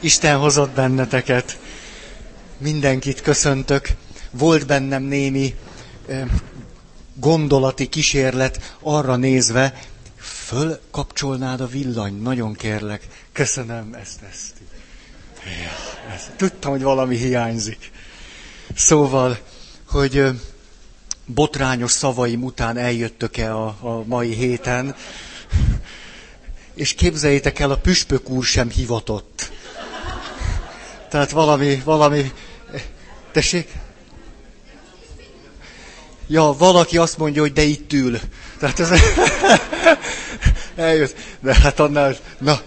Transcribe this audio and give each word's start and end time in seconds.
Isten 0.00 0.38
hozott 0.38 0.70
benneteket. 0.70 1.58
Mindenkit 2.58 3.20
köszöntök. 3.20 3.88
Volt 4.30 4.66
bennem 4.66 5.02
némi 5.02 5.54
gondolati 7.14 7.86
kísérlet 7.88 8.74
arra 8.80 9.16
nézve, 9.16 9.80
fölkapcsolnád 10.18 11.60
a 11.60 11.66
villany, 11.66 12.22
nagyon 12.22 12.54
kérlek. 12.54 13.06
Köszönöm 13.32 13.94
ezt, 13.94 14.22
ezt. 14.30 14.52
Ezt. 16.14 16.30
Tudtam, 16.36 16.70
hogy 16.70 16.82
valami 16.82 17.16
hiányzik. 17.16 17.90
Szóval, 18.74 19.38
hogy 19.88 20.24
botrányos 21.26 21.90
szavaim 21.90 22.42
után 22.44 22.76
eljöttök-e 22.76 23.54
a, 23.54 23.66
a 23.66 24.02
mai 24.04 24.34
héten, 24.34 24.94
és 26.74 26.94
képzeljétek 26.94 27.58
el, 27.58 27.70
a 27.70 27.76
püspök 27.78 28.28
úr 28.28 28.44
sem 28.44 28.70
hivatott. 28.70 29.50
Tehát 31.08 31.30
valami, 31.30 31.82
valami... 31.84 32.32
Tessék? 33.32 33.68
Ja, 36.26 36.54
valaki 36.58 36.98
azt 36.98 37.18
mondja, 37.18 37.40
hogy 37.40 37.52
de 37.52 37.62
itt 37.62 37.92
ül. 37.92 38.18
Tehát 38.58 38.80
ez... 38.80 38.90
Eljött. 40.76 41.14
De 41.40 41.54
hát 41.54 41.80
annál... 41.80 42.16
Na. 42.38 42.60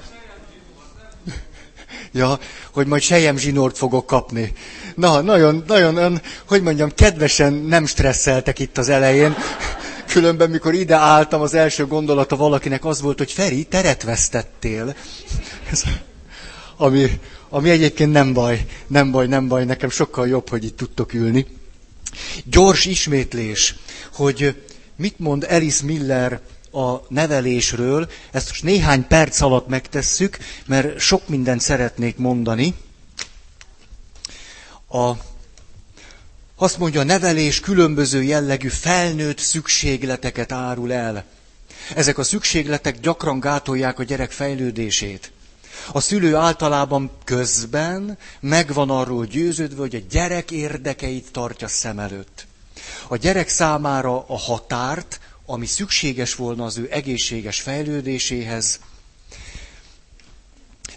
Ja, 2.12 2.40
hogy 2.72 2.88
majd 2.88 3.02
sejem 3.02 3.38
zsinort 3.38 3.78
fogok 3.78 4.06
kapni. 4.06 4.54
Na, 4.96 5.22
nagyon, 5.22 5.64
nagyon, 5.68 6.22
hogy 6.48 6.62
mondjam, 6.62 6.92
kedvesen 6.96 7.54
nem 7.54 7.86
stresszeltek 7.86 8.60
itt 8.60 8.78
az 8.78 8.90
elején. 8.90 9.36
Különben, 10.08 10.50
mikor 10.50 10.74
ide 10.74 10.96
álltam, 10.96 11.42
az 11.42 11.54
első 11.54 11.86
gondolata 11.86 12.36
valakinek 12.36 12.86
az 12.86 13.02
volt, 13.02 13.18
hogy 13.18 13.32
Feri, 13.32 13.64
teret 13.64 14.04
vesztettél. 14.04 14.96
Ez, 15.72 15.84
ami, 16.80 17.20
ami 17.50 17.70
egyébként 17.70 18.12
nem 18.12 18.34
baj, 18.34 18.66
nem 18.88 19.12
baj, 19.12 19.28
nem 19.28 19.48
baj, 19.48 19.66
nekem 19.66 19.90
sokkal 19.90 20.28
jobb, 20.28 20.50
hogy 20.50 20.64
itt 20.64 20.78
tudtok 20.78 21.14
ülni. 21.14 21.46
Gyors 22.46 22.86
ismétlés, 22.86 23.76
hogy 24.14 24.64
mit 24.96 25.20
mond 25.20 25.46
Alice 25.50 25.86
Miller 25.86 26.42
a 26.72 26.96
nevelésről, 27.08 28.10
ezt 28.32 28.48
most 28.50 28.64
néhány 28.64 29.08
perc 29.08 29.42
alatt 29.42 29.68
megtesszük, 29.68 30.38
mert 30.66 31.00
sok 31.00 31.28
mindent 31.28 31.62
szeretnék 31.62 32.18
mondani. 32.18 32.74
A 34.90 35.12
azt 36.56 36.78
mondja, 36.78 37.00
a 37.00 37.04
nevelés 37.04 37.60
különböző 37.60 38.24
jellegű 38.24 38.68
felnőtt 38.68 39.38
szükségleteket 39.38 40.52
árul 40.52 40.94
el. 40.94 41.24
Ezek 41.96 42.18
a 42.18 42.24
szükségletek 42.24 43.00
gyakran 43.00 43.40
gátolják 43.40 44.00
a 44.00 44.04
gyerek 44.04 44.32
fejlődését. 44.32 45.32
A 45.92 46.00
szülő 46.00 46.36
általában 46.36 47.12
közben 47.24 48.18
megvan 48.40 48.90
arról 48.90 49.26
győződve, 49.26 49.80
hogy 49.82 49.96
a 49.96 50.06
gyerek 50.10 50.52
érdekeit 50.52 51.32
tartja 51.32 51.68
szem 51.68 52.00
előtt. 52.00 52.48
A 53.08 53.16
gyerek 53.16 53.50
számára 53.50 54.26
a 54.28 54.38
határt, 54.38 55.20
ami 55.46 55.66
szükséges 55.66 56.36
volna 56.36 56.66
az 56.66 56.78
ő 56.78 56.88
egészséges 56.92 57.62
fejlődéséhez, 57.62 58.80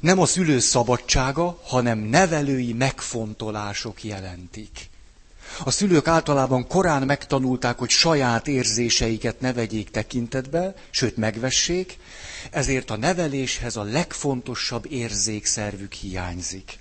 nem 0.01 0.19
a 0.21 0.27
szülő 0.27 0.59
szabadsága, 0.59 1.61
hanem 1.65 1.99
nevelői 1.99 2.73
megfontolások 2.73 4.05
jelentik. 4.05 4.91
A 5.65 5.71
szülők 5.71 6.07
általában 6.09 6.67
korán 6.67 7.03
megtanulták, 7.03 7.79
hogy 7.79 7.91
saját 7.91 8.49
érzéseiket 8.49 9.41
ne 9.41 9.53
vegyék 9.53 9.91
tekintetbe, 9.91 10.75
sőt 10.91 11.17
megvessék, 11.17 11.99
ezért 12.51 12.91
a 12.91 12.97
neveléshez 12.97 13.77
a 13.77 13.83
legfontosabb 13.83 14.87
érzékszervük 14.91 15.93
hiányzik. 15.93 16.79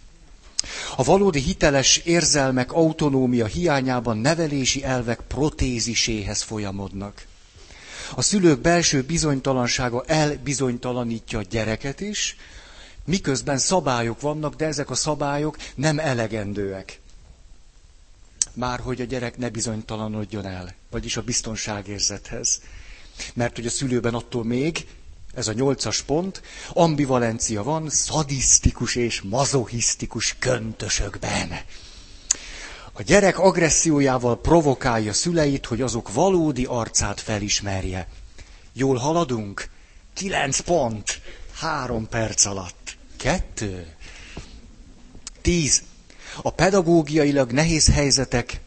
A 0.95 1.03
valódi 1.03 1.39
hiteles 1.39 1.97
érzelmek 1.97 2.71
autonómia 2.71 3.45
hiányában 3.45 4.17
nevelési 4.17 4.83
elvek 4.83 5.19
protéziséhez 5.27 6.41
folyamodnak. 6.41 7.25
A 8.15 8.21
szülők 8.21 8.59
belső 8.59 9.01
bizonytalansága 9.03 10.03
elbizonytalanítja 10.07 11.39
a 11.39 11.45
gyereket 11.49 11.99
is, 12.01 12.35
miközben 13.05 13.57
szabályok 13.57 14.21
vannak, 14.21 14.55
de 14.55 14.65
ezek 14.65 14.89
a 14.89 14.95
szabályok 14.95 15.57
nem 15.75 15.99
elegendőek 15.99 16.99
már 18.53 18.79
hogy 18.79 19.01
a 19.01 19.05
gyerek 19.05 19.37
ne 19.37 19.49
bizonytalanodjon 19.49 20.45
el, 20.45 20.73
vagyis 20.89 21.17
a 21.17 21.21
biztonságérzethez. 21.21 22.61
Mert 23.33 23.55
hogy 23.55 23.65
a 23.65 23.69
szülőben 23.69 24.13
attól 24.13 24.43
még, 24.43 24.85
ez 25.33 25.47
a 25.47 25.53
nyolcas 25.53 26.01
pont, 26.01 26.41
ambivalencia 26.69 27.63
van 27.63 27.89
szadisztikus 27.89 28.95
és 28.95 29.21
mazohisztikus 29.21 30.35
köntösökben. 30.39 31.59
A 32.93 33.01
gyerek 33.01 33.39
agressziójával 33.39 34.41
provokálja 34.41 35.13
szüleit, 35.13 35.65
hogy 35.65 35.81
azok 35.81 36.13
valódi 36.13 36.65
arcát 36.65 37.19
felismerje. 37.19 38.07
Jól 38.73 38.97
haladunk? 38.97 39.69
Kilenc 40.13 40.59
pont. 40.59 41.21
Három 41.53 42.07
perc 42.07 42.45
alatt. 42.45 42.97
Kettő. 43.17 43.87
Tíz. 45.41 45.81
A 46.41 46.49
pedagógiailag 46.49 47.51
nehéz 47.51 47.87
helyzetek, 47.91 48.61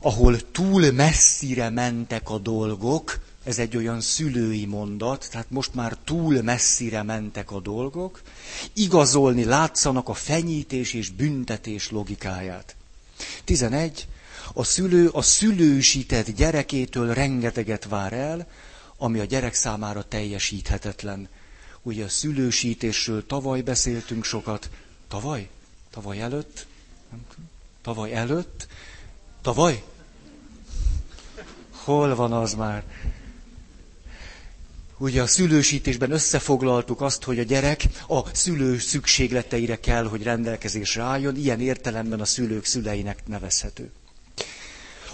ahol 0.00 0.50
túl 0.50 0.90
messzire 0.90 1.70
mentek 1.70 2.30
a 2.30 2.38
dolgok, 2.38 3.20
ez 3.44 3.58
egy 3.58 3.76
olyan 3.76 4.00
szülői 4.00 4.64
mondat, 4.64 5.28
tehát 5.30 5.50
most 5.50 5.74
már 5.74 5.96
túl 6.04 6.42
messzire 6.42 7.02
mentek 7.02 7.50
a 7.50 7.60
dolgok, 7.60 8.22
igazolni 8.72 9.44
látszanak 9.44 10.08
a 10.08 10.14
fenyítés 10.14 10.92
és 10.92 11.10
büntetés 11.10 11.90
logikáját. 11.90 12.76
11. 13.44 14.06
A 14.52 14.64
szülő 14.64 15.08
a 15.08 15.22
szülősített 15.22 16.30
gyerekétől 16.30 17.14
rengeteget 17.14 17.84
vár 17.84 18.12
el, 18.12 18.46
ami 18.96 19.18
a 19.18 19.24
gyerek 19.24 19.54
számára 19.54 20.04
teljesíthetetlen. 20.08 21.28
Ugye 21.82 22.04
a 22.04 22.08
szülősítésről 22.08 23.26
tavaly 23.26 23.60
beszéltünk 23.60 24.24
sokat. 24.24 24.70
Tavaly? 25.08 25.48
Tavaly 25.90 26.20
előtt? 26.20 26.66
Tavaly 27.82 28.14
előtt? 28.14 28.66
Tavaly? 29.42 29.82
Hol 31.70 32.14
van 32.14 32.32
az 32.32 32.54
már? 32.54 32.84
Ugye 35.04 35.22
a 35.22 35.26
szülősítésben 35.26 36.10
összefoglaltuk 36.10 37.00
azt, 37.00 37.24
hogy 37.24 37.38
a 37.38 37.42
gyerek 37.42 37.82
a 38.08 38.34
szülő 38.34 38.78
szükségleteire 38.78 39.80
kell, 39.80 40.04
hogy 40.08 40.22
rendelkezésre 40.22 41.02
álljon, 41.02 41.36
ilyen 41.36 41.60
értelemben 41.60 42.20
a 42.20 42.24
szülők 42.24 42.64
szüleinek 42.64 43.22
nevezhető. 43.26 43.90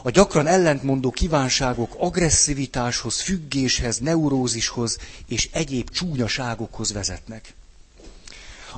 A 0.03 0.11
gyakran 0.11 0.47
ellentmondó 0.47 1.11
kívánságok 1.11 1.95
agresszivitáshoz, 1.99 3.21
függéshez, 3.21 3.99
neurózishoz 3.99 4.99
és 5.29 5.49
egyéb 5.53 5.91
csúnyaságokhoz 5.91 6.93
vezetnek. 6.93 7.55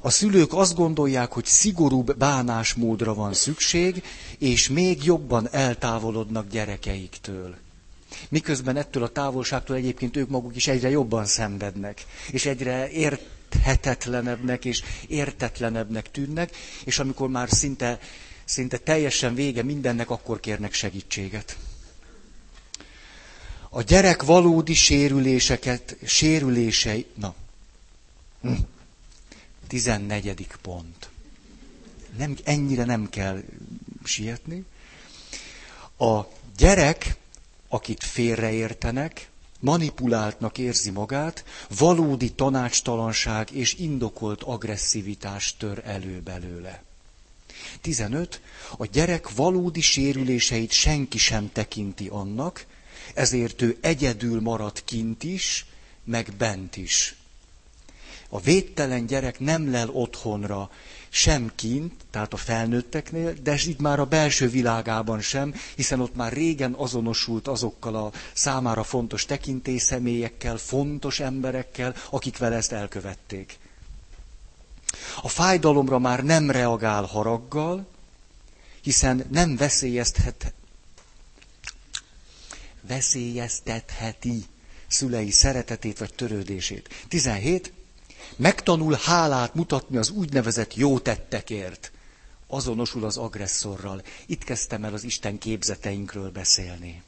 A 0.00 0.10
szülők 0.10 0.52
azt 0.54 0.74
gondolják, 0.74 1.32
hogy 1.32 1.44
szigorúbb 1.44 2.16
bánásmódra 2.16 3.14
van 3.14 3.32
szükség, 3.34 4.02
és 4.38 4.68
még 4.68 5.04
jobban 5.04 5.48
eltávolodnak 5.50 6.48
gyerekeiktől. 6.50 7.54
Miközben 8.28 8.76
ettől 8.76 9.02
a 9.02 9.08
távolságtól 9.08 9.76
egyébként 9.76 10.16
ők 10.16 10.28
maguk 10.28 10.56
is 10.56 10.66
egyre 10.66 10.90
jobban 10.90 11.24
szenvednek, 11.24 12.04
és 12.30 12.46
egyre 12.46 12.90
érthetetlenebbnek 12.90 14.64
és 14.64 14.82
értetlenebbnek 15.08 16.10
tűnnek, 16.10 16.56
és 16.84 16.98
amikor 16.98 17.28
már 17.28 17.48
szinte, 17.50 17.98
szinte 18.44 18.78
teljesen 18.78 19.34
vége 19.34 19.62
mindennek, 19.62 20.10
akkor 20.10 20.40
kérnek 20.40 20.72
segítséget. 20.72 21.56
A 23.68 23.82
gyerek 23.82 24.22
valódi 24.22 24.74
sérüléseket, 24.74 25.96
sérülései, 26.04 27.06
na, 27.14 27.34
hm. 28.40 28.52
14. 29.68 30.46
pont. 30.62 31.08
Nem, 32.16 32.36
ennyire 32.44 32.84
nem 32.84 33.08
kell 33.08 33.42
sietni. 34.04 34.64
A 35.98 36.20
gyerek, 36.56 37.16
akit 37.72 38.04
félreértenek, 38.04 39.30
manipuláltnak 39.60 40.58
érzi 40.58 40.90
magát, 40.90 41.44
valódi 41.78 42.30
tanácstalanság 42.32 43.50
és 43.52 43.74
indokolt 43.74 44.42
agresszivitás 44.42 45.56
tör 45.56 45.82
elő 45.84 46.20
belőle. 46.20 46.82
15. 47.80 48.40
A 48.76 48.86
gyerek 48.86 49.34
valódi 49.34 49.80
sérüléseit 49.80 50.70
senki 50.72 51.18
sem 51.18 51.50
tekinti 51.52 52.08
annak, 52.08 52.66
ezért 53.14 53.62
ő 53.62 53.76
egyedül 53.80 54.40
marad 54.40 54.84
kint 54.84 55.22
is, 55.24 55.66
meg 56.04 56.32
bent 56.38 56.76
is. 56.76 57.16
A 58.34 58.40
védtelen 58.40 59.06
gyerek 59.06 59.38
nem 59.40 59.70
lel 59.70 59.88
otthonra, 59.88 60.70
sem 61.08 61.52
kint, 61.54 61.92
tehát 62.10 62.32
a 62.32 62.36
felnőtteknél, 62.36 63.32
de 63.42 63.54
itt 63.66 63.78
már 63.80 64.00
a 64.00 64.04
belső 64.04 64.48
világában 64.48 65.20
sem, 65.20 65.54
hiszen 65.76 66.00
ott 66.00 66.14
már 66.14 66.32
régen 66.32 66.72
azonosult 66.72 67.48
azokkal 67.48 67.96
a 67.96 68.12
számára 68.32 68.82
fontos 68.84 69.24
tekintélyszemélyekkel, 69.24 70.56
fontos 70.56 71.20
emberekkel, 71.20 71.94
akik 72.10 72.38
vele 72.38 72.56
ezt 72.56 72.72
elkövették. 72.72 73.58
A 75.22 75.28
fájdalomra 75.28 75.98
már 75.98 76.24
nem 76.24 76.50
reagál 76.50 77.04
haraggal, 77.04 77.86
hiszen 78.82 79.24
nem 79.30 79.56
veszélyeztet, 79.56 80.52
veszélyeztetheti 82.80 84.44
szülei 84.88 85.30
szeretetét 85.30 85.98
vagy 85.98 86.14
törődését. 86.14 86.88
17. 87.08 87.72
Megtanul 88.36 88.98
hálát 89.02 89.54
mutatni 89.54 89.96
az 89.96 90.10
úgynevezett 90.10 90.74
jó 90.74 90.98
tettekért. 90.98 91.92
Azonosul 92.46 93.04
az 93.04 93.16
agresszorral. 93.16 94.02
Itt 94.26 94.44
kezdtem 94.44 94.84
el 94.84 94.94
az 94.94 95.04
Isten 95.04 95.38
képzeteinkről 95.38 96.30
beszélni. 96.30 97.02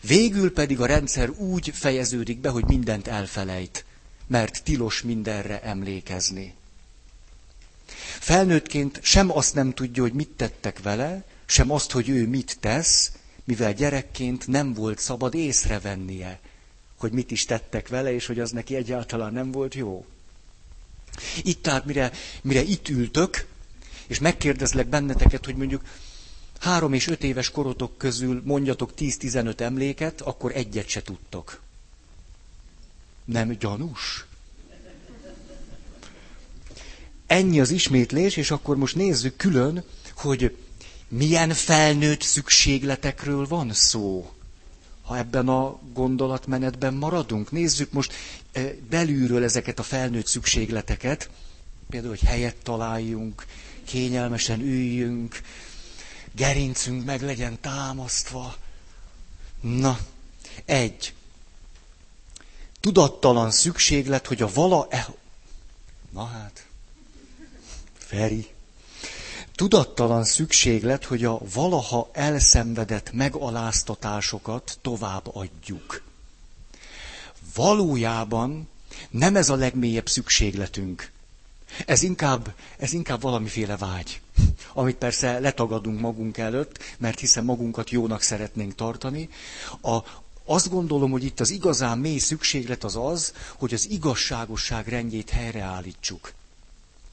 Végül 0.00 0.52
pedig 0.52 0.80
a 0.80 0.86
rendszer 0.86 1.30
úgy 1.30 1.70
fejeződik 1.74 2.38
be, 2.38 2.48
hogy 2.48 2.64
mindent 2.64 3.08
elfelejt, 3.08 3.84
mert 4.26 4.62
tilos 4.62 5.02
mindenre 5.02 5.62
emlékezni. 5.62 6.54
Felnőttként 8.18 8.98
sem 9.02 9.36
azt 9.36 9.54
nem 9.54 9.72
tudja, 9.72 10.02
hogy 10.02 10.12
mit 10.12 10.28
tettek 10.28 10.82
vele, 10.82 11.24
sem 11.46 11.70
azt, 11.70 11.90
hogy 11.90 12.08
ő 12.08 12.26
mit 12.26 12.56
tesz, 12.60 13.12
mivel 13.44 13.72
gyerekként 13.72 14.46
nem 14.46 14.74
volt 14.74 14.98
szabad 14.98 15.34
észrevennie, 15.34 16.40
hogy 16.98 17.12
mit 17.12 17.30
is 17.30 17.44
tettek 17.44 17.88
vele, 17.88 18.12
és 18.12 18.26
hogy 18.26 18.40
az 18.40 18.50
neki 18.50 18.74
egyáltalán 18.76 19.32
nem 19.32 19.50
volt 19.52 19.74
jó. 19.74 20.04
Itt 21.42 21.62
tehát, 21.62 21.84
mire, 21.84 22.10
mire 22.42 22.62
itt 22.62 22.88
ültök, 22.88 23.46
és 24.06 24.18
megkérdezlek 24.18 24.86
benneteket, 24.86 25.44
hogy 25.44 25.56
mondjuk 25.56 25.82
három 26.60 26.92
és 26.92 27.06
öt 27.06 27.24
éves 27.24 27.50
korotok 27.50 27.98
közül 27.98 28.42
mondjatok 28.44 28.90
10-15 28.98 29.60
emléket, 29.60 30.20
akkor 30.20 30.52
egyet 30.54 30.88
se 30.88 31.02
tudtok. 31.02 31.60
Nem 33.24 33.50
gyanús? 33.58 34.26
Ennyi 37.26 37.60
az 37.60 37.70
ismétlés, 37.70 38.36
és 38.36 38.50
akkor 38.50 38.76
most 38.76 38.94
nézzük 38.94 39.36
külön, 39.36 39.84
hogy 40.14 40.56
milyen 41.08 41.50
felnőtt 41.54 42.20
szükségletekről 42.22 43.46
van 43.46 43.72
szó. 43.72 44.30
Ha 45.08 45.16
ebben 45.18 45.48
a 45.48 45.78
gondolatmenetben 45.92 46.94
maradunk, 46.94 47.50
nézzük 47.50 47.92
most 47.92 48.12
eh, 48.52 48.72
belülről 48.90 49.44
ezeket 49.44 49.78
a 49.78 49.82
felnőtt 49.82 50.26
szükségleteket. 50.26 51.30
Például, 51.90 52.12
hogy 52.18 52.28
helyet 52.28 52.56
találjunk, 52.62 53.46
kényelmesen 53.84 54.60
üljünk, 54.60 55.40
gerincünk 56.32 57.04
meg 57.04 57.22
legyen 57.22 57.60
támasztva. 57.60 58.56
Na, 59.60 59.98
egy. 60.64 61.14
Tudattalan 62.80 63.50
szükséglet, 63.50 64.26
hogy 64.26 64.42
a 64.42 64.50
vala... 64.52 64.86
E... 64.90 65.06
Na 66.12 66.24
hát, 66.24 66.66
Feri. 67.98 68.48
Tudattalan 69.58 70.24
szükséglet, 70.24 71.04
hogy 71.04 71.24
a 71.24 71.40
valaha 71.52 72.08
elszenvedett 72.12 73.12
megaláztatásokat 73.12 74.78
tovább 74.82 75.34
adjuk. 75.36 76.02
Valójában 77.54 78.68
nem 79.10 79.36
ez 79.36 79.48
a 79.48 79.54
legmélyebb 79.54 80.08
szükségletünk. 80.08 81.10
Ez 81.86 82.02
inkább, 82.02 82.54
ez 82.78 82.92
inkább 82.92 83.20
valamiféle 83.20 83.76
vágy, 83.76 84.20
amit 84.72 84.96
persze 84.96 85.38
letagadunk 85.38 86.00
magunk 86.00 86.38
előtt, 86.38 86.78
mert 86.98 87.20
hiszen 87.20 87.44
magunkat 87.44 87.90
jónak 87.90 88.22
szeretnénk 88.22 88.74
tartani. 88.74 89.28
A, 89.82 89.98
azt 90.44 90.70
gondolom, 90.70 91.10
hogy 91.10 91.24
itt 91.24 91.40
az 91.40 91.50
igazán 91.50 91.98
mély 91.98 92.18
szükséglet 92.18 92.84
az 92.84 92.96
az, 92.96 93.32
hogy 93.56 93.74
az 93.74 93.90
igazságosság 93.90 94.88
rendjét 94.88 95.30
helyreállítsuk. 95.30 96.32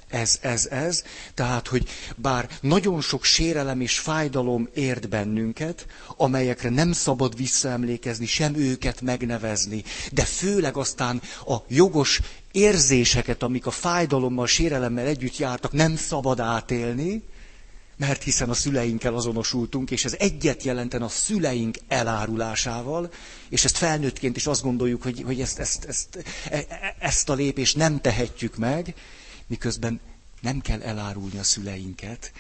Ez, 0.10 0.38
ez, 0.42 0.66
ez. 0.66 1.04
Tehát, 1.34 1.68
hogy 1.68 1.88
bár 2.16 2.50
nagyon 2.62 3.02
sok 3.02 3.24
sérelem 3.24 3.82
és 3.82 4.00
fájdalom 4.00 4.70
ért 4.74 5.10
bennünket, 5.10 5.86
amelyekre 6.18 6.70
nem 6.70 6.92
szabad 6.92 7.36
visszaemlékezni, 7.36 8.26
sem 8.26 8.56
őket 8.56 9.02
megnevezni, 9.02 9.84
de 10.12 10.24
főleg 10.26 10.78
aztán 10.78 11.22
a 11.46 11.56
jogos 11.68 12.22
érzéseket, 12.52 13.44
amik 13.44 13.66
a 13.66 13.72
fájdalommal, 13.72 14.44
a 14.44 14.48
sérelemmel 14.48 15.06
együtt 15.06 15.38
jártak, 15.38 15.72
nem 15.72 15.96
szabad 15.96 16.40
átélni, 16.40 17.24
mert 17.98 18.24
hiszen 18.24 18.50
a 18.50 18.54
szüleinkkel 18.54 19.16
azonosultunk, 19.16 19.92
és 19.92 20.06
ez 20.06 20.16
egyet 20.20 20.64
jelenten 20.64 21.02
a 21.02 21.08
szüleink 21.08 21.78
elárulásával, 21.88 23.12
és 23.50 23.64
ezt 23.66 23.78
felnőttként 23.78 24.36
is 24.36 24.48
azt 24.48 24.62
gondoljuk, 24.62 25.02
hogy, 25.04 25.22
hogy 25.26 25.42
ezt, 25.42 25.60
ezt, 25.60 25.86
ezt, 25.86 26.24
e, 26.50 26.56
e, 26.70 26.96
ezt 27.00 27.30
a 27.30 27.34
lépést 27.34 27.76
nem 27.78 28.02
tehetjük 28.02 28.56
meg, 28.58 28.94
miközben 29.48 30.00
nem 30.42 30.62
kell 30.62 30.82
elárulni 30.82 31.38
a 31.38 31.44
szüleinket, 31.44 32.32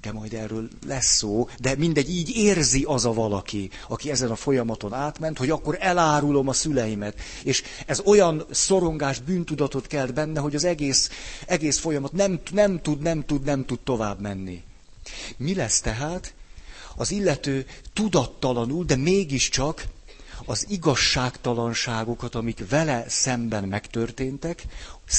de 0.00 0.12
majd 0.12 0.34
erről 0.34 0.68
lesz 0.86 1.16
szó, 1.16 1.48
de 1.60 1.74
mindegy, 1.76 2.10
így 2.10 2.36
érzi 2.36 2.82
az 2.82 3.04
a 3.04 3.12
valaki, 3.12 3.70
aki 3.88 4.10
ezen 4.10 4.30
a 4.30 4.36
folyamaton 4.36 4.92
átment, 4.92 5.38
hogy 5.38 5.50
akkor 5.50 5.76
elárulom 5.80 6.48
a 6.48 6.52
szüleimet. 6.52 7.20
És 7.44 7.62
ez 7.86 8.00
olyan 8.00 8.44
szorongás, 8.50 9.20
bűntudatot 9.20 9.86
kelt 9.86 10.14
benne, 10.14 10.40
hogy 10.40 10.54
az 10.54 10.64
egész, 10.64 11.10
egész 11.46 11.78
folyamat 11.78 12.12
nem, 12.12 12.40
nem 12.52 12.82
tud, 12.82 13.00
nem 13.00 13.24
tud, 13.24 13.42
nem 13.42 13.64
tud 13.64 13.78
tovább 13.80 14.20
menni. 14.20 14.62
Mi 15.36 15.54
lesz 15.54 15.80
tehát? 15.80 16.34
Az 16.96 17.10
illető 17.10 17.66
tudattalanul, 17.92 18.84
de 18.84 18.96
mégiscsak 18.96 19.84
az 20.44 20.66
igazságtalanságokat, 20.68 22.34
amik 22.34 22.68
vele 22.68 23.04
szemben 23.08 23.64
megtörténtek, 23.64 24.64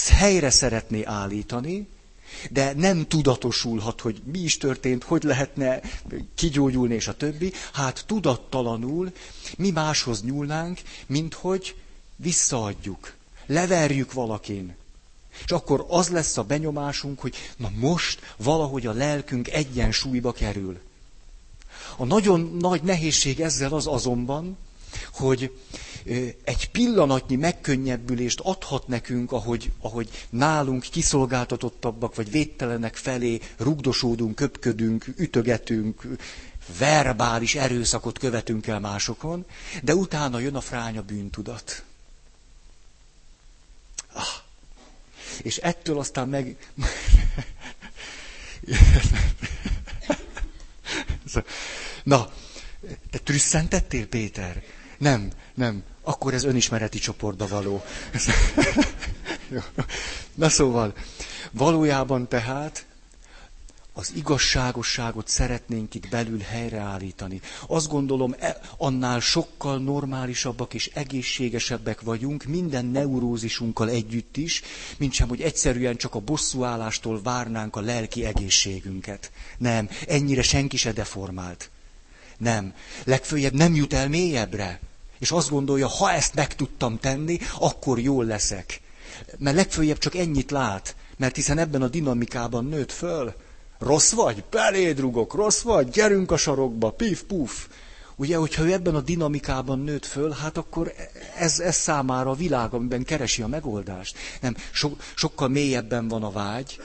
helyre 0.09 0.49
szeretné 0.49 1.03
állítani, 1.03 1.87
de 2.49 2.73
nem 2.73 3.07
tudatosulhat, 3.07 4.01
hogy 4.01 4.21
mi 4.31 4.39
is 4.39 4.57
történt, 4.57 5.03
hogy 5.03 5.23
lehetne 5.23 5.81
kigyógyulni, 6.35 6.93
és 6.93 7.07
a 7.07 7.17
többi. 7.17 7.51
Hát 7.73 8.03
tudattalanul 8.07 9.11
mi 9.57 9.71
máshoz 9.71 10.23
nyúlnánk, 10.23 10.81
mint 11.05 11.33
hogy 11.33 11.75
visszaadjuk, 12.15 13.13
leverjük 13.45 14.13
valakin. 14.13 14.75
És 15.45 15.51
akkor 15.51 15.85
az 15.89 16.09
lesz 16.09 16.37
a 16.37 16.43
benyomásunk, 16.43 17.19
hogy 17.19 17.35
na 17.57 17.69
most 17.75 18.19
valahogy 18.37 18.85
a 18.85 18.91
lelkünk 18.93 19.47
egyensúlyba 19.49 20.31
kerül. 20.31 20.79
A 21.97 22.05
nagyon 22.05 22.57
nagy 22.59 22.83
nehézség 22.83 23.39
ezzel 23.41 23.73
az 23.73 23.87
azonban, 23.87 24.57
hogy 25.13 25.51
egy 26.43 26.69
pillanatnyi 26.71 27.35
megkönnyebbülést 27.35 28.39
adhat 28.39 28.87
nekünk, 28.87 29.31
ahogy, 29.31 29.71
ahogy 29.79 30.27
nálunk 30.29 30.81
kiszolgáltatottabbak 30.81 32.15
vagy 32.15 32.31
védtelenek 32.31 32.95
felé 32.95 33.39
rugdosódunk, 33.57 34.35
köpködünk, 34.35 35.05
ütögetünk, 35.17 36.07
verbális 36.79 37.55
erőszakot 37.55 38.19
követünk 38.19 38.67
el 38.67 38.79
másokon, 38.79 39.45
de 39.83 39.95
utána 39.95 40.39
jön 40.39 40.55
a 40.55 40.61
fránya 40.61 41.01
bűntudat. 41.01 41.83
Ah. 44.13 44.23
És 45.41 45.57
ettől 45.57 45.99
aztán 45.99 46.29
meg... 46.29 46.55
Na, 52.03 52.31
te 53.09 53.17
trüsszentettél, 53.17 54.07
Péter? 54.07 54.63
Nem, 55.01 55.29
nem. 55.53 55.83
Akkor 56.01 56.33
ez 56.33 56.43
önismereti 56.43 56.99
csoportba 56.99 57.47
való. 57.47 57.83
Na 60.33 60.49
szóval, 60.49 60.93
valójában 61.51 62.27
tehát 62.27 62.85
az 63.93 64.11
igazságosságot 64.15 65.27
szeretnénk 65.27 65.95
itt 65.95 66.09
belül 66.09 66.39
helyreállítani. 66.39 67.41
Azt 67.67 67.87
gondolom, 67.89 68.35
e, 68.39 68.59
annál 68.77 69.19
sokkal 69.19 69.79
normálisabbak 69.79 70.73
és 70.73 70.89
egészségesebbek 70.93 72.01
vagyunk, 72.01 72.43
minden 72.43 72.85
neurózisunkkal 72.85 73.89
együtt 73.89 74.37
is, 74.37 74.61
mint 74.97 75.13
sem, 75.13 75.27
hogy 75.27 75.41
egyszerűen 75.41 75.95
csak 75.95 76.15
a 76.15 76.19
bosszúállástól 76.19 77.21
várnánk 77.21 77.75
a 77.75 77.81
lelki 77.81 78.25
egészségünket. 78.25 79.31
Nem, 79.57 79.89
ennyire 80.07 80.41
senki 80.41 80.77
se 80.77 80.91
deformált. 80.91 81.69
Nem. 82.37 82.73
Legfőjebb 83.03 83.53
nem 83.53 83.75
jut 83.75 83.93
el 83.93 84.07
mélyebbre. 84.09 84.79
És 85.21 85.31
azt 85.31 85.49
gondolja, 85.49 85.87
ha 85.87 86.11
ezt 86.11 86.33
meg 86.33 86.55
tudtam 86.55 86.99
tenni, 86.99 87.39
akkor 87.59 87.99
jól 87.99 88.25
leszek. 88.25 88.81
Mert 89.37 89.55
legfőjebb 89.55 89.97
csak 89.97 90.15
ennyit 90.15 90.51
lát, 90.51 90.95
mert 91.17 91.35
hiszen 91.35 91.57
ebben 91.57 91.81
a 91.81 91.87
dinamikában 91.87 92.65
nőtt 92.65 92.91
föl. 92.91 93.33
Rossz 93.79 94.11
vagy? 94.11 94.43
Beléd 94.49 94.99
rugok, 94.99 95.33
rossz 95.33 95.61
vagy? 95.61 95.89
Gyerünk 95.89 96.31
a 96.31 96.37
sarokba, 96.37 96.91
pif, 96.91 97.21
puf. 97.21 97.67
Ugye, 98.15 98.37
hogyha 98.37 98.63
ő 98.63 98.71
ebben 98.71 98.95
a 98.95 99.01
dinamikában 99.01 99.79
nőtt 99.79 100.05
föl, 100.05 100.31
hát 100.31 100.57
akkor 100.57 100.93
ez, 101.37 101.59
ez 101.59 101.75
számára 101.75 102.29
a 102.29 102.35
világ, 102.35 102.73
amiben 102.73 103.03
keresi 103.03 103.41
a 103.41 103.47
megoldást. 103.47 104.17
Nem, 104.41 104.55
so, 104.71 104.91
sokkal 105.15 105.47
mélyebben 105.47 106.07
van 106.07 106.23
a 106.23 106.31
vágy, 106.31 106.79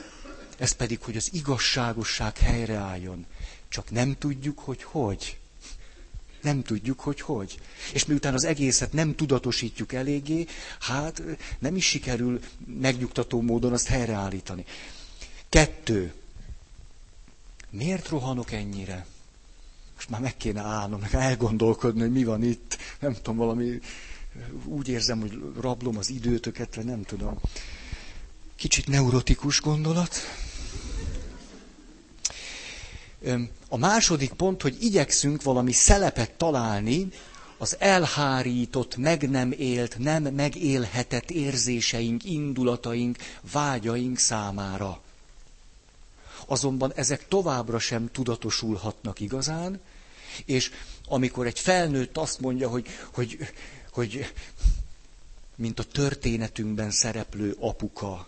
ez 0.57 0.71
pedig, 0.71 0.99
hogy 1.01 1.15
az 1.15 1.29
igazságosság 1.33 2.37
helyreálljon. 2.37 3.25
Csak 3.69 3.91
nem 3.91 4.15
tudjuk, 4.19 4.59
hogy 4.59 4.83
hogy. 4.83 5.37
Nem 6.41 6.61
tudjuk, 6.63 6.99
hogy 6.99 7.21
hogy. 7.21 7.59
És 7.93 8.05
miután 8.05 8.33
az 8.33 8.43
egészet 8.43 8.93
nem 8.93 9.15
tudatosítjuk 9.15 9.93
eléggé, 9.93 10.45
hát 10.79 11.21
nem 11.59 11.75
is 11.75 11.85
sikerül 11.85 12.39
megnyugtató 12.79 13.41
módon 13.41 13.73
azt 13.73 13.87
helyreállítani. 13.87 14.65
Kettő. 15.49 16.13
Miért 17.69 18.07
rohanok 18.09 18.51
ennyire? 18.51 19.05
Most 19.95 20.09
már 20.09 20.21
meg 20.21 20.37
kéne 20.37 20.61
állnom, 20.61 20.99
meg 20.99 21.13
elgondolkodni, 21.15 21.99
hogy 22.01 22.11
mi 22.11 22.23
van 22.23 22.43
itt. 22.43 22.77
Nem 22.99 23.13
tudom, 23.13 23.35
valami 23.35 23.79
úgy 24.65 24.87
érzem, 24.87 25.19
hogy 25.19 25.39
rablom 25.59 25.97
az 25.97 26.09
időtöket, 26.09 26.75
vagy 26.75 26.85
nem 26.85 27.03
tudom. 27.03 27.37
Kicsit 28.55 28.87
neurotikus 28.87 29.61
gondolat. 29.61 30.15
A 33.69 33.77
második 33.77 34.33
pont, 34.33 34.61
hogy 34.61 34.83
igyekszünk 34.83 35.43
valami 35.43 35.71
szelepet 35.71 36.31
találni 36.31 37.07
az 37.57 37.75
elhárított, 37.79 38.95
meg 38.97 39.29
nem 39.29 39.51
élt, 39.51 39.97
nem 39.97 40.23
megélhetett 40.23 41.31
érzéseink, 41.31 42.23
indulataink, 42.23 43.17
vágyaink 43.51 44.17
számára. 44.17 45.01
Azonban 46.45 46.93
ezek 46.95 47.27
továbbra 47.27 47.79
sem 47.79 48.09
tudatosulhatnak 48.11 49.19
igazán, 49.19 49.79
és 50.45 50.71
amikor 51.07 51.45
egy 51.45 51.59
felnőtt 51.59 52.17
azt 52.17 52.39
mondja, 52.39 52.69
hogy, 52.69 52.87
hogy, 53.13 53.37
hogy 53.91 54.33
mint 55.55 55.79
a 55.79 55.83
történetünkben 55.83 56.91
szereplő 56.91 57.55
apuka, 57.59 58.27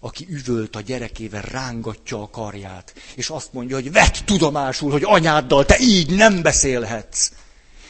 aki 0.00 0.26
üvölt 0.28 0.76
a 0.76 0.80
gyerekével, 0.80 1.42
rángatja 1.42 2.22
a 2.22 2.30
karját, 2.30 2.94
és 3.14 3.28
azt 3.28 3.52
mondja, 3.52 3.76
hogy 3.76 3.92
vett 3.92 4.16
tudomásul, 4.24 4.90
hogy 4.90 5.04
anyáddal 5.04 5.64
te 5.64 5.78
így 5.78 6.10
nem 6.10 6.42
beszélhetsz. 6.42 7.32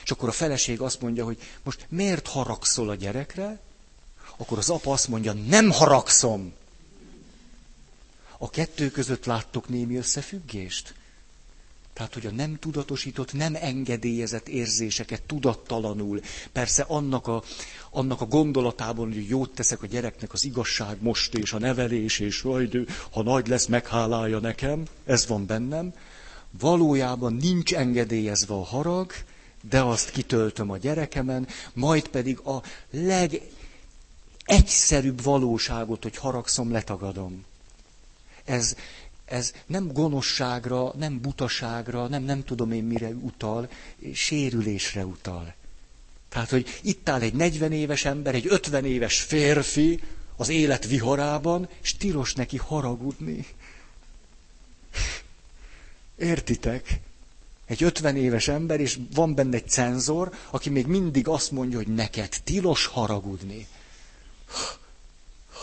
És 0.05 0.11
akkor 0.11 0.29
a 0.29 0.33
feleség 0.33 0.81
azt 0.81 1.01
mondja, 1.01 1.25
hogy 1.25 1.39
most 1.63 1.87
miért 1.89 2.27
haragszol 2.27 2.91
a 2.91 2.95
gyerekre? 2.95 3.61
Akkor 4.37 4.59
az 4.59 4.71
apa 4.71 4.93
azt 4.93 5.09
mondja, 5.09 5.33
nem 5.33 5.71
haragszom. 5.71 6.53
A 8.39 8.51
kettő 8.51 8.91
között 8.91 9.25
láttok 9.25 9.69
némi 9.69 9.97
összefüggést? 9.97 10.95
Tehát, 12.01 12.15
hogy 12.15 12.27
a 12.27 12.31
nem 12.31 12.59
tudatosított, 12.59 13.33
nem 13.33 13.55
engedélyezett 13.61 14.49
érzéseket 14.49 15.23
tudattalanul, 15.23 16.21
persze 16.53 16.85
annak 16.89 17.27
a, 17.27 17.43
annak 17.91 18.21
a 18.21 18.27
gondolatában, 18.27 19.13
hogy 19.13 19.29
jót 19.29 19.55
teszek 19.55 19.83
a 19.83 19.87
gyereknek 19.87 20.33
az 20.33 20.45
igazság 20.45 20.97
most, 21.03 21.35
és 21.35 21.53
a 21.53 21.59
nevelés, 21.59 22.19
és 22.19 22.43
majd, 22.43 22.77
ha 23.11 23.23
nagy 23.23 23.47
lesz, 23.47 23.67
meghálálja 23.67 24.39
nekem, 24.39 24.83
ez 25.07 25.27
van 25.27 25.47
bennem, 25.47 25.93
valójában 26.51 27.35
nincs 27.35 27.75
engedélyezve 27.75 28.55
a 28.55 28.65
harag, 28.65 29.13
de 29.69 29.83
azt 29.83 30.11
kitöltöm 30.11 30.71
a 30.71 30.77
gyerekemen, 30.77 31.47
majd 31.73 32.09
pedig 32.09 32.39
a 32.39 32.63
legegyszerűbb 34.47 35.23
valóságot, 35.23 36.03
hogy 36.03 36.17
haragszom, 36.17 36.71
letagadom. 36.71 37.45
Ez, 38.45 38.77
ez 39.31 39.53
nem 39.67 39.93
gonoszságra, 39.93 40.93
nem 40.99 41.21
butaságra, 41.21 42.07
nem 42.07 42.23
nem 42.23 42.45
tudom 42.45 42.73
én 42.73 42.85
mire 42.85 43.09
utal, 43.09 43.69
sérülésre 44.13 45.07
utal. 45.07 45.55
Tehát, 46.29 46.51
hogy 46.51 46.79
itt 46.83 47.09
áll 47.09 47.21
egy 47.21 47.35
40 47.35 47.73
éves 47.73 48.05
ember, 48.05 48.35
egy 48.35 48.47
50 48.49 48.85
éves 48.85 49.21
férfi 49.21 50.01
az 50.37 50.49
élet 50.49 50.87
viharában, 50.87 51.69
és 51.83 51.97
tilos 51.97 52.35
neki 52.35 52.57
haragudni. 52.57 53.47
Értitek? 56.19 57.01
Egy 57.67 57.83
50 57.83 58.17
éves 58.17 58.49
ember, 58.49 58.81
és 58.81 58.99
van 59.15 59.35
benne 59.35 59.57
egy 59.57 59.69
cenzor, 59.69 60.35
aki 60.51 60.71
még 60.71 60.87
mindig 60.87 61.29
azt 61.29 61.51
mondja, 61.51 61.77
hogy 61.77 61.95
neked 61.95 62.37
tilos 62.45 62.87
haragudni. 62.87 63.67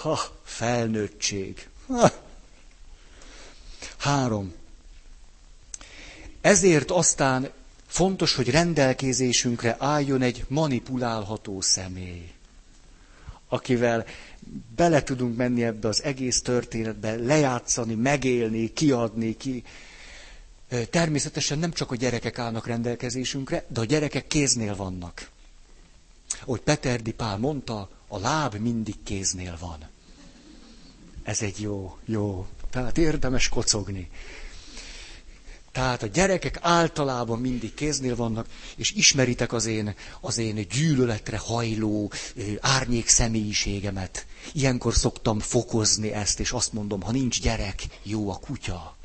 Ha, 0.01 0.19
felnőttség. 0.43 1.67
Ha. 1.87 2.25
Három. 3.97 4.53
Ezért 6.41 6.91
aztán 6.91 7.51
fontos, 7.87 8.35
hogy 8.35 8.49
rendelkezésünkre 8.49 9.75
álljon 9.79 10.21
egy 10.21 10.45
manipulálható 10.47 11.61
személy, 11.61 12.31
akivel 13.47 14.05
bele 14.75 15.03
tudunk 15.03 15.37
menni 15.37 15.63
ebbe 15.63 15.87
az 15.87 16.03
egész 16.03 16.41
történetbe, 16.41 17.15
lejátszani, 17.15 17.93
megélni, 17.93 18.73
kiadni, 18.73 19.37
ki. 19.37 19.63
Természetesen 20.89 21.59
nem 21.59 21.71
csak 21.71 21.91
a 21.91 21.95
gyerekek 21.95 22.39
állnak 22.39 22.67
rendelkezésünkre, 22.67 23.65
de 23.67 23.79
a 23.79 23.85
gyerekek 23.85 24.27
kéznél 24.27 24.75
vannak. 24.75 25.29
Ahogy 26.41 26.61
Peterdi 26.61 27.11
Pál 27.13 27.37
mondta, 27.37 27.89
a 28.07 28.19
láb 28.19 28.55
mindig 28.55 28.95
kéznél 29.03 29.57
van. 29.59 29.77
Ez 31.23 31.41
egy 31.41 31.61
jó, 31.61 31.97
jó 32.05 32.47
tehát 32.69 32.97
érdemes 32.97 33.49
kocogni. 33.49 34.09
Tehát 35.77 36.03
a 36.03 36.07
gyerekek 36.07 36.59
általában 36.61 37.39
mindig 37.39 37.73
kéznél 37.73 38.15
vannak, 38.15 38.47
és 38.75 38.91
ismeritek 38.91 39.53
az 39.53 39.65
én, 39.65 39.95
az 40.21 40.37
én 40.37 40.67
gyűlöletre 40.67 41.37
hajló 41.37 42.11
árnyék 42.59 43.07
személyiségemet. 43.07 44.25
Ilyenkor 44.53 44.93
szoktam 44.93 45.39
fokozni 45.39 46.11
ezt, 46.11 46.39
és 46.39 46.51
azt 46.51 46.73
mondom, 46.73 47.01
ha 47.01 47.11
nincs 47.11 47.41
gyerek, 47.41 47.83
jó 48.03 48.29
a 48.29 48.35
kutya. 48.35 48.95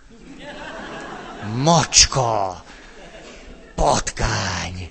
Macska, 1.57 2.65
patkány, 3.75 4.91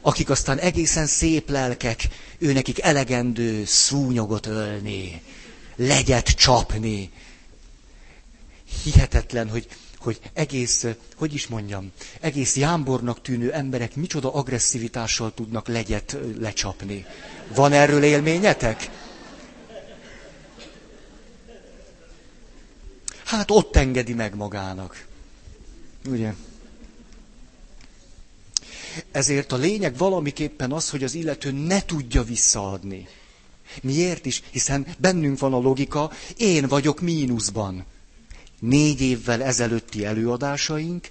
akik 0.00 0.30
aztán 0.30 0.58
egészen 0.58 1.06
szép 1.06 1.50
lelkek, 1.50 2.08
ő 2.38 2.52
nekik 2.52 2.80
elegendő 2.80 3.64
szúnyogot 3.64 4.46
ölni, 4.46 5.22
legyet 5.76 6.26
csapni, 6.26 7.10
hihetetlen, 8.82 9.48
hogy, 9.48 9.66
hogy 9.98 10.20
egész, 10.32 10.86
hogy 11.16 11.34
is 11.34 11.46
mondjam, 11.46 11.92
egész 12.20 12.56
jámbornak 12.56 13.22
tűnő 13.22 13.52
emberek 13.52 13.94
micsoda 13.96 14.32
agresszivitással 14.34 15.34
tudnak 15.34 15.68
legyet 15.68 16.16
lecsapni. 16.38 17.06
Van 17.54 17.72
erről 17.72 18.02
élményetek? 18.02 18.90
Hát 23.24 23.50
ott 23.50 23.76
engedi 23.76 24.12
meg 24.14 24.34
magának. 24.34 25.06
Ugye? 26.06 26.34
Ezért 29.10 29.52
a 29.52 29.56
lényeg 29.56 29.96
valamiképpen 29.96 30.72
az, 30.72 30.90
hogy 30.90 31.04
az 31.04 31.14
illető 31.14 31.50
ne 31.50 31.82
tudja 31.84 32.22
visszaadni. 32.22 33.08
Miért 33.82 34.26
is? 34.26 34.42
Hiszen 34.50 34.86
bennünk 34.98 35.38
van 35.38 35.52
a 35.52 35.58
logika, 35.58 36.10
én 36.36 36.68
vagyok 36.68 37.00
mínuszban 37.00 37.84
négy 38.58 39.00
évvel 39.00 39.42
ezelőtti 39.42 40.04
előadásaink 40.04 41.08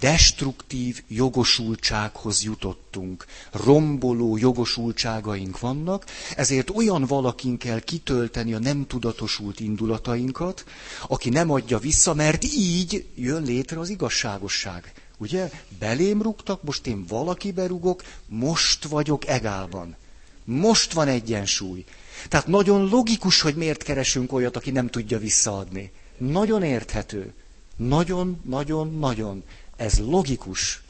destruktív 0.00 1.02
jogosultsághoz 1.08 2.42
jutottunk. 2.42 3.24
Romboló 3.50 4.36
jogosultságaink 4.36 5.60
vannak, 5.60 6.04
ezért 6.36 6.70
olyan 6.70 7.04
valakin 7.04 7.58
kell 7.58 7.80
kitölteni 7.80 8.54
a 8.54 8.58
nem 8.58 8.86
tudatosult 8.86 9.60
indulatainkat, 9.60 10.64
aki 11.08 11.28
nem 11.28 11.50
adja 11.50 11.78
vissza, 11.78 12.14
mert 12.14 12.44
így 12.44 13.04
jön 13.14 13.42
létre 13.42 13.78
az 13.78 13.88
igazságosság. 13.88 14.92
Ugye? 15.18 15.50
Belém 15.78 16.22
rúgtak, 16.22 16.62
most 16.62 16.86
én 16.86 17.04
valakibe 17.08 17.66
rugok, 17.66 18.02
most 18.26 18.84
vagyok 18.84 19.26
egálban. 19.26 19.96
Most 20.44 20.92
van 20.92 21.08
egyensúly. 21.08 21.84
Tehát 22.28 22.46
nagyon 22.46 22.88
logikus, 22.88 23.40
hogy 23.40 23.54
miért 23.54 23.82
keresünk 23.82 24.32
olyat, 24.32 24.56
aki 24.56 24.70
nem 24.70 24.88
tudja 24.88 25.18
visszaadni. 25.18 25.90
Nagyon 26.16 26.62
érthető. 26.62 27.32
Nagyon, 27.76 28.40
nagyon, 28.44 28.98
nagyon. 28.98 29.42
Ez 29.76 29.98
logikus, 29.98 30.82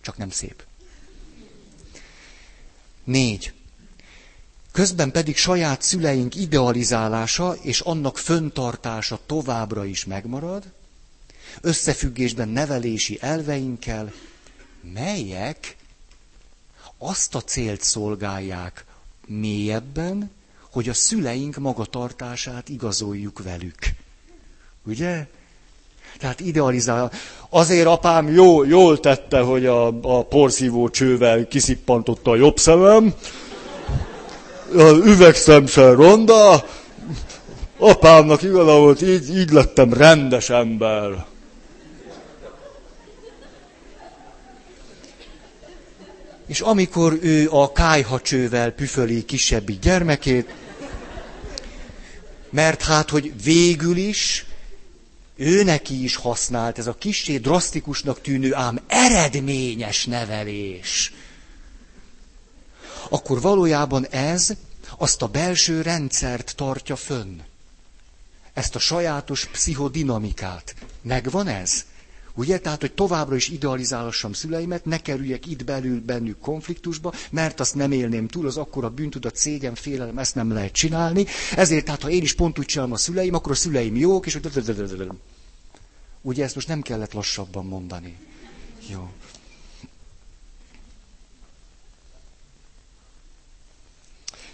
csak 0.00 0.16
nem 0.16 0.30
szép. 0.30 0.64
Négy. 3.04 3.52
Közben 4.72 5.10
pedig 5.10 5.36
saját 5.36 5.82
szüleink 5.82 6.34
idealizálása 6.34 7.54
és 7.54 7.80
annak 7.80 8.18
föntartása 8.18 9.20
továbbra 9.26 9.84
is 9.84 10.04
megmarad, 10.04 10.64
összefüggésben 11.60 12.48
nevelési 12.48 13.18
elveinkkel, 13.20 14.12
melyek 14.92 15.76
azt 16.98 17.34
a 17.34 17.40
célt 17.42 17.82
szolgálják 17.82 18.84
mélyebben, 19.26 20.30
hogy 20.70 20.88
a 20.88 20.94
szüleink 20.94 21.56
magatartását 21.56 22.68
igazoljuk 22.68 23.42
velük. 23.42 23.76
Ugye? 24.90 25.26
Tehát 26.18 26.40
idealizál. 26.40 27.12
Azért 27.48 27.86
apám 27.86 28.28
jó, 28.28 28.64
jól 28.64 29.00
tette, 29.00 29.40
hogy 29.40 29.66
a, 29.66 29.86
a 30.02 30.24
porszívó 30.24 30.88
csővel 30.88 31.48
kiszippantotta 31.48 32.30
a 32.30 32.36
jobb 32.36 32.58
szemem. 32.58 33.14
Az 34.76 34.98
üvegszem 35.04 35.66
sem 35.66 35.94
ronda. 35.94 36.64
Apámnak 37.78 38.42
igaza 38.42 38.78
volt, 38.78 39.02
így, 39.02 39.36
így 39.36 39.50
lettem 39.50 39.92
rendes 39.92 40.50
ember. 40.50 41.26
És 46.46 46.60
amikor 46.60 47.18
ő 47.22 47.48
a 47.50 47.72
kájhacsővel 47.72 48.70
püföli 48.70 49.24
kisebbik 49.24 49.78
gyermekét, 49.78 50.54
mert 52.50 52.82
hát, 52.82 53.10
hogy 53.10 53.32
végül 53.44 53.96
is 53.96 54.44
ő 55.40 55.62
neki 55.62 56.02
is 56.02 56.16
használt 56.16 56.78
ez 56.78 56.86
a 56.86 56.94
kissé 56.94 57.38
drasztikusnak 57.38 58.20
tűnő, 58.20 58.54
ám 58.54 58.80
eredményes 58.86 60.04
nevelés. 60.06 61.12
Akkor 63.08 63.40
valójában 63.40 64.06
ez 64.06 64.50
azt 64.98 65.22
a 65.22 65.26
belső 65.26 65.82
rendszert 65.82 66.52
tartja 66.56 66.96
fönn. 66.96 67.40
Ezt 68.52 68.74
a 68.74 68.78
sajátos 68.78 69.46
pszichodinamikát. 69.46 70.74
Megvan 71.02 71.46
ez? 71.48 71.84
Ugye? 72.34 72.58
Tehát, 72.58 72.80
hogy 72.80 72.92
továbbra 72.92 73.34
is 73.36 73.48
idealizálassam 73.48 74.32
szüleimet, 74.32 74.84
ne 74.84 74.98
kerüljek 74.98 75.46
itt 75.46 75.64
belül 75.64 76.00
bennük 76.00 76.38
konfliktusba, 76.38 77.12
mert 77.30 77.60
azt 77.60 77.74
nem 77.74 77.92
élném 77.92 78.28
túl, 78.28 78.46
az 78.46 78.56
akkora 78.56 78.90
bűntudat, 78.90 79.36
szégyen, 79.36 79.74
félelem, 79.74 80.18
ezt 80.18 80.34
nem 80.34 80.52
lehet 80.52 80.72
csinálni. 80.72 81.26
Ezért, 81.56 81.84
tehát, 81.84 82.02
ha 82.02 82.10
én 82.10 82.22
is 82.22 82.34
pont 82.34 82.58
úgy 82.58 82.64
csinálom 82.64 82.92
a 82.92 82.96
szüleim, 82.96 83.34
akkor 83.34 83.52
a 83.52 83.54
szüleim 83.54 83.96
jók, 83.96 84.26
és 84.26 84.38
Ugye 86.22 86.44
ezt 86.44 86.54
most 86.54 86.68
nem 86.68 86.82
kellett 86.82 87.12
lassabban 87.12 87.66
mondani. 87.66 88.16
Jó. 88.88 89.10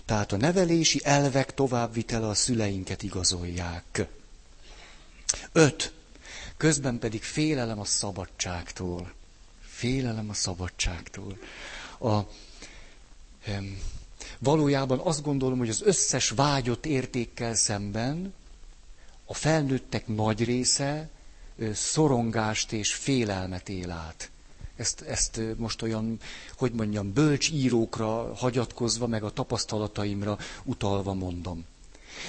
Tehát 0.04 0.32
a 0.32 0.36
nevelési 0.36 1.00
elvek 1.04 1.54
továbbvitele 1.54 2.28
a 2.28 2.34
szüleinket 2.34 3.02
igazolják. 3.02 4.06
Öt. 5.52 5.92
Közben 6.56 6.98
pedig 6.98 7.22
félelem 7.22 7.80
a 7.80 7.84
szabadságtól. 7.84 9.12
Félelem 9.60 10.28
a 10.28 10.34
szabadságtól. 10.34 11.38
A, 11.98 12.18
em, 13.44 13.78
valójában 14.38 14.98
azt 14.98 15.22
gondolom, 15.22 15.58
hogy 15.58 15.68
az 15.68 15.82
összes 15.82 16.30
vágyott 16.30 16.86
értékkel 16.86 17.54
szemben 17.54 18.34
a 19.24 19.34
felnőttek 19.34 20.06
nagy 20.06 20.44
része 20.44 21.08
szorongást 21.72 22.72
és 22.72 22.94
félelmet 22.94 23.68
él 23.68 23.90
át. 23.90 24.30
Ezt, 24.76 25.00
ezt 25.00 25.40
most 25.56 25.82
olyan, 25.82 26.18
hogy 26.56 26.72
mondjam, 26.72 27.12
bölcs 27.12 27.50
írókra 27.50 28.34
hagyatkozva, 28.34 29.06
meg 29.06 29.22
a 29.24 29.30
tapasztalataimra 29.30 30.38
utalva 30.64 31.14
mondom. 31.14 31.64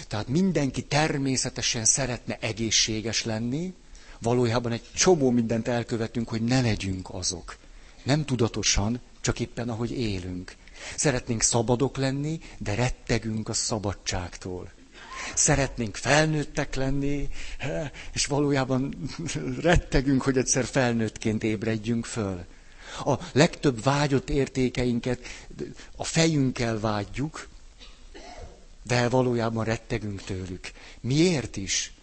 Tehát 0.07 0.27
mindenki 0.27 0.84
természetesen 0.84 1.86
szeretne 1.86 2.38
egészséges 2.39 3.24
lenni, 3.24 3.74
valójában 4.21 4.71
egy 4.71 4.83
csomó 4.95 5.29
mindent 5.31 5.67
elkövetünk, 5.67 6.29
hogy 6.29 6.41
ne 6.41 6.62
legyünk 6.62 7.09
azok. 7.12 7.57
Nem 8.03 8.25
tudatosan, 8.25 9.00
csak 9.21 9.39
éppen 9.39 9.69
ahogy 9.69 9.91
élünk. 9.91 10.55
Szeretnénk 10.95 11.41
szabadok 11.41 11.97
lenni, 11.97 12.39
de 12.57 12.75
rettegünk 12.75 13.50
a 13.50 13.53
szabadságtól. 13.53 14.71
Szeretnénk 15.36 15.95
felnőttek 15.95 16.75
lenni, 16.75 17.29
és 18.13 18.25
valójában 18.25 18.93
rettegünk, 19.62 20.21
hogy 20.21 20.38
egyszer 20.38 20.65
felnőttként 20.65 21.43
ébredjünk 21.43 22.05
föl. 22.05 22.45
A 23.05 23.19
legtöbb 23.31 23.83
vágyott 23.83 24.29
értékeinket 24.29 25.19
a 25.95 26.03
fejünkkel 26.03 26.79
vágyjuk, 26.79 27.47
de 28.83 29.09
valójában 29.09 29.65
rettegünk 29.65 30.21
tőlük. 30.24 30.71
Miért 31.00 31.57
is? 31.57 31.93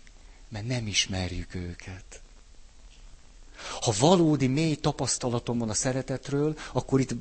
Mert 0.54 0.66
nem 0.66 0.86
ismerjük 0.86 1.54
őket. 1.54 2.22
Ha 3.80 3.92
valódi 3.98 4.46
mély 4.46 4.74
tapasztalatom 4.74 5.58
van 5.58 5.68
a 5.68 5.74
szeretetről, 5.74 6.56
akkor 6.72 7.00
itt 7.00 7.14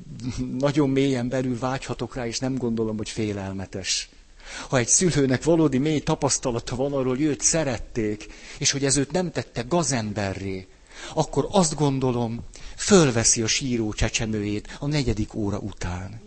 nagyon 0.59 0.89
mélyen 0.89 1.29
belül 1.29 1.59
vágyhatok 1.59 2.15
rá, 2.15 2.27
és 2.27 2.39
nem 2.39 2.57
gondolom, 2.57 2.97
hogy 2.97 3.09
félelmetes. 3.09 4.09
Ha 4.69 4.77
egy 4.77 4.87
szülőnek 4.87 5.43
valódi 5.43 5.77
mély 5.77 5.99
tapasztalata 5.99 6.75
van 6.75 6.93
arról, 6.93 7.15
hogy 7.15 7.21
őt 7.21 7.41
szerették, 7.41 8.27
és 8.57 8.71
hogy 8.71 8.85
ez 8.85 8.97
őt 8.97 9.11
nem 9.11 9.31
tette 9.31 9.61
gazemberré, 9.61 10.67
akkor 11.13 11.47
azt 11.51 11.75
gondolom, 11.75 12.39
fölveszi 12.75 13.41
a 13.41 13.47
síró 13.47 13.93
csecsemőjét 13.93 14.77
a 14.79 14.88
negyedik 14.88 15.34
óra 15.34 15.58
után. 15.58 16.21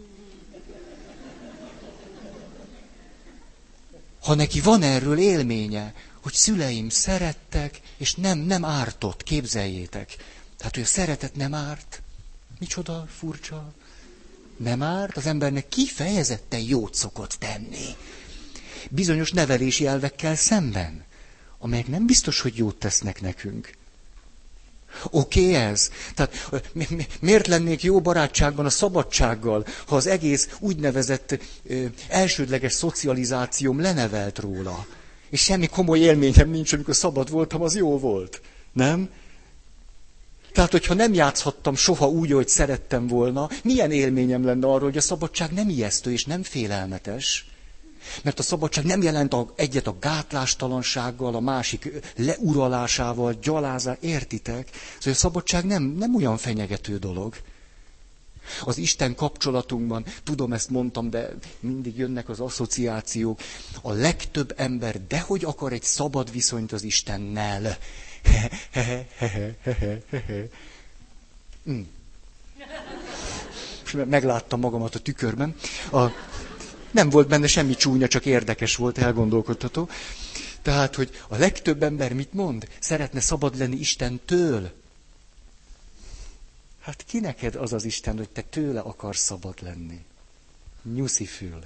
Ha 4.23 4.35
neki 4.35 4.61
van 4.61 4.83
erről 4.83 5.19
élménye, 5.19 5.95
hogy 6.27 6.35
szüleim 6.35 6.89
szerettek, 6.89 7.81
és 7.97 8.15
nem, 8.15 8.39
nem 8.39 8.65
ártott, 8.65 9.23
képzeljétek. 9.23 10.17
Tehát, 10.57 10.75
hogy 10.75 10.83
a 10.83 10.87
szeretet 10.87 11.37
nem 11.37 11.55
árt. 11.55 12.03
Micsoda 12.59 13.07
furcsa. 13.19 13.73
Nem 14.57 14.83
árt, 14.83 15.17
az 15.17 15.27
embernek 15.27 15.69
kifejezetten 15.69 16.61
jót 16.61 16.95
szokott 16.95 17.31
tenni. 17.31 17.87
Bizonyos 18.91 19.33
nevelési 19.33 19.87
elvekkel 19.87 20.37
szemben, 20.37 21.05
amelyek 21.59 21.87
nem 21.87 22.07
biztos, 22.07 22.41
hogy 22.41 22.57
jót 22.57 22.77
tesznek 22.77 23.21
nekünk. 23.21 23.73
Oké 25.11 25.41
okay 25.41 25.55
ez? 25.55 25.91
Tehát 26.15 26.51
mi, 26.73 26.87
mi, 26.91 27.07
miért 27.21 27.47
lennék 27.47 27.83
jó 27.83 28.01
barátságban 28.01 28.65
a 28.65 28.71
szabadsággal, 28.71 29.67
ha 29.87 29.97
az 29.97 30.07
egész 30.07 30.49
úgynevezett 30.59 31.39
ö, 31.67 31.85
elsődleges 32.09 32.73
szocializációm 32.73 33.81
lenevelt 33.81 34.39
róla? 34.39 34.87
És 35.37 35.43
semmi 35.43 35.67
komoly 35.67 35.99
élményem 35.99 36.51
nincs, 36.51 36.73
amikor 36.73 36.95
szabad 36.97 37.31
voltam, 37.31 37.63
az 37.63 37.77
jó 37.77 37.99
volt. 37.99 38.41
Nem? 38.73 39.11
Tehát, 40.53 40.71
hogyha 40.71 40.95
nem 40.95 41.15
játszhattam 41.15 41.75
soha 41.75 42.09
úgy, 42.09 42.31
hogy 42.33 42.49
szerettem 42.49 43.07
volna, 43.07 43.49
milyen 43.63 43.91
élményem 43.91 44.45
lenne 44.45 44.67
arról, 44.67 44.89
hogy 44.89 44.97
a 44.97 45.01
szabadság 45.01 45.53
nem 45.53 45.69
ijesztő 45.69 46.13
és 46.13 46.25
nem 46.25 46.43
félelmetes? 46.43 47.47
Mert 48.23 48.39
a 48.39 48.43
szabadság 48.43 48.85
nem 48.85 49.03
jelent 49.03 49.33
a, 49.35 49.53
egyet 49.57 49.87
a 49.87 49.97
gátlástalansággal, 50.01 51.35
a 51.35 51.41
másik 51.41 51.93
leuralásával, 52.17 53.33
gyalázá, 53.43 53.97
értitek? 54.01 54.69
Szóval 54.99 55.13
a 55.13 55.17
szabadság 55.17 55.65
nem, 55.65 55.83
nem 55.83 56.15
olyan 56.15 56.37
fenyegető 56.37 56.99
dolog. 56.99 57.35
Az 58.65 58.79
Isten 58.79 59.15
kapcsolatunkban, 59.15 60.05
tudom, 60.25 60.53
ezt 60.53 60.71
mondtam, 60.71 61.11
de 61.11 61.29
mindig 61.61 61.97
jönnek 61.99 62.29
az 62.29 62.41
asszociációk. 62.41 63.41
A 63.83 63.93
legtöbb 63.93 64.55
ember 64.57 65.07
dehogy 65.07 65.45
akar 65.45 65.73
egy 65.73 65.83
szabad 65.83 66.33
viszonyt 66.33 66.73
az 66.73 66.83
Istennel. 66.83 67.77
Hmm. 71.65 71.89
megláttam 74.05 74.61
magamat 74.61 74.95
a 74.95 74.99
tükörben. 74.99 75.55
A, 75.93 76.07
nem 76.91 77.11
volt 77.11 77.29
benne 77.29 77.47
semmi 77.47 77.75
csúnya, 77.75 78.09
csak 78.09 78.27
érdekes 78.27 78.77
volt, 78.77 78.99
elgondolkodható. 78.99 79.89
Tehát, 80.63 80.95
hogy 80.95 81.11
a 81.29 81.37
legtöbb 81.37 81.83
ember 81.83 82.13
mit 82.13 82.33
mond? 82.33 82.69
Szeretne 82.79 83.21
szabad 83.21 83.59
lenni 83.59 83.77
Istentől. 83.77 84.71
Hát 86.87 87.05
ki 87.07 87.21
neked 87.21 87.55
az 87.55 87.73
az 87.73 87.85
Isten, 87.85 88.17
hogy 88.17 88.29
te 88.29 88.43
tőle 88.43 88.81
akarsz 88.81 89.21
szabad 89.21 89.55
lenni? 89.63 90.05
Nyuszi 90.95 91.25
fül. 91.25 91.59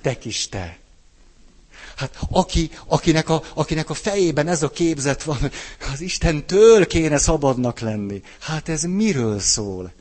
Te 0.00 0.18
kis 0.18 0.48
te. 0.48 0.78
Hát 1.96 2.18
aki, 2.30 2.70
akinek, 2.86 3.28
a, 3.28 3.42
akinek 3.54 3.90
a 3.90 3.94
fejében 3.94 4.48
ez 4.48 4.62
a 4.62 4.70
képzet 4.70 5.22
van, 5.22 5.50
az 5.92 6.00
Istentől 6.00 6.86
kéne 6.86 7.18
szabadnak 7.18 7.78
lenni. 7.78 8.22
Hát 8.40 8.68
ez 8.68 8.82
miről 8.82 9.38
szól? 9.40 9.92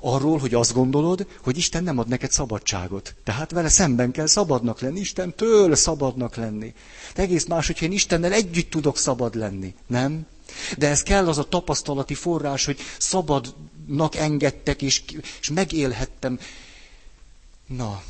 Arról, 0.00 0.38
hogy 0.38 0.54
azt 0.54 0.72
gondolod, 0.72 1.26
hogy 1.42 1.56
Isten 1.56 1.84
nem 1.84 1.98
ad 1.98 2.08
neked 2.08 2.30
szabadságot. 2.30 3.14
Tehát 3.24 3.50
vele 3.50 3.68
szemben 3.68 4.10
kell 4.10 4.26
szabadnak 4.26 4.80
lenni, 4.80 5.00
Isten 5.00 5.34
től 5.34 5.74
szabadnak 5.74 6.36
lenni. 6.36 6.74
De 7.14 7.22
egész 7.22 7.46
más, 7.46 7.66
hogyha 7.66 7.84
én 7.84 7.92
Istennel 7.92 8.32
együtt 8.32 8.70
tudok 8.70 8.98
szabad 8.98 9.34
lenni, 9.34 9.74
nem? 9.86 10.26
De 10.78 10.88
ez 10.88 11.02
kell 11.02 11.28
az 11.28 11.38
a 11.38 11.48
tapasztalati 11.48 12.14
forrás, 12.14 12.64
hogy 12.64 12.78
szabadnak 12.98 14.14
engedtek, 14.14 14.82
és, 14.82 15.02
és 15.40 15.50
megélhettem. 15.50 16.38
Na, 17.66 18.02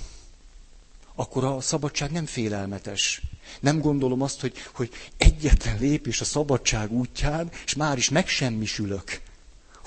akkor 1.15 1.45
a 1.45 1.61
szabadság 1.61 2.11
nem 2.11 2.27
félelmetes. 2.27 3.23
Nem 3.61 3.81
gondolom 3.81 4.23
azt, 4.23 4.41
hogy, 4.41 4.53
hogy 4.73 4.91
egyetlen 5.17 5.79
lépés 5.79 6.21
a 6.21 6.25
szabadság 6.25 6.93
útján, 6.93 7.51
és 7.67 7.75
már 7.75 7.97
is 7.99 8.09
megsemmisülök 8.09 9.21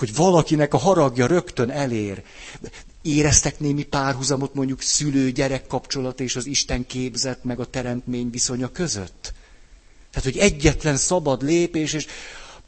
hogy 0.02 0.16
valakinek 0.16 0.74
a 0.74 0.78
haragja 0.78 1.26
rögtön 1.28 1.70
elér. 1.70 2.24
Éreztek 3.02 3.60
némi 3.60 3.84
párhuzamot 3.84 4.54
mondjuk 4.54 4.82
szülő-gyerek 4.82 5.68
kapcsolat 5.68 6.20
és 6.20 6.36
az 6.36 6.46
Isten 6.46 6.86
képzet 6.86 7.44
meg 7.44 7.60
a 7.60 7.66
teremtmény 7.66 8.30
viszonya 8.30 8.72
között? 8.72 9.34
Tehát, 10.12 10.24
hogy 10.32 10.38
egyetlen 10.38 10.98
szabad 10.98 11.42
lépés, 11.44 11.94
és 11.94 12.06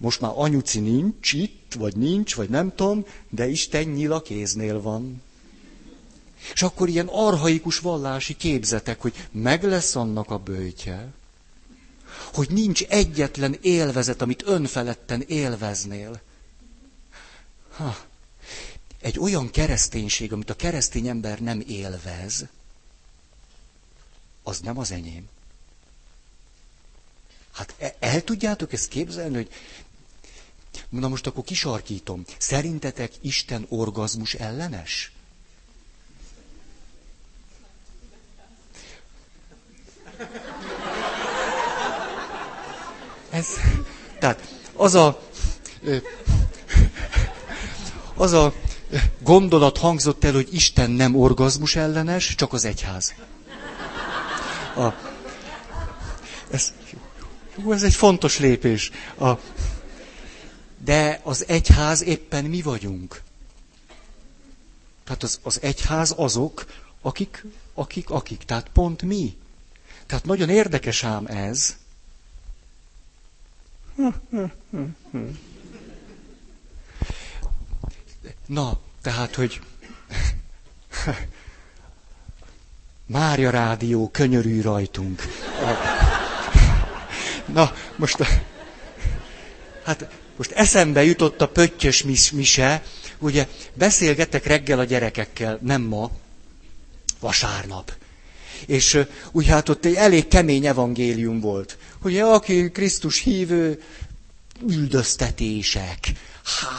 most 0.04 0.22
már 0.22 0.32
anyuci 0.36 0.80
nincs 0.80 1.34
itt, 1.34 1.74
vagy 1.78 1.96
nincs, 1.96 2.36
vagy 2.36 2.50
nem 2.50 2.76
tudom, 2.76 3.06
de 3.30 3.48
Isten 3.48 3.84
nyila 3.84 4.22
kéznél 4.22 4.82
van. 4.82 5.22
És 6.54 6.62
akkor 6.62 6.90
ilyen 6.90 7.08
arhaikus 7.08 7.80
vallási 7.80 8.36
képzetek, 8.36 9.02
hogy 9.02 9.28
meg 9.32 9.64
lesz 9.64 9.96
annak 9.96 10.32
a 10.32 10.38
bőtje, 10.38 11.14
hogy 12.34 12.50
nincs 12.50 12.84
egyetlen 12.84 13.58
élvezet, 13.62 14.22
amit 14.22 14.44
önfeledten 14.46 15.22
élveznél. 15.28 16.22
Ha. 17.70 17.98
egy 19.02 19.20
olyan 19.20 19.50
kereszténység, 19.52 20.34
amit 20.34 20.50
a 20.50 20.56
keresztény 20.56 21.08
ember 21.08 21.40
nem 21.40 21.64
élvez, 21.68 22.46
az 24.44 24.60
nem 24.60 24.78
az 24.78 24.92
enyém. 24.92 25.30
Hát 27.54 27.76
el, 27.80 27.96
el 28.00 28.24
tudjátok 28.24 28.74
ezt 28.74 28.88
képzelni, 28.88 29.36
hogy 29.36 29.50
Na 30.90 31.08
most 31.08 31.28
akkor 31.28 31.44
kisarkítom. 31.44 32.26
Szerintetek 32.38 33.12
Isten 33.22 33.66
orgazmus 33.70 34.34
ellenes? 34.34 35.12
Ez, 43.30 43.48
tehát 44.20 44.54
az 44.74 44.96
a, 44.96 45.22
az 48.16 48.34
a 48.34 48.54
gondolat 49.20 49.78
hangzott 49.78 50.24
el, 50.24 50.34
hogy 50.34 50.54
Isten 50.54 50.92
nem 50.92 51.16
orgazmus 51.16 51.76
ellenes, 51.76 52.36
csak 52.36 52.54
az 52.54 52.66
egyház. 52.66 53.14
A, 54.76 54.88
ez, 56.52 56.74
ez 57.70 57.84
egy 57.84 57.94
fontos 57.96 58.40
lépés. 58.40 58.92
A, 59.18 59.32
de 60.84 61.20
az 61.24 61.48
egyház 61.48 62.04
éppen 62.04 62.46
mi 62.46 62.62
vagyunk. 62.62 63.22
Tehát 65.04 65.24
az, 65.24 65.40
az 65.44 65.62
egyház 65.62 66.14
azok, 66.18 66.66
akik, 67.02 67.46
akik, 67.74 68.10
akik. 68.10 68.44
Tehát 68.44 68.70
pont 68.70 69.02
mi. 69.02 69.38
Tehát 70.06 70.26
nagyon 70.26 70.50
érdekes 70.50 71.04
ám 71.04 71.26
ez. 71.26 71.78
Na, 78.46 78.80
tehát, 79.02 79.36
hogy 79.36 79.62
Mária 83.06 83.50
Rádió 83.50 84.10
könyörű 84.10 84.62
rajtunk. 84.62 85.22
Na, 87.46 87.72
most, 87.96 88.24
hát 89.84 90.23
most 90.36 90.52
eszembe 90.52 91.04
jutott 91.04 91.42
a 91.42 91.48
pöttyös 91.48 92.04
mis 92.04 92.32
mise, 92.32 92.84
ugye 93.20 93.48
beszélgetek 93.74 94.46
reggel 94.46 94.80
a 94.80 94.84
gyerekekkel, 94.84 95.60
nem 95.62 95.82
ma, 95.82 96.12
vasárnap. 97.20 97.94
És 98.66 99.00
úgy 99.32 99.48
hát 99.48 99.70
ott 99.70 99.86
egy 99.86 99.94
elég 99.96 100.28
kemény 100.28 100.66
evangélium 100.66 101.40
volt. 101.40 101.78
hogy 102.02 102.18
aki 102.20 102.72
Krisztus 102.72 103.20
hívő, 103.20 103.82
üldöztetések, 104.70 106.12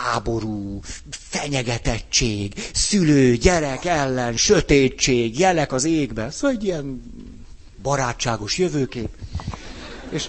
háború, 0.05 0.81
fenyegetettség, 1.11 2.53
szülő, 2.73 3.37
gyerek 3.37 3.85
ellen, 3.85 4.37
sötétség, 4.37 5.39
jelek 5.39 5.73
az 5.73 5.85
égbe. 5.85 6.31
Szóval 6.31 6.57
egy 6.57 6.65
ilyen 6.65 7.03
barátságos 7.83 8.59
jövőkép. 8.59 9.09
És 10.11 10.29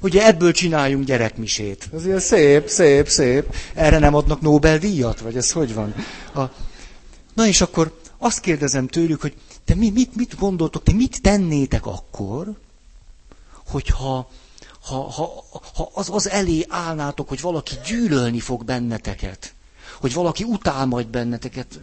Ugye 0.00 0.26
ebből 0.26 0.52
csináljunk 0.52 1.04
gyerekmisét. 1.04 1.88
Ez 1.94 2.04
ilyen 2.06 2.20
szép, 2.20 2.68
szép, 2.68 3.08
szép. 3.08 3.54
Erre 3.74 3.98
nem 3.98 4.14
adnak 4.14 4.40
Nobel-díjat? 4.40 5.20
Vagy 5.20 5.36
ez 5.36 5.52
hogy 5.52 5.74
van? 5.74 5.94
A... 6.34 6.42
Na 7.34 7.46
és 7.46 7.60
akkor 7.60 8.00
azt 8.18 8.40
kérdezem 8.40 8.86
tőlük, 8.86 9.20
hogy 9.20 9.34
te 9.64 9.74
mi, 9.74 9.90
mit, 9.90 10.16
mit 10.16 10.38
gondoltok, 10.38 10.82
te 10.82 10.92
mit 10.92 11.22
tennétek 11.22 11.86
akkor, 11.86 12.52
hogyha 13.66 14.30
ha, 14.88 15.10
ha, 15.10 15.44
ha 15.74 15.90
az, 15.94 16.08
az 16.10 16.28
elé 16.28 16.64
állnátok, 16.68 17.28
hogy 17.28 17.40
valaki 17.40 17.74
gyűlölni 17.86 18.40
fog 18.40 18.64
benneteket, 18.64 19.54
hogy 20.00 20.12
valaki 20.12 20.44
utál 20.44 20.86
majd 20.86 21.06
benneteket. 21.06 21.80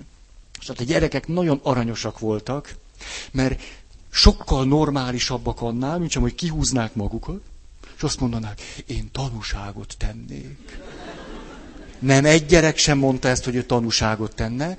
És 0.59 0.67
hát 0.67 0.79
a 0.79 0.83
gyerekek 0.83 1.27
nagyon 1.27 1.59
aranyosak 1.63 2.19
voltak, 2.19 2.75
mert 3.31 3.61
sokkal 4.09 4.65
normálisabbak 4.65 5.61
annál, 5.61 5.99
mint 5.99 6.11
sem, 6.11 6.21
hogy 6.21 6.35
kihúznák 6.35 6.95
magukat, 6.95 7.41
azt 8.05 8.19
mondanák, 8.19 8.61
én 8.87 9.09
tanúságot 9.11 9.95
tennék. 9.97 10.79
Nem 11.99 12.25
egy 12.25 12.45
gyerek 12.45 12.77
sem 12.77 12.97
mondta 12.97 13.27
ezt, 13.27 13.43
hogy 13.43 13.55
ő 13.55 13.63
tanúságot 13.63 14.35
tenne, 14.35 14.77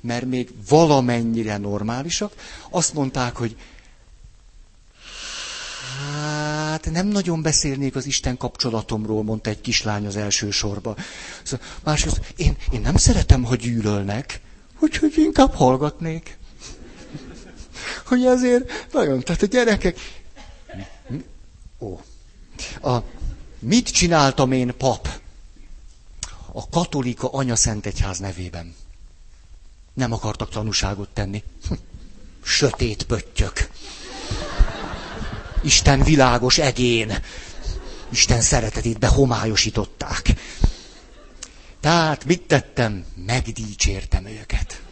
mert 0.00 0.24
még 0.24 0.48
valamennyire 0.68 1.56
normálisak. 1.56 2.32
Azt 2.70 2.94
mondták, 2.94 3.36
hogy 3.36 3.56
hát 6.12 6.90
nem 6.90 7.06
nagyon 7.06 7.42
beszélnék 7.42 7.96
az 7.96 8.06
Isten 8.06 8.36
kapcsolatomról, 8.36 9.22
mondta 9.22 9.50
egy 9.50 9.60
kislány 9.60 10.06
az 10.06 10.16
első 10.16 10.50
sorba. 10.50 10.96
Szóval 11.42 11.66
másrészt, 11.84 12.20
én, 12.36 12.56
én 12.72 12.80
nem 12.80 12.96
szeretem, 12.96 13.42
ha 13.44 13.54
gyűlölnek, 13.54 14.40
úgyhogy 14.78 15.12
inkább 15.16 15.54
hallgatnék. 15.54 16.38
Hogy 18.06 18.24
ezért 18.24 18.88
nagyon, 18.92 19.20
tehát 19.20 19.42
a 19.42 19.46
gyerekek... 19.46 19.96
Ó, 21.80 21.98
a, 22.82 22.96
mit 23.58 23.88
csináltam 23.88 24.52
én, 24.52 24.76
pap? 24.76 25.08
A 26.52 26.68
katolika 26.68 27.28
anya 27.28 27.56
Szent 27.56 27.86
Egyház 27.86 28.18
nevében. 28.18 28.74
Nem 29.94 30.12
akartak 30.12 30.50
tanúságot 30.50 31.08
tenni. 31.08 31.42
Sötét 32.44 33.02
pöttyök. 33.02 33.70
Isten 35.62 36.02
világos 36.02 36.58
egén. 36.58 37.22
Isten 38.08 38.40
szeretetét 38.40 38.98
behomályosították. 38.98 40.34
Tehát 41.80 42.24
mit 42.24 42.42
tettem? 42.42 43.04
Megdícsértem 43.26 44.26
őket. 44.26 44.82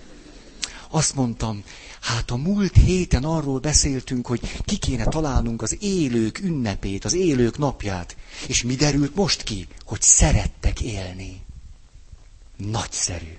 Azt 0.89 1.15
mondtam, 1.15 1.65
Hát 2.03 2.31
a 2.31 2.37
múlt 2.37 2.75
héten 2.77 3.25
arról 3.25 3.59
beszéltünk, 3.59 4.27
hogy 4.27 4.61
ki 4.65 4.77
kéne 4.79 5.05
találnunk 5.05 5.63
az 5.63 5.77
élők 5.81 6.39
ünnepét, 6.39 7.05
az 7.05 7.13
élők 7.13 7.59
napját. 7.59 8.17
És 8.49 8.63
mi 8.63 8.75
derült 8.75 9.15
most 9.15 9.43
ki? 9.43 9.67
Hogy 9.85 10.03
szerettek 10.03 10.81
élni. 10.81 11.41
Nagyszerű. 12.57 13.39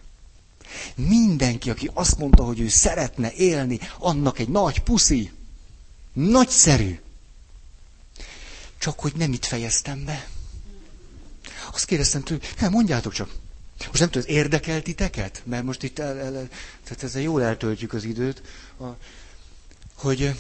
Mindenki, 0.95 1.69
aki 1.69 1.89
azt 1.93 2.17
mondta, 2.17 2.43
hogy 2.43 2.60
ő 2.60 2.67
szeretne 2.67 3.34
élni, 3.34 3.80
annak 3.99 4.39
egy 4.39 4.49
nagy 4.49 4.80
puszi. 4.80 5.32
Nagyszerű. 6.13 6.99
Csak 8.78 8.99
hogy 8.99 9.13
nem 9.15 9.34
itt 9.34 9.45
fejeztem 9.45 10.06
be. 10.06 10.28
Azt 11.73 11.86
kérdeztem 11.86 12.21
tőle, 12.23 12.41
hát 12.58 12.69
mondjátok 12.71 13.13
csak, 13.13 13.30
most 13.77 13.99
nem 13.99 14.09
tudom, 14.09 14.27
érdekel 14.27 14.81
titeket? 14.81 15.41
Mert 15.45 15.63
most 15.63 15.83
itt 15.83 15.99
el, 15.99 16.19
el, 16.19 16.31
tehát 16.83 17.03
ezzel 17.03 17.21
jól 17.21 17.43
eltöltjük 17.43 17.93
az 17.93 18.03
időt. 18.03 18.41
A, 18.79 18.86
hogy 19.95 20.36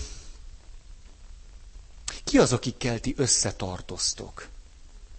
ki 2.23 2.37
az, 2.37 2.53
akikkel 2.53 2.99
ti 2.99 3.13
összetartoztok? 3.17 4.47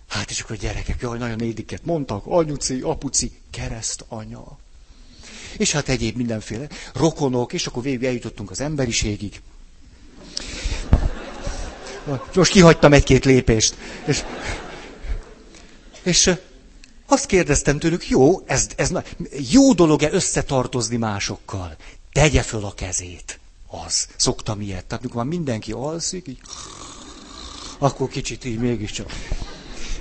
Hát 0.09 0.31
és 0.31 0.40
akkor 0.40 0.57
a 0.57 0.59
gyerekek, 0.59 1.00
jaj, 1.00 1.18
nagyon 1.18 1.40
édiket 1.40 1.85
mondtak, 1.85 2.27
anyuci, 2.27 2.81
apuci, 2.81 3.33
kereszt 3.50 4.05
anya. 4.09 4.59
És 5.57 5.72
hát 5.72 5.88
egyéb 5.88 6.16
mindenféle 6.16 6.68
rokonok, 6.94 7.53
és 7.53 7.66
akkor 7.66 7.83
végül 7.83 8.07
eljutottunk 8.07 8.50
az 8.50 8.61
emberiségig. 8.61 9.40
Most 12.35 12.53
kihagytam 12.53 12.92
egy-két 12.92 13.24
lépést. 13.24 13.74
És, 14.07 14.24
és 16.03 16.31
azt 17.07 17.27
kérdeztem 17.27 17.79
tőlük, 17.79 18.09
jó, 18.09 18.40
ez, 18.47 18.67
ez 18.77 18.93
jó 19.51 19.73
dolog-e 19.73 20.12
összetartozni 20.12 20.97
másokkal? 20.97 21.77
Tegye 22.12 22.43
föl 22.43 22.64
a 22.64 22.75
kezét. 22.75 23.38
Az. 23.87 24.07
Szoktam 24.17 24.61
ilyet. 24.61 24.85
Tehát 24.85 25.05
mikor 25.05 25.17
már 25.17 25.33
mindenki 25.33 25.73
alszik, 25.73 26.29
így, 26.29 26.40
akkor 27.79 28.09
kicsit 28.09 28.45
így 28.45 28.59
mégiscsak. 28.59 29.12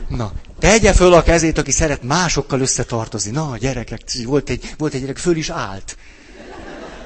Na, 0.08 0.32
tegye 0.60 0.94
föl 0.94 1.13
a 1.13 1.24
kezét, 1.24 1.58
aki 1.58 1.72
szeret 1.72 2.04
másokkal 2.04 2.60
összetartozni. 2.60 3.32
Na, 3.32 3.52
a 3.52 3.58
gyerekek, 3.58 4.02
volt 4.26 4.50
egy, 4.50 4.74
volt 4.78 4.94
egy 4.94 5.02
gyerek, 5.02 5.18
föl 5.18 5.36
is 5.36 5.50
állt. 5.50 5.98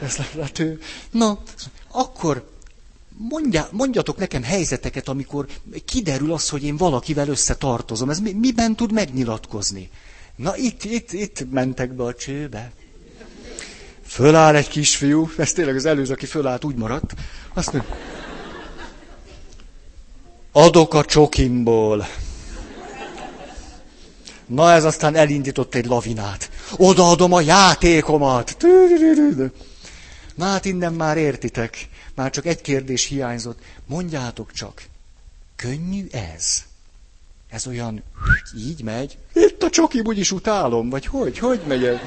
Ez 0.01 0.17
lett 0.33 0.59
ő. 0.59 0.79
Na, 1.11 1.39
akkor 1.91 2.49
mondja, 3.17 3.67
mondjatok 3.71 4.17
nekem 4.17 4.43
helyzeteket, 4.43 5.07
amikor 5.07 5.45
kiderül 5.85 6.33
az, 6.33 6.49
hogy 6.49 6.63
én 6.63 6.77
valakivel 6.77 7.27
összetartozom. 7.27 8.09
Ez 8.09 8.19
mi, 8.19 8.31
miben 8.31 8.75
tud 8.75 8.91
megnyilatkozni? 8.91 9.89
Na 10.35 10.57
itt, 10.57 10.83
itt, 10.83 11.11
itt 11.11 11.51
mentek 11.51 11.93
be 11.93 12.03
a 12.03 12.13
csőbe. 12.13 12.71
Föláll 14.05 14.55
egy 14.55 14.67
kisfiú, 14.67 15.29
ez 15.37 15.53
tényleg 15.53 15.75
az 15.75 15.85
előző, 15.85 16.13
aki 16.13 16.25
fölállt, 16.25 16.63
úgy 16.63 16.75
maradt. 16.75 17.13
Azt 17.53 17.73
mondja, 17.73 17.95
adok 20.51 20.93
a 20.93 21.05
csokimból. 21.05 22.07
Na 24.45 24.71
ez 24.71 24.83
aztán 24.83 25.15
elindított 25.15 25.75
egy 25.75 25.85
lavinát. 25.85 26.49
Odaadom 26.77 27.33
a 27.33 27.41
játékomat. 27.41 28.57
Na 30.35 30.45
hát 30.45 30.65
innen 30.65 30.93
már 30.93 31.17
értitek. 31.17 31.89
Már 32.17 32.31
csak 32.31 32.45
egy 32.45 32.61
kérdés 32.61 33.05
hiányzott. 33.05 33.59
Mondjátok 33.85 34.51
csak, 34.51 34.85
könnyű 35.55 36.07
ez? 36.11 36.63
Ez 37.49 37.67
olyan, 37.67 38.03
így 38.55 38.83
megy? 38.83 39.17
Itt 39.33 39.63
a 39.63 39.69
csoki 39.69 39.99
úgyis 39.99 40.31
utálom, 40.31 40.89
vagy 40.89 41.05
hogy? 41.05 41.37
Hogy 41.37 41.61
megy 41.67 41.83
ez? 41.83 41.97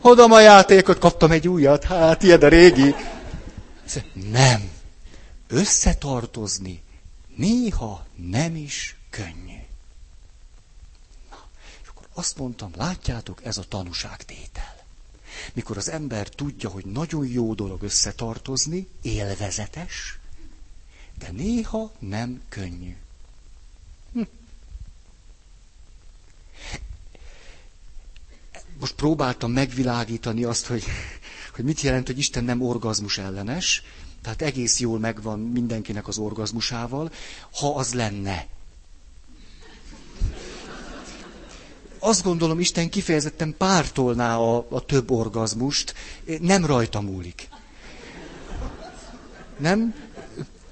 Hodom 0.00 0.32
a 0.32 0.40
játékot, 0.40 0.98
kaptam 0.98 1.30
egy 1.30 1.48
újat, 1.48 1.84
hát 1.84 2.22
ilyen 2.22 2.40
a 2.40 2.48
régi. 2.48 2.94
Nem. 4.30 4.70
Összetartozni 5.48 6.82
néha 7.36 8.06
nem 8.14 8.56
is 8.56 8.96
könnyű. 9.10 9.60
Na, 11.30 11.38
és 11.82 11.88
akkor 11.88 12.06
azt 12.14 12.38
mondtam, 12.38 12.70
látjátok, 12.76 13.44
ez 13.44 13.58
a 13.58 13.64
tanúságtétel. 13.68 14.75
Mikor 15.52 15.76
az 15.76 15.90
ember 15.90 16.28
tudja, 16.28 16.68
hogy 16.68 16.84
nagyon 16.86 17.26
jó 17.26 17.54
dolog 17.54 17.82
összetartozni, 17.82 18.86
élvezetes, 19.02 20.18
de 21.18 21.30
néha 21.30 21.92
nem 21.98 22.42
könnyű. 22.48 22.96
Hm. 24.12 24.20
Most 28.80 28.94
próbáltam 28.94 29.50
megvilágítani 29.52 30.44
azt, 30.44 30.66
hogy, 30.66 30.84
hogy 31.54 31.64
mit 31.64 31.80
jelent, 31.80 32.06
hogy 32.06 32.18
Isten 32.18 32.44
nem 32.44 32.62
orgazmus 32.62 33.18
ellenes, 33.18 33.82
tehát 34.22 34.42
egész 34.42 34.80
jól 34.80 34.98
megvan 34.98 35.40
mindenkinek 35.40 36.08
az 36.08 36.18
orgazmusával, 36.18 37.12
ha 37.52 37.74
az 37.74 37.94
lenne. 37.94 38.46
Azt 41.98 42.22
gondolom, 42.22 42.60
Isten 42.60 42.88
kifejezetten 42.88 43.54
pártolná 43.58 44.36
a, 44.36 44.66
a 44.70 44.84
több 44.84 45.10
orgazmust, 45.10 45.94
nem 46.40 46.66
rajta 46.66 47.00
múlik. 47.00 47.48
Nem? 49.56 49.94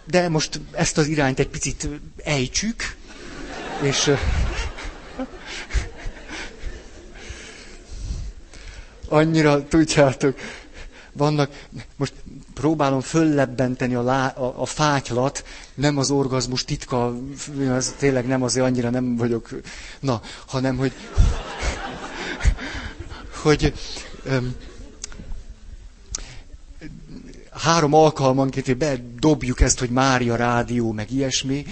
De 0.04 0.28
most 0.28 0.60
ezt 0.72 0.98
az 0.98 1.06
irányt 1.06 1.38
egy 1.38 1.48
picit 1.48 1.88
ejtsük, 2.24 2.96
és 3.82 4.10
annyira 9.08 9.68
tudjátok, 9.68 10.38
vannak, 11.16 11.66
most 11.96 12.12
próbálom 12.54 13.00
föllebbenteni 13.00 13.94
a, 13.94 14.02
lá, 14.02 14.26
a, 14.26 14.62
a 14.62 14.66
fátylat, 14.66 15.44
nem 15.74 15.98
az 15.98 16.10
orgazmus 16.10 16.64
titka, 16.64 17.16
az 17.70 17.94
tényleg 17.98 18.26
nem 18.26 18.42
azért 18.42 18.66
annyira 18.66 18.90
nem 18.90 19.16
vagyok, 19.16 19.48
na, 20.00 20.20
hanem 20.46 20.76
hogy, 20.76 20.92
hogy 23.42 23.74
um, 24.26 24.54
három 27.50 27.94
alkalmanként 27.94 28.76
bedobjuk 28.76 29.60
ezt, 29.60 29.78
hogy 29.78 29.90
Mária 29.90 30.36
rádió, 30.36 30.92
meg 30.92 31.10
ilyesmi, 31.12 31.64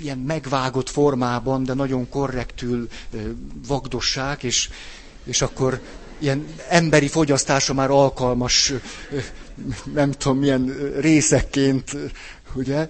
ilyen 0.00 0.18
megvágott 0.18 0.88
formában, 0.88 1.64
de 1.64 1.74
nagyon 1.74 2.08
korrektül 2.08 2.88
vagdossák, 3.66 4.42
és, 4.42 4.70
és 5.24 5.42
akkor 5.42 5.80
ilyen 6.18 6.46
emberi 6.68 7.08
fogyasztása 7.08 7.74
már 7.74 7.90
alkalmas, 7.90 8.72
nem 9.94 10.10
tudom 10.10 10.38
milyen 10.38 10.92
részekként, 11.00 11.96
ugye, 12.54 12.88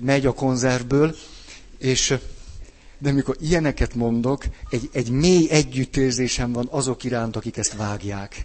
megy 0.00 0.26
a 0.26 0.32
konzervből, 0.32 1.16
és 1.78 2.14
de 2.98 3.12
mikor 3.12 3.36
ilyeneket 3.40 3.94
mondok, 3.94 4.44
egy, 4.70 4.88
egy 4.92 5.10
mély 5.10 5.50
együttérzésem 5.50 6.52
van 6.52 6.68
azok 6.70 7.04
iránt, 7.04 7.36
akik 7.36 7.56
ezt 7.56 7.76
vágják. 7.76 8.44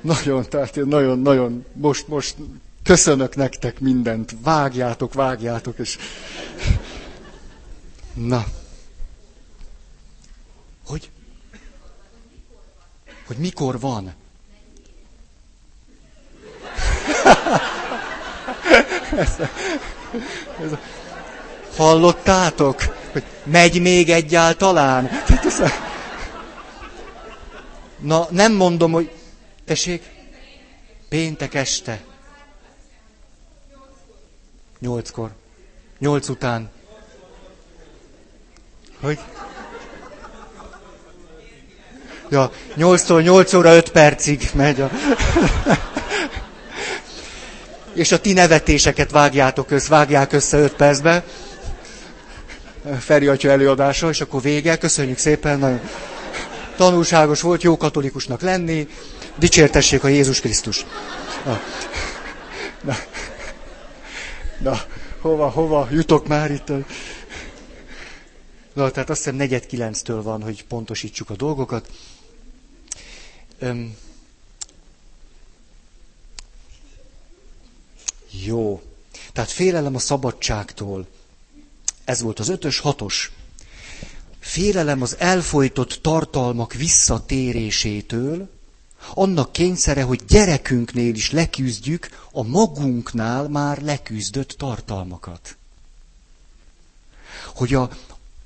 Nagyon, 0.00 0.48
tehát 0.48 0.74
nagyon, 0.74 1.18
nagyon, 1.18 1.64
most, 1.72 2.08
most 2.08 2.36
köszönök 2.82 3.36
nektek 3.36 3.80
mindent, 3.80 4.36
vágjátok, 4.42 5.14
vágjátok, 5.14 5.78
és... 5.78 5.98
Na. 8.14 8.44
Hogy? 10.84 11.10
Hogy 13.26 13.36
mikor 13.36 13.80
van? 13.80 14.14
hallottátok, 21.76 22.80
hogy 23.12 23.24
megy 23.44 23.80
még 23.80 24.10
egyáltalán? 24.10 25.10
Na, 27.98 28.26
nem 28.30 28.52
mondom, 28.52 28.92
hogy 28.92 29.10
Tessék? 29.64 30.02
Péntek 31.08 31.54
este. 31.54 32.04
Nyolckor. 34.78 35.30
Nyolc 35.98 36.28
után. 36.28 36.70
Hogy? 39.00 39.18
Ja, 42.32 42.50
nyolctól 42.74 43.22
nyolc 43.22 43.52
óra 43.52 43.74
öt 43.74 43.90
percig 43.90 44.50
megy 44.54 44.80
a... 44.80 44.90
És 47.94 48.12
a 48.12 48.20
ti 48.20 48.32
nevetéseket 48.32 49.10
vágjátok 49.10 49.70
össze, 49.70 49.88
vágják 49.88 50.32
össze 50.32 50.58
öt 50.58 50.72
percbe. 50.72 51.24
Feri 53.00 53.26
atya 53.26 53.50
előadása, 53.50 54.08
és 54.08 54.20
akkor 54.20 54.42
vége. 54.42 54.78
Köszönjük 54.78 55.18
szépen, 55.18 55.58
nagyon 55.58 55.80
tanulságos 56.76 57.40
volt 57.40 57.62
jó 57.62 57.76
katolikusnak 57.76 58.40
lenni. 58.40 58.88
Dicsértessék 59.38 60.04
a 60.04 60.08
Jézus 60.08 60.40
Krisztus. 60.40 60.86
Na, 61.44 61.60
na, 62.80 62.96
na 64.58 64.80
hova, 65.20 65.48
hova 65.48 65.88
jutok 65.90 66.26
már 66.26 66.50
itt? 66.50 66.68
Na, 68.72 68.90
tehát 68.90 69.10
azt 69.10 69.18
hiszem 69.18 69.34
negyed 69.34 69.66
kilenctől 69.66 70.22
van, 70.22 70.42
hogy 70.42 70.64
pontosítsuk 70.64 71.30
a 71.30 71.34
dolgokat. 71.36 71.86
Öm, 73.62 73.96
jó. 78.30 78.82
Tehát 79.32 79.50
félelem 79.50 79.94
a 79.94 79.98
szabadságtól. 79.98 81.06
Ez 82.04 82.20
volt 82.20 82.38
az 82.38 82.48
ötös, 82.48 82.78
hatos. 82.78 83.32
Félelem 84.38 85.02
az 85.02 85.16
elfolytott 85.18 85.98
tartalmak 86.02 86.72
visszatérésétől, 86.72 88.50
annak 89.14 89.52
kényszere, 89.52 90.02
hogy 90.02 90.24
gyerekünknél 90.24 91.14
is 91.14 91.30
leküzdjük 91.30 92.08
a 92.32 92.42
magunknál 92.42 93.48
már 93.48 93.82
leküzdött 93.82 94.50
tartalmakat. 94.50 95.56
Hogy 97.54 97.74
a, 97.74 97.90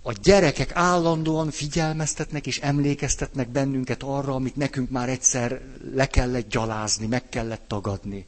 a 0.08 0.12
gyerekek 0.12 0.70
állandóan 0.74 1.50
figyelmeztetnek 1.50 2.46
és 2.46 2.58
emlékeztetnek 2.60 3.48
bennünket 3.48 4.02
arra, 4.02 4.34
amit 4.34 4.56
nekünk 4.56 4.90
már 4.90 5.08
egyszer 5.08 5.60
le 5.94 6.06
kellett 6.06 6.48
gyalázni, 6.48 7.06
meg 7.06 7.28
kellett 7.28 7.68
tagadni. 7.68 8.26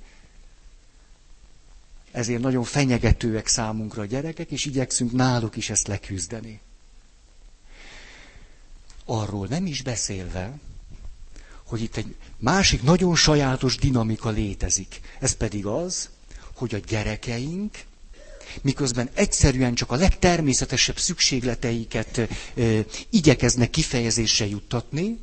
Ezért 2.10 2.40
nagyon 2.40 2.64
fenyegetőek 2.64 3.46
számunkra 3.46 4.02
a 4.02 4.04
gyerekek, 4.04 4.50
és 4.50 4.64
igyekszünk 4.64 5.12
náluk 5.12 5.56
is 5.56 5.70
ezt 5.70 5.86
leküzdeni. 5.86 6.60
Arról 9.04 9.46
nem 9.46 9.66
is 9.66 9.82
beszélve, 9.82 10.58
hogy 11.64 11.82
itt 11.82 11.96
egy 11.96 12.16
másik 12.36 12.82
nagyon 12.82 13.14
sajátos 13.16 13.76
dinamika 13.76 14.30
létezik. 14.30 15.00
Ez 15.20 15.32
pedig 15.36 15.66
az, 15.66 16.08
hogy 16.54 16.74
a 16.74 16.78
gyerekeink, 16.78 17.84
miközben 18.62 19.08
egyszerűen 19.14 19.74
csak 19.74 19.90
a 19.92 19.96
legtermészetesebb 19.96 20.98
szükségleteiket 20.98 22.20
ö, 22.54 22.80
igyekeznek 23.10 23.70
kifejezésre 23.70 24.46
juttatni, 24.46 25.18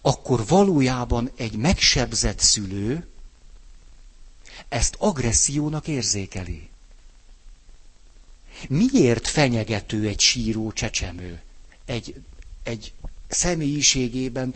akkor 0.00 0.46
valójában 0.46 1.30
egy 1.36 1.56
megsebzett 1.56 2.38
szülő 2.40 3.06
ezt 4.68 4.94
agressziónak 4.98 5.88
érzékeli. 5.88 6.68
Miért 8.68 9.26
fenyegető 9.28 10.06
egy 10.08 10.20
síró 10.20 10.72
csecsemő? 10.72 11.40
Egy, 11.84 12.14
egy 12.62 12.92
személyiségében 13.28 14.54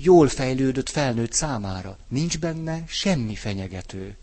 jól 0.00 0.28
fejlődött 0.28 0.88
felnőtt 0.90 1.32
számára. 1.32 1.98
Nincs 2.08 2.38
benne 2.38 2.84
semmi 2.86 3.34
fenyegető. 3.34 4.16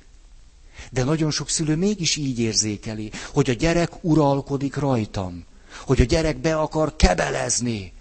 De 0.91 1.03
nagyon 1.03 1.31
sok 1.31 1.49
szülő 1.49 1.75
mégis 1.75 2.15
így 2.15 2.39
érzékeli, 2.39 3.11
hogy 3.33 3.49
a 3.49 3.53
gyerek 3.53 3.91
uralkodik 4.03 4.75
rajtam, 4.75 5.45
hogy 5.85 6.01
a 6.01 6.03
gyerek 6.03 6.37
be 6.37 6.55
akar 6.55 6.95
kebelezni, 6.95 7.93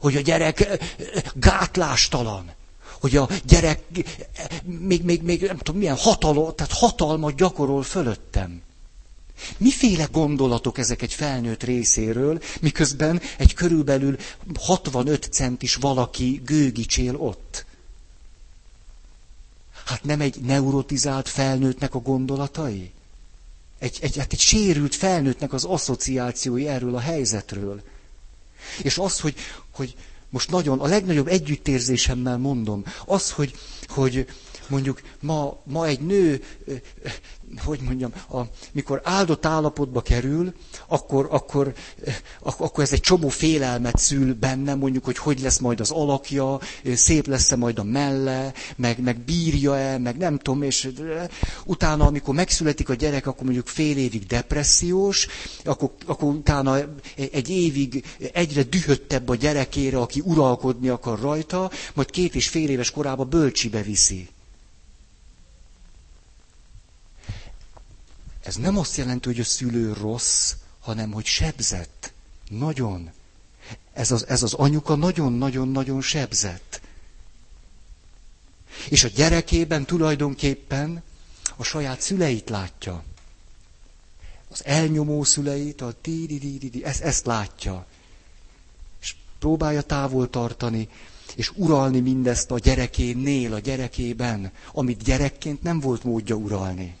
hogy 0.00 0.16
a 0.16 0.20
gyerek 0.20 0.68
gátlástalan, 1.34 2.50
hogy 3.00 3.16
a 3.16 3.28
gyerek 3.44 3.82
még, 4.64 5.02
még, 5.02 5.22
még 5.22 5.42
nem 5.42 5.56
tudom 5.56 5.80
milyen 5.80 5.96
hatalom, 5.96 6.54
tehát 6.54 6.72
hatalmat 6.72 7.34
gyakorol 7.36 7.82
fölöttem. 7.82 8.62
Miféle 9.56 10.08
gondolatok 10.12 10.78
ezek 10.78 11.02
egy 11.02 11.12
felnőtt 11.12 11.62
részéről, 11.62 12.40
miközben 12.60 13.20
egy 13.38 13.54
körülbelül 13.54 14.16
65 14.60 15.28
centis 15.30 15.74
valaki 15.74 16.40
gőgicsél 16.44 17.16
ott? 17.16 17.64
Hát 19.92 20.04
nem 20.04 20.20
egy 20.20 20.40
neurotizált 20.40 21.28
felnőttnek 21.28 21.94
a 21.94 21.98
gondolatai? 21.98 22.90
Egy, 23.78 23.98
egy, 24.00 24.16
hát 24.16 24.32
egy 24.32 24.38
sérült 24.38 24.94
felnőttnek 24.94 25.52
az 25.52 25.64
asszociációi 25.64 26.68
erről 26.68 26.94
a 26.94 27.00
helyzetről. 27.00 27.82
És 28.82 28.98
az, 28.98 29.20
hogy, 29.20 29.34
hogy 29.70 29.94
most 30.30 30.50
nagyon, 30.50 30.80
a 30.80 30.86
legnagyobb 30.86 31.26
együttérzésemmel 31.26 32.38
mondom, 32.38 32.84
az, 33.06 33.30
hogy, 33.30 33.54
hogy 33.88 34.26
mondjuk 34.68 35.00
ma, 35.20 35.62
ma 35.64 35.86
egy 35.86 36.00
nő, 36.00 36.42
hogy 37.64 37.80
mondjam, 37.80 38.12
a, 38.30 38.40
mikor 38.72 39.00
áldott 39.04 39.46
állapotba 39.46 40.00
kerül, 40.00 40.52
akkor, 40.86 41.28
akkor, 41.30 41.72
akkor 42.40 42.82
ez 42.82 42.92
egy 42.92 43.00
csomó 43.00 43.28
félelmet 43.28 43.98
szül 43.98 44.34
benne, 44.34 44.74
mondjuk, 44.74 45.04
hogy 45.04 45.18
hogy 45.18 45.40
lesz 45.40 45.58
majd 45.58 45.80
az 45.80 45.90
alakja, 45.90 46.60
szép 46.94 47.26
lesz-e 47.26 47.56
majd 47.56 47.78
a 47.78 47.82
melle, 47.82 48.52
meg, 48.76 49.02
meg 49.02 49.18
bírja-e, 49.18 49.98
meg 49.98 50.16
nem 50.16 50.38
tudom, 50.38 50.62
és 50.62 50.88
utána, 51.64 52.06
amikor 52.06 52.34
megszületik 52.34 52.88
a 52.88 52.94
gyerek, 52.94 53.26
akkor 53.26 53.44
mondjuk 53.44 53.66
fél 53.66 53.96
évig 53.96 54.26
depressziós, 54.26 55.26
akkor, 55.64 55.92
akkor 56.06 56.34
utána 56.34 56.76
egy 57.16 57.50
évig 57.50 58.04
egyre 58.32 58.62
dühöttebb 58.62 59.28
a 59.28 59.34
gyerekére, 59.34 59.98
aki 59.98 60.22
uralkodni 60.24 60.88
akar 60.88 61.20
rajta, 61.20 61.70
majd 61.94 62.10
két 62.10 62.34
és 62.34 62.48
fél 62.48 62.68
éves 62.68 62.90
korában 62.90 63.28
bölcsibe 63.28 63.82
viszi. 63.82 64.28
Ez 68.42 68.56
nem 68.56 68.78
azt 68.78 68.96
jelenti, 68.96 69.28
hogy 69.28 69.40
a 69.40 69.44
szülő 69.44 69.92
rossz, 69.92 70.54
hanem 70.80 71.10
hogy 71.12 71.24
sebzett. 71.24 72.12
Nagyon. 72.48 73.10
Ez 73.92 74.10
az, 74.10 74.26
ez 74.26 74.42
az 74.42 74.52
anyuka 74.54 74.94
nagyon-nagyon-nagyon 74.94 76.00
sebzett. 76.00 76.80
És 78.88 79.04
a 79.04 79.08
gyerekében 79.08 79.84
tulajdonképpen 79.84 81.02
a 81.56 81.62
saját 81.62 82.00
szüleit 82.00 82.48
látja. 82.50 83.02
Az 84.48 84.64
elnyomó 84.64 85.24
szüleit, 85.24 85.80
a 85.80 85.94
di 86.02 86.26
di 86.26 86.38
di 86.38 86.68
di 86.70 86.84
ezt, 86.84 87.00
ezt 87.02 87.26
látja. 87.26 87.86
És 89.02 89.14
próbálja 89.38 89.82
távol 89.82 90.30
tartani, 90.30 90.88
és 91.36 91.52
uralni 91.54 92.00
mindezt 92.00 92.50
a 92.50 92.58
gyerekénél, 92.58 93.54
a 93.54 93.58
gyerekében, 93.58 94.52
amit 94.72 95.02
gyerekként 95.02 95.62
nem 95.62 95.80
volt 95.80 96.04
módja 96.04 96.34
uralni. 96.34 96.96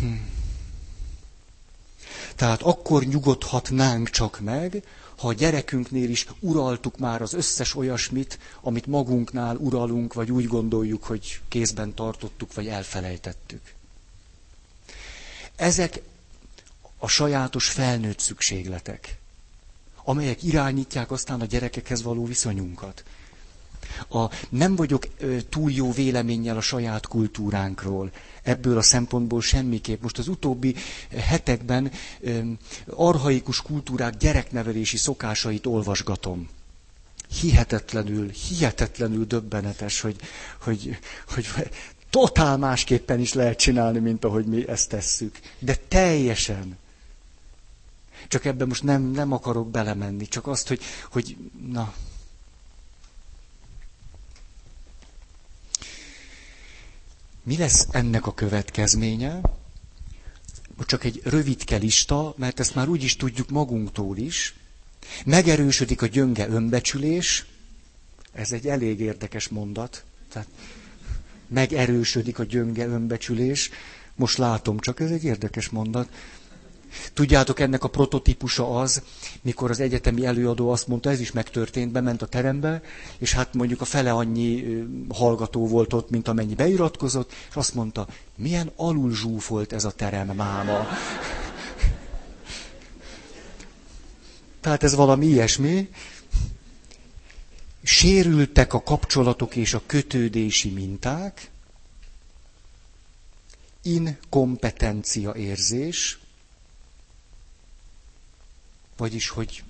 Hm. 0.00 0.12
Tehát 2.36 2.62
akkor 2.62 3.04
nyugodhatnánk 3.04 4.10
csak 4.10 4.40
meg, 4.40 4.82
ha 5.16 5.28
a 5.28 5.32
gyerekünknél 5.32 6.10
is 6.10 6.26
uraltuk 6.40 6.98
már 6.98 7.22
az 7.22 7.32
összes 7.32 7.74
olyasmit, 7.74 8.38
amit 8.60 8.86
magunknál 8.86 9.56
uralunk, 9.56 10.12
vagy 10.14 10.30
úgy 10.32 10.46
gondoljuk, 10.46 11.04
hogy 11.04 11.40
kézben 11.48 11.94
tartottuk, 11.94 12.54
vagy 12.54 12.66
elfelejtettük. 12.68 13.60
Ezek 15.56 16.00
a 16.98 17.08
sajátos 17.08 17.68
felnőtt 17.68 18.18
szükségletek, 18.18 19.18
amelyek 20.04 20.42
irányítják 20.42 21.10
aztán 21.10 21.40
a 21.40 21.44
gyerekekhez 21.44 22.02
való 22.02 22.24
viszonyunkat. 22.26 23.04
A, 24.08 24.24
nem 24.48 24.76
vagyok 24.76 25.06
túl 25.48 25.70
jó 25.70 25.92
véleménnyel 25.92 26.56
a 26.56 26.60
saját 26.60 27.06
kultúránkról. 27.06 28.10
Ebből 28.42 28.78
a 28.78 28.82
szempontból 28.82 29.40
semmiképp. 29.42 30.02
Most 30.02 30.18
az 30.18 30.28
utóbbi 30.28 30.74
hetekben 31.16 31.90
ö, 32.20 32.40
arhaikus 32.86 33.62
kultúrák 33.62 34.16
gyereknevelési 34.16 34.96
szokásait 34.96 35.66
olvasgatom. 35.66 36.48
Hihetetlenül, 37.40 38.30
hihetetlenül 38.30 39.24
döbbenetes, 39.26 40.00
hogy, 40.00 40.16
hogy, 40.60 40.96
hogy 41.26 41.46
totál 42.10 42.56
másképpen 42.56 43.20
is 43.20 43.32
lehet 43.32 43.58
csinálni, 43.58 43.98
mint 43.98 44.24
ahogy 44.24 44.44
mi 44.44 44.68
ezt 44.68 44.88
tesszük. 44.88 45.38
De 45.58 45.74
teljesen. 45.88 46.76
Csak 48.28 48.44
ebben 48.44 48.68
most 48.68 48.82
nem, 48.82 49.02
nem 49.02 49.32
akarok 49.32 49.70
belemenni, 49.70 50.26
csak 50.28 50.46
azt, 50.46 50.68
hogy, 50.68 50.80
hogy 51.10 51.36
na, 51.72 51.94
Mi 57.42 57.56
lesz 57.56 57.86
ennek 57.90 58.26
a 58.26 58.34
következménye? 58.34 59.40
Csak 60.86 61.04
egy 61.04 61.20
rövidke 61.24 61.76
lista, 61.76 62.34
mert 62.36 62.60
ezt 62.60 62.74
már 62.74 62.88
úgy 62.88 63.02
is 63.02 63.16
tudjuk 63.16 63.50
magunktól 63.50 64.16
is. 64.16 64.54
Megerősödik 65.24 66.02
a 66.02 66.06
gyönge 66.06 66.48
önbecsülés. 66.48 67.44
Ez 68.32 68.52
egy 68.52 68.66
elég 68.66 69.00
érdekes 69.00 69.48
mondat. 69.48 70.04
Tehát 70.32 70.48
megerősödik 71.48 72.38
a 72.38 72.44
gyönge 72.44 72.86
önbecsülés. 72.86 73.70
Most 74.14 74.38
látom, 74.38 74.78
csak 74.78 75.00
ez 75.00 75.10
egy 75.10 75.24
érdekes 75.24 75.68
mondat. 75.68 76.08
Tudjátok, 77.12 77.60
ennek 77.60 77.84
a 77.84 77.88
prototípusa 77.88 78.80
az, 78.80 79.02
mikor 79.42 79.70
az 79.70 79.80
egyetemi 79.80 80.26
előadó 80.26 80.70
azt 80.70 80.86
mondta, 80.86 81.10
ez 81.10 81.20
is 81.20 81.32
megtörtént, 81.32 81.92
bement 81.92 82.22
a 82.22 82.26
terembe, 82.26 82.82
és 83.18 83.32
hát 83.32 83.54
mondjuk 83.54 83.80
a 83.80 83.84
fele 83.84 84.12
annyi 84.12 84.78
hallgató 85.08 85.68
volt 85.68 85.92
ott, 85.92 86.10
mint 86.10 86.28
amennyi 86.28 86.54
beiratkozott, 86.54 87.32
és 87.48 87.56
azt 87.56 87.74
mondta, 87.74 88.06
milyen 88.36 88.70
alul 88.76 89.14
zsúfolt 89.14 89.72
ez 89.72 89.84
a 89.84 89.90
terem 89.90 90.26
máma. 90.26 90.86
Tehát 94.60 94.82
ez 94.82 94.94
valami 94.94 95.26
ilyesmi. 95.26 95.88
Sérültek 97.82 98.74
a 98.74 98.82
kapcsolatok 98.82 99.56
és 99.56 99.74
a 99.74 99.82
kötődési 99.86 100.70
minták, 100.70 101.50
inkompetencia 103.82 105.34
érzés, 105.34 106.18
vagyis, 108.96 109.28
hogy 109.28 109.62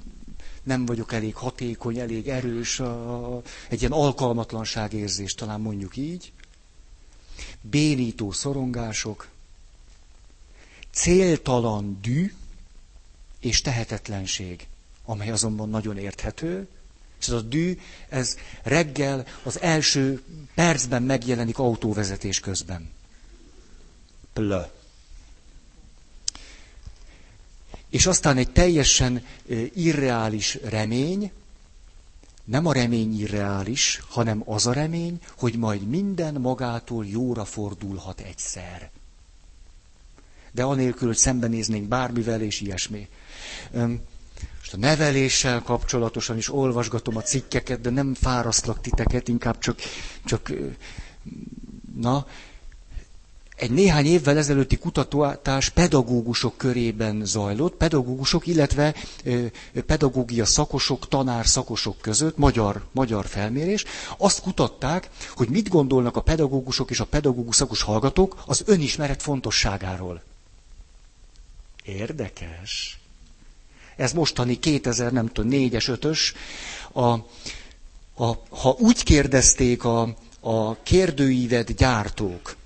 nem 0.63 0.87
vagyok 0.87 1.13
elég 1.13 1.35
hatékony, 1.35 1.99
elég 1.99 2.29
erős, 2.29 2.81
egy 3.69 3.81
ilyen 3.81 3.93
alkalmatlanság 3.93 4.93
érzés, 4.93 5.35
talán 5.35 5.61
mondjuk 5.61 5.97
így, 5.97 6.33
bénító 7.61 8.33
szorongások, 8.33 9.29
céltalan 10.91 11.99
dű 12.03 12.33
és 13.41 13.61
tehetetlenség, 13.61 14.67
amely 15.05 15.31
azonban 15.31 15.69
nagyon 15.69 15.99
érthető, 15.99 16.69
és 17.21 17.29
ez 17.29 17.35
a 17.35 17.41
dű, 17.41 17.79
ez 18.09 18.37
reggel 18.63 19.27
az 19.43 19.61
első 19.61 20.23
percben 20.55 21.03
megjelenik 21.03 21.59
autóvezetés 21.59 22.41
közben. 22.41 22.91
Plö. 24.33 24.61
És 27.93 28.07
aztán 28.07 28.37
egy 28.37 28.51
teljesen 28.51 29.25
irreális 29.75 30.59
remény, 30.65 31.33
nem 32.45 32.67
a 32.67 32.73
remény 32.73 33.21
irreális, 33.21 34.01
hanem 34.09 34.43
az 34.47 34.67
a 34.67 34.73
remény, 34.73 35.21
hogy 35.37 35.57
majd 35.57 35.89
minden 35.89 36.35
magától 36.35 37.07
jóra 37.07 37.45
fordulhat 37.45 38.21
egyszer. 38.21 38.91
De 40.53 40.63
anélkül, 40.63 41.09
hogy 41.09 41.17
szembenéznénk 41.17 41.89
bármivel 41.89 42.43
és 42.43 42.61
ilyesmi. 42.61 43.09
Most 44.59 44.73
a 44.73 44.77
neveléssel 44.77 45.63
kapcsolatosan 45.63 46.37
is 46.37 46.53
olvasgatom 46.53 47.17
a 47.17 47.23
cikkeket, 47.23 47.81
de 47.81 47.91
nem 47.91 48.15
fárasztlak 48.15 48.81
titeket, 48.81 49.29
inkább 49.29 49.59
csak, 49.59 49.79
csak 50.25 50.53
na, 51.97 52.27
egy 53.63 53.71
néhány 53.71 54.07
évvel 54.07 54.37
ezelőtti 54.37 54.77
kutatás 54.79 55.69
pedagógusok 55.69 56.57
körében 56.57 57.25
zajlott, 57.25 57.75
pedagógusok, 57.75 58.47
illetve 58.47 58.95
pedagógia 59.87 60.45
szakosok, 60.45 61.09
tanár 61.09 61.47
szakosok 61.47 62.01
között, 62.01 62.37
magyar, 62.37 62.85
magyar 62.93 63.27
felmérés. 63.27 63.85
Azt 64.17 64.41
kutatták, 64.41 65.11
hogy 65.35 65.49
mit 65.49 65.69
gondolnak 65.69 66.17
a 66.17 66.21
pedagógusok 66.21 66.91
és 66.91 67.01
a 67.01 67.05
pedagógus 67.07 67.57
szakos 67.57 67.83
hallgatók 67.83 68.43
az 68.47 68.63
önismeret 68.67 69.23
fontosságáról. 69.23 70.23
Érdekes. 71.85 72.99
Ez 73.97 74.13
mostani 74.13 74.59
2000, 74.59 75.13
nem 75.13 75.27
tudom, 75.29 75.51
4-es, 75.55 75.99
5-ös. 76.01 76.19
A, 76.93 77.09
a, 78.25 78.39
ha 78.51 78.77
úgy 78.79 79.03
kérdezték 79.03 79.85
a, 79.85 80.15
a 80.41 80.83
kérdőívet 80.83 81.75
gyártók, 81.75 82.57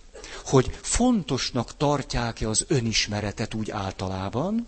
hogy 0.47 0.79
fontosnak 0.83 1.77
tartják-e 1.77 2.49
az 2.49 2.65
önismeretet 2.69 3.55
úgy 3.55 3.71
általában, 3.71 4.67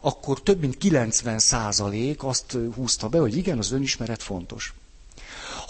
akkor 0.00 0.42
több 0.42 0.60
mint 0.60 0.78
90 0.78 1.38
százalék 1.38 2.24
azt 2.24 2.56
húzta 2.74 3.08
be, 3.08 3.18
hogy 3.18 3.36
igen, 3.36 3.58
az 3.58 3.72
önismeret 3.72 4.22
fontos. 4.22 4.74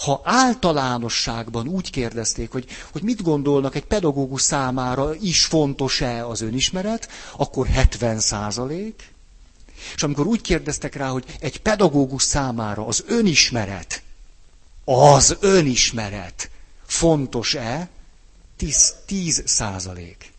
Ha 0.05 0.21
általánosságban 0.25 1.69
úgy 1.69 1.91
kérdezték, 1.91 2.51
hogy, 2.51 2.67
hogy 2.93 3.03
mit 3.03 3.23
gondolnak 3.23 3.75
egy 3.75 3.85
pedagógus 3.85 4.43
számára 4.43 5.15
is 5.15 5.45
fontos-e 5.45 6.27
az 6.27 6.41
önismeret, 6.41 7.09
akkor 7.37 7.67
70 7.67 8.21
százalék. 8.21 9.13
És 9.95 10.03
amikor 10.03 10.27
úgy 10.27 10.41
kérdeztek 10.41 10.95
rá, 10.95 11.09
hogy 11.09 11.25
egy 11.41 11.61
pedagógus 11.61 12.23
számára 12.23 12.87
az 12.87 13.05
önismeret, 13.07 14.03
az 14.85 15.37
önismeret 15.41 16.51
fontos-e, 16.87 17.89
10, 18.57 18.95
10 19.07 19.43
százalék. 19.47 20.33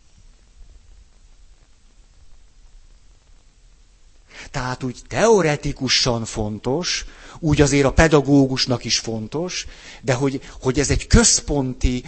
Tehát 4.50 4.82
úgy 4.82 4.98
teoretikusan 5.08 6.24
fontos, 6.24 7.04
úgy 7.38 7.60
azért 7.60 7.84
a 7.84 7.92
pedagógusnak 7.92 8.84
is 8.84 8.98
fontos, 8.98 9.66
de 10.02 10.14
hogy, 10.14 10.40
hogy 10.60 10.78
ez 10.78 10.90
egy 10.90 11.06
központi, 11.06 12.04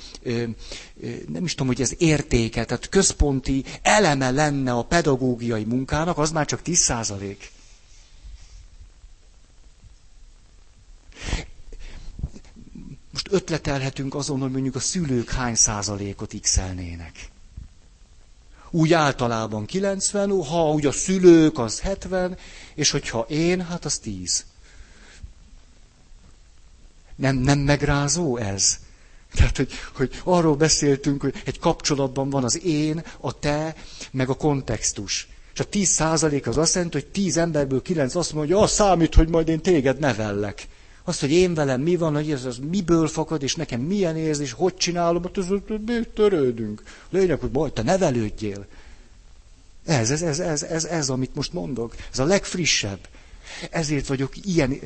nem 1.28 1.44
is 1.44 1.50
tudom, 1.50 1.66
hogy 1.66 1.80
ez 1.80 1.92
értéke, 1.98 2.64
tehát 2.64 2.88
központi 2.88 3.64
eleme 3.82 4.30
lenne 4.30 4.72
a 4.72 4.82
pedagógiai 4.84 5.64
munkának, 5.64 6.18
az 6.18 6.30
már 6.30 6.46
csak 6.46 6.62
10 6.62 6.78
százalék. 6.78 7.50
Most 13.22 13.42
ötletelhetünk 13.42 14.14
azon, 14.14 14.40
hogy 14.40 14.50
mondjuk 14.50 14.74
a 14.74 14.80
szülők 14.80 15.30
hány 15.30 15.54
százalékot 15.54 16.34
x 16.40 16.60
úgy 18.70 18.92
általában 18.92 19.64
90, 19.66 20.44
ha 20.44 20.70
úgy 20.72 20.86
a 20.86 20.92
szülők, 20.92 21.58
az 21.58 21.80
70, 21.80 22.36
és 22.74 22.90
hogyha 22.90 23.26
én, 23.28 23.60
hát 23.66 23.84
az 23.84 23.98
10. 23.98 24.44
Nem, 27.16 27.36
nem 27.36 27.58
megrázó 27.58 28.36
ez? 28.36 28.78
Tehát, 29.34 29.56
hogy, 29.56 29.72
hogy 29.94 30.20
arról 30.24 30.56
beszéltünk, 30.56 31.20
hogy 31.20 31.42
egy 31.44 31.58
kapcsolatban 31.58 32.30
van 32.30 32.44
az 32.44 32.62
én, 32.64 33.02
a 33.20 33.38
te, 33.38 33.74
meg 34.10 34.28
a 34.28 34.34
kontextus. 34.34 35.28
És 35.54 35.60
a 35.60 35.64
10 35.64 35.88
százalék 35.88 36.46
az 36.46 36.56
azt 36.56 36.74
jelenti, 36.74 36.96
hogy 37.00 37.06
10 37.10 37.36
emberből 37.36 37.82
9 37.82 38.14
azt 38.14 38.32
mondja, 38.32 38.58
az 38.58 38.70
számít, 38.70 39.14
hogy 39.14 39.28
majd 39.28 39.48
én 39.48 39.60
téged 39.60 39.98
nevellek. 39.98 40.68
Azt, 41.08 41.20
hogy 41.20 41.30
én 41.30 41.54
velem 41.54 41.80
mi 41.80 41.96
van, 41.96 42.14
hogy 42.14 42.30
ez 42.30 42.44
az 42.44 42.58
miből 42.58 43.08
fakad, 43.08 43.42
és 43.42 43.54
nekem 43.54 43.80
milyen 43.80 44.16
érzés, 44.16 44.52
hogy 44.52 44.76
csinálom, 44.76 45.22
hát 45.22 45.38
ez, 45.38 45.46
mi 45.86 46.02
törődünk. 46.14 46.82
Lényeg, 47.10 47.40
hogy 47.40 47.50
majd 47.50 47.72
te 47.72 47.82
nevelődjél. 47.82 48.66
Ez, 49.84 50.10
ez, 50.10 50.22
ez, 50.22 50.38
ez, 50.38 50.62
ez, 50.62 50.84
ez, 50.84 51.08
amit 51.08 51.34
most 51.34 51.52
mondok. 51.52 51.96
Ez 52.12 52.18
a 52.18 52.24
legfrissebb. 52.24 53.08
Ezért 53.70 54.06
vagyok 54.06 54.46
ilyen 54.46 54.78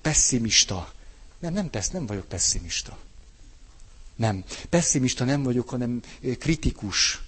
pessimista. 0.00 0.92
Nem, 1.38 1.52
nem, 1.52 1.70
pessz, 1.70 1.90
nem 1.90 2.06
vagyok 2.06 2.28
pessimista. 2.28 2.98
Nem. 4.16 4.44
Pessimista 4.68 5.24
nem 5.24 5.42
vagyok, 5.42 5.68
hanem 5.68 6.02
kritikus 6.38 7.22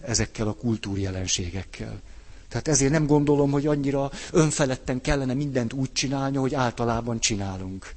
ezekkel 0.00 0.48
a 0.48 0.54
kultúrjelenségekkel. 0.54 2.00
Tehát 2.48 2.68
ezért 2.68 2.92
nem 2.92 3.06
gondolom, 3.06 3.50
hogy 3.50 3.66
annyira 3.66 4.10
önfeledten 4.32 5.00
kellene 5.00 5.34
mindent 5.34 5.72
úgy 5.72 5.92
csinálni, 5.92 6.36
hogy 6.36 6.54
általában 6.54 7.20
csinálunk. 7.20 7.92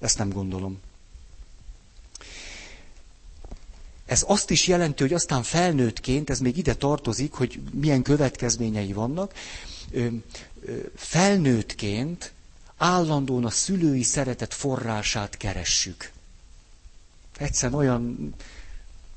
Ezt 0.00 0.18
nem 0.18 0.28
gondolom. 0.30 0.78
Ez 4.06 4.24
azt 4.26 4.50
is 4.50 4.66
jelenti, 4.66 5.02
hogy 5.02 5.12
aztán 5.12 5.42
felnőttként, 5.42 6.30
ez 6.30 6.40
még 6.40 6.56
ide 6.56 6.74
tartozik, 6.74 7.32
hogy 7.32 7.60
milyen 7.72 8.02
következményei 8.02 8.92
vannak, 8.92 9.32
felnőttként 10.94 12.32
állandóan 12.76 13.44
a 13.44 13.50
szülői 13.50 14.02
szeretet 14.02 14.54
forrását 14.54 15.36
keressük. 15.36 16.10
Egyszerűen 17.38 17.78
olyan 17.78 18.34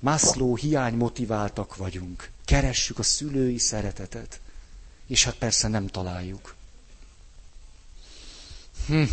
Maslow 0.02 0.56
hiány 0.56 0.93
motiváltak 0.95 1.76
vagyunk. 1.76 2.30
Keressük 2.45 2.99
a 2.99 3.04
szülői 3.04 3.58
szeretetet. 3.58 4.39
És 5.08 5.24
hát 5.24 5.36
persze 5.36 5.68
nem 5.68 5.88
találjuk. 5.88 6.56
Hm. 8.88 9.04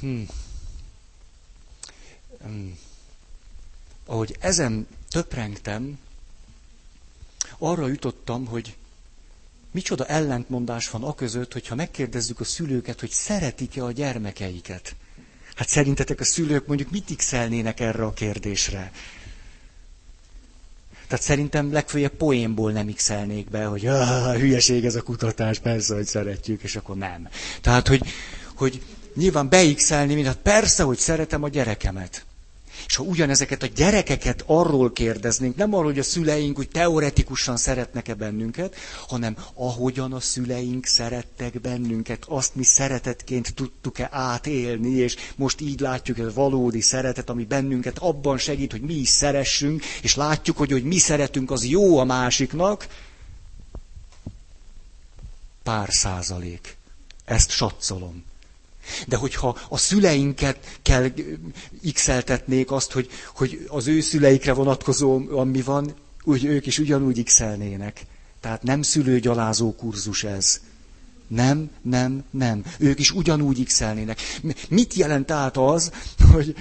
Hm. 0.00 0.22
hm. 2.42 2.68
Ahogy 4.06 4.36
ezen 4.40 4.86
töprengtem, 5.08 5.98
arra 7.58 7.86
jutottam, 7.86 8.46
hogy 8.46 8.76
micsoda 9.70 10.06
ellentmondás 10.06 10.90
van 10.90 11.04
a 11.04 11.14
között, 11.14 11.52
hogyha 11.52 11.74
megkérdezzük 11.74 12.40
a 12.40 12.44
szülőket, 12.44 13.00
hogy 13.00 13.10
szeretik-e 13.10 13.84
a 13.84 13.92
gyermekeiket. 13.92 14.94
Hát 15.60 15.68
szerintetek 15.68 16.20
a 16.20 16.24
szülők 16.24 16.66
mondjuk 16.66 16.90
mit 16.90 17.12
x 17.16 17.32
erre 17.32 18.02
a 18.04 18.12
kérdésre? 18.12 18.92
Tehát 21.08 21.24
szerintem 21.24 21.72
legfőjebb 21.72 22.12
poénból 22.12 22.72
nem 22.72 22.92
x 22.94 23.12
be, 23.50 23.64
hogy 23.64 23.82
hülyeség 24.38 24.84
ez 24.84 24.94
a 24.94 25.02
kutatás, 25.02 25.58
persze, 25.58 25.94
hogy 25.94 26.06
szeretjük, 26.06 26.62
és 26.62 26.76
akkor 26.76 26.96
nem. 26.96 27.28
Tehát, 27.60 27.88
hogy, 27.88 28.02
hogy 28.54 28.82
nyilván 29.14 29.48
beixelni, 29.48 30.14
mint 30.14 30.26
hát 30.26 30.36
persze, 30.36 30.82
hogy 30.82 30.98
szeretem 30.98 31.42
a 31.42 31.48
gyerekemet. 31.48 32.24
És 32.86 32.96
ha 32.96 33.02
ugyanezeket 33.02 33.62
a 33.62 33.66
gyerekeket 33.66 34.42
arról 34.46 34.92
kérdeznénk, 34.92 35.56
nem 35.56 35.74
arról, 35.74 35.84
hogy 35.90 35.98
a 35.98 36.02
szüleink 36.02 36.58
úgy 36.58 36.68
teoretikusan 36.68 37.56
szeretnek-e 37.56 38.14
bennünket, 38.14 38.74
hanem 39.08 39.36
ahogyan 39.54 40.12
a 40.12 40.20
szüleink 40.20 40.86
szerettek 40.86 41.60
bennünket, 41.60 42.24
azt 42.28 42.54
mi 42.54 42.64
szeretetként 42.64 43.54
tudtuk-e 43.54 44.08
átélni, 44.12 44.90
és 44.90 45.16
most 45.36 45.60
így 45.60 45.80
látjuk 45.80 46.18
ez 46.18 46.26
a 46.26 46.32
valódi 46.34 46.80
szeretet, 46.80 47.30
ami 47.30 47.44
bennünket 47.44 47.98
abban 47.98 48.38
segít, 48.38 48.70
hogy 48.70 48.80
mi 48.82 48.94
is 48.94 49.08
szeressünk, 49.08 49.84
és 50.02 50.14
látjuk, 50.14 50.56
hogy, 50.56 50.70
hogy 50.70 50.84
mi 50.84 50.98
szeretünk, 50.98 51.50
az 51.50 51.64
jó 51.64 51.98
a 51.98 52.04
másiknak, 52.04 52.86
pár 55.62 55.88
százalék. 55.92 56.76
Ezt 57.24 57.50
satszolom. 57.50 58.24
De 59.06 59.16
hogyha 59.16 59.58
a 59.68 59.76
szüleinket 59.76 60.78
kell 60.82 61.12
x 61.92 62.08
azt, 62.66 62.92
hogy, 62.92 63.08
hogy 63.34 63.66
az 63.68 63.86
ő 63.86 64.00
szüleikre 64.00 64.52
vonatkozó, 64.52 65.20
ami 65.30 65.62
van, 65.62 65.94
úgy 66.24 66.44
ők 66.44 66.66
is 66.66 66.78
ugyanúgy 66.78 67.24
x. 67.24 67.42
Tehát 68.40 68.62
nem 68.62 68.82
szülőgyalázó 68.82 69.74
kurzus 69.74 70.24
ez. 70.24 70.60
Nem, 71.26 71.70
nem, 71.82 72.24
nem. 72.30 72.64
Ők 72.78 72.98
is 72.98 73.10
ugyanúgy 73.10 73.64
x. 73.64 73.82
Mit 74.68 74.94
jelent 74.94 75.30
át 75.30 75.56
az, 75.56 75.92
hogy, 76.32 76.54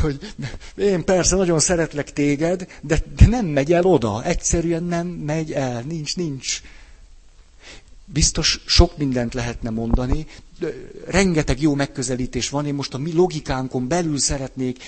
hogy 0.00 0.34
én 0.76 1.04
persze 1.04 1.36
nagyon 1.36 1.58
szeretlek 1.58 2.12
téged, 2.12 2.66
de, 2.80 3.02
de 3.16 3.26
nem 3.26 3.46
megy 3.46 3.72
el 3.72 3.84
oda. 3.84 4.24
Egyszerűen 4.24 4.82
nem 4.82 5.06
megy 5.06 5.52
el. 5.52 5.82
Nincs, 5.82 6.16
nincs. 6.16 6.62
Biztos 8.04 8.60
sok 8.66 8.96
mindent 8.96 9.34
lehetne 9.34 9.70
mondani, 9.70 10.26
rengeteg 11.06 11.60
jó 11.60 11.74
megközelítés 11.74 12.48
van, 12.48 12.66
én 12.66 12.74
most 12.74 12.94
a 12.94 12.98
mi 12.98 13.12
logikánkon 13.12 13.88
belül 13.88 14.18
szeretnék 14.18 14.84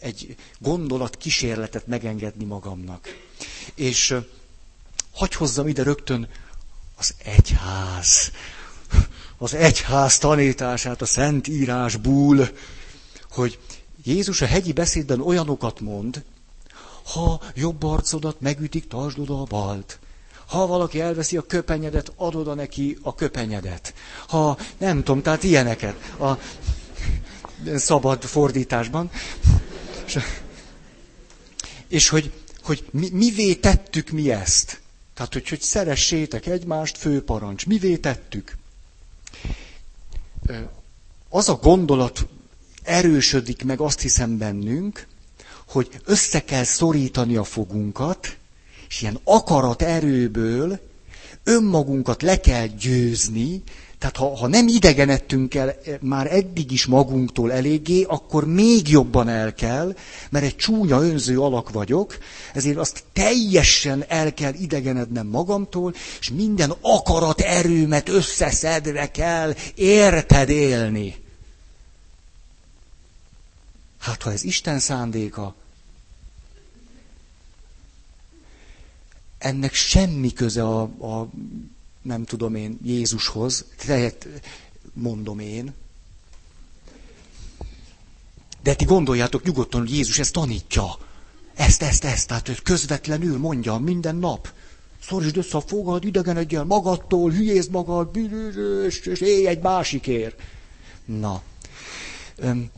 egy 0.00 0.36
gondolat 0.58 1.16
kísérletet 1.16 1.86
megengedni 1.86 2.44
magamnak. 2.44 3.08
És 3.74 4.14
hagy 5.12 5.34
hozzam 5.34 5.68
ide 5.68 5.82
rögtön 5.82 6.28
az 6.96 7.14
egyház, 7.24 8.32
az 9.36 9.54
egyház 9.54 10.18
tanítását 10.18 11.02
a 11.02 11.06
Szent 11.06 11.48
Írásból, 11.48 12.50
hogy 13.30 13.58
Jézus 14.04 14.40
a 14.40 14.46
hegyi 14.46 14.72
beszédben 14.72 15.20
olyanokat 15.20 15.80
mond, 15.80 16.24
ha 17.04 17.40
jobb 17.54 17.82
arcodat 17.82 18.40
megütik, 18.40 18.88
tartsd 18.88 19.18
oda 19.18 19.40
a 19.40 19.44
balt. 19.44 19.98
Ha 20.46 20.66
valaki 20.66 21.00
elveszi 21.00 21.36
a 21.36 21.42
köpenyedet, 21.42 22.12
adod 22.16 22.48
a 22.48 22.54
neki 22.54 22.98
a 23.02 23.14
köpenyedet. 23.14 23.94
Ha 24.28 24.58
nem 24.78 24.96
tudom, 25.02 25.22
tehát 25.22 25.42
ilyeneket 25.42 25.94
a 26.20 26.32
szabad 27.76 28.22
fordításban. 28.22 29.10
És, 30.06 30.18
és 31.88 32.08
hogy, 32.08 32.32
hogy 32.62 32.84
mi, 32.90 33.08
mivé 33.12 33.54
tettük 33.54 34.10
mi 34.10 34.30
ezt? 34.30 34.80
Tehát, 35.14 35.32
hogy, 35.32 35.48
hogy 35.48 35.60
szeressétek 35.60 36.46
egymást, 36.46 36.98
főparancs. 36.98 37.66
Mivé 37.66 37.96
tettük? 37.96 38.56
Az 41.28 41.48
a 41.48 41.54
gondolat 41.54 42.26
erősödik 42.82 43.64
meg, 43.64 43.80
azt 43.80 44.00
hiszem 44.00 44.38
bennünk, 44.38 45.06
hogy 45.68 45.88
össze 46.04 46.44
kell 46.44 46.64
szorítani 46.64 47.36
a 47.36 47.44
fogunkat, 47.44 48.36
és 48.88 49.02
ilyen 49.02 49.18
akarat 49.24 49.82
erőből 49.82 50.80
önmagunkat 51.44 52.22
le 52.22 52.40
kell 52.40 52.66
győzni, 52.66 53.62
tehát 53.98 54.16
ha, 54.16 54.36
ha 54.36 54.46
nem 54.46 54.68
idegenedtünk 54.68 55.54
el 55.54 55.76
már 56.00 56.32
eddig 56.34 56.70
is 56.72 56.86
magunktól 56.86 57.52
eléggé, 57.52 58.02
akkor 58.02 58.46
még 58.46 58.88
jobban 58.88 59.28
el 59.28 59.54
kell, 59.54 59.94
mert 60.30 60.44
egy 60.44 60.56
csúnya 60.56 61.02
önző 61.02 61.40
alak 61.40 61.70
vagyok, 61.70 62.18
ezért 62.54 62.76
azt 62.76 63.04
teljesen 63.12 64.04
el 64.08 64.34
kell 64.34 64.52
idegenednem 64.52 65.26
magamtól, 65.26 65.94
és 66.20 66.30
minden 66.30 66.72
akarat 66.80 67.40
erőmet 67.40 68.08
összeszedve 68.08 69.10
kell 69.10 69.54
érted 69.74 70.48
élni. 70.48 71.14
Hát 73.98 74.22
ha 74.22 74.32
ez 74.32 74.44
Isten 74.44 74.78
szándéka, 74.78 75.54
ennek 79.44 79.74
semmi 79.74 80.32
köze 80.32 80.62
a, 80.62 80.80
a 80.82 81.28
nem 82.02 82.24
tudom 82.24 82.54
én, 82.54 82.78
Jézushoz, 82.82 83.64
tehát 83.86 84.28
mondom 84.92 85.38
én. 85.38 85.74
De 88.62 88.74
ti 88.74 88.84
gondoljátok 88.84 89.42
nyugodtan, 89.42 89.80
hogy 89.80 89.94
Jézus 89.94 90.18
ezt 90.18 90.32
tanítja. 90.32 90.98
Ezt, 91.54 91.82
ezt, 91.82 92.04
ezt, 92.04 92.28
tehát 92.28 92.62
közvetlenül 92.62 93.38
mondja 93.38 93.78
minden 93.78 94.16
nap. 94.16 94.52
Szorítsd 95.00 95.36
össze 95.36 95.56
a 95.56 95.60
fogad, 95.60 96.04
idegenedj 96.04 96.56
el 96.56 96.64
magadtól, 96.64 97.30
hülyézd 97.30 97.70
magad, 97.70 98.16
és 98.86 99.20
élj 99.20 99.46
egy 99.46 99.62
másikért. 99.62 100.40
Na, 101.04 101.42
öm, 102.36 102.70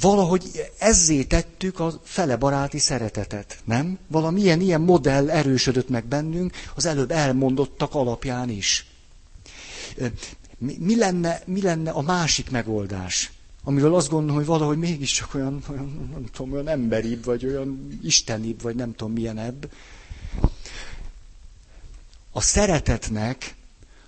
valahogy 0.00 0.70
ezzé 0.78 1.24
tettük 1.24 1.80
a 1.80 2.00
fele 2.02 2.36
baráti 2.36 2.78
szeretetet, 2.78 3.58
nem? 3.64 3.98
Valamilyen 4.08 4.60
ilyen 4.60 4.80
modell 4.80 5.30
erősödött 5.30 5.88
meg 5.88 6.04
bennünk, 6.04 6.54
az 6.74 6.84
előbb 6.86 7.10
elmondottak 7.10 7.94
alapján 7.94 8.48
is. 8.50 8.86
Mi, 10.58 10.76
mi, 10.78 10.96
lenne, 10.96 11.40
mi 11.46 11.62
lenne 11.62 11.90
a 11.90 12.00
másik 12.02 12.50
megoldás? 12.50 13.30
Amiről 13.64 13.94
azt 13.94 14.08
gondolom, 14.08 14.36
hogy 14.36 14.46
valahogy 14.46 14.78
mégiscsak 14.78 15.34
olyan, 15.34 15.62
olyan, 15.70 16.08
nem 16.12 16.24
tudom, 16.32 16.52
olyan 16.52 16.68
emberibb, 16.68 17.24
vagy 17.24 17.46
olyan 17.46 17.98
istenibb, 18.02 18.62
vagy 18.62 18.74
nem 18.76 18.94
tudom 18.94 19.12
milyenebb. 19.12 19.70
A 22.32 22.40
szeretetnek, 22.40 23.54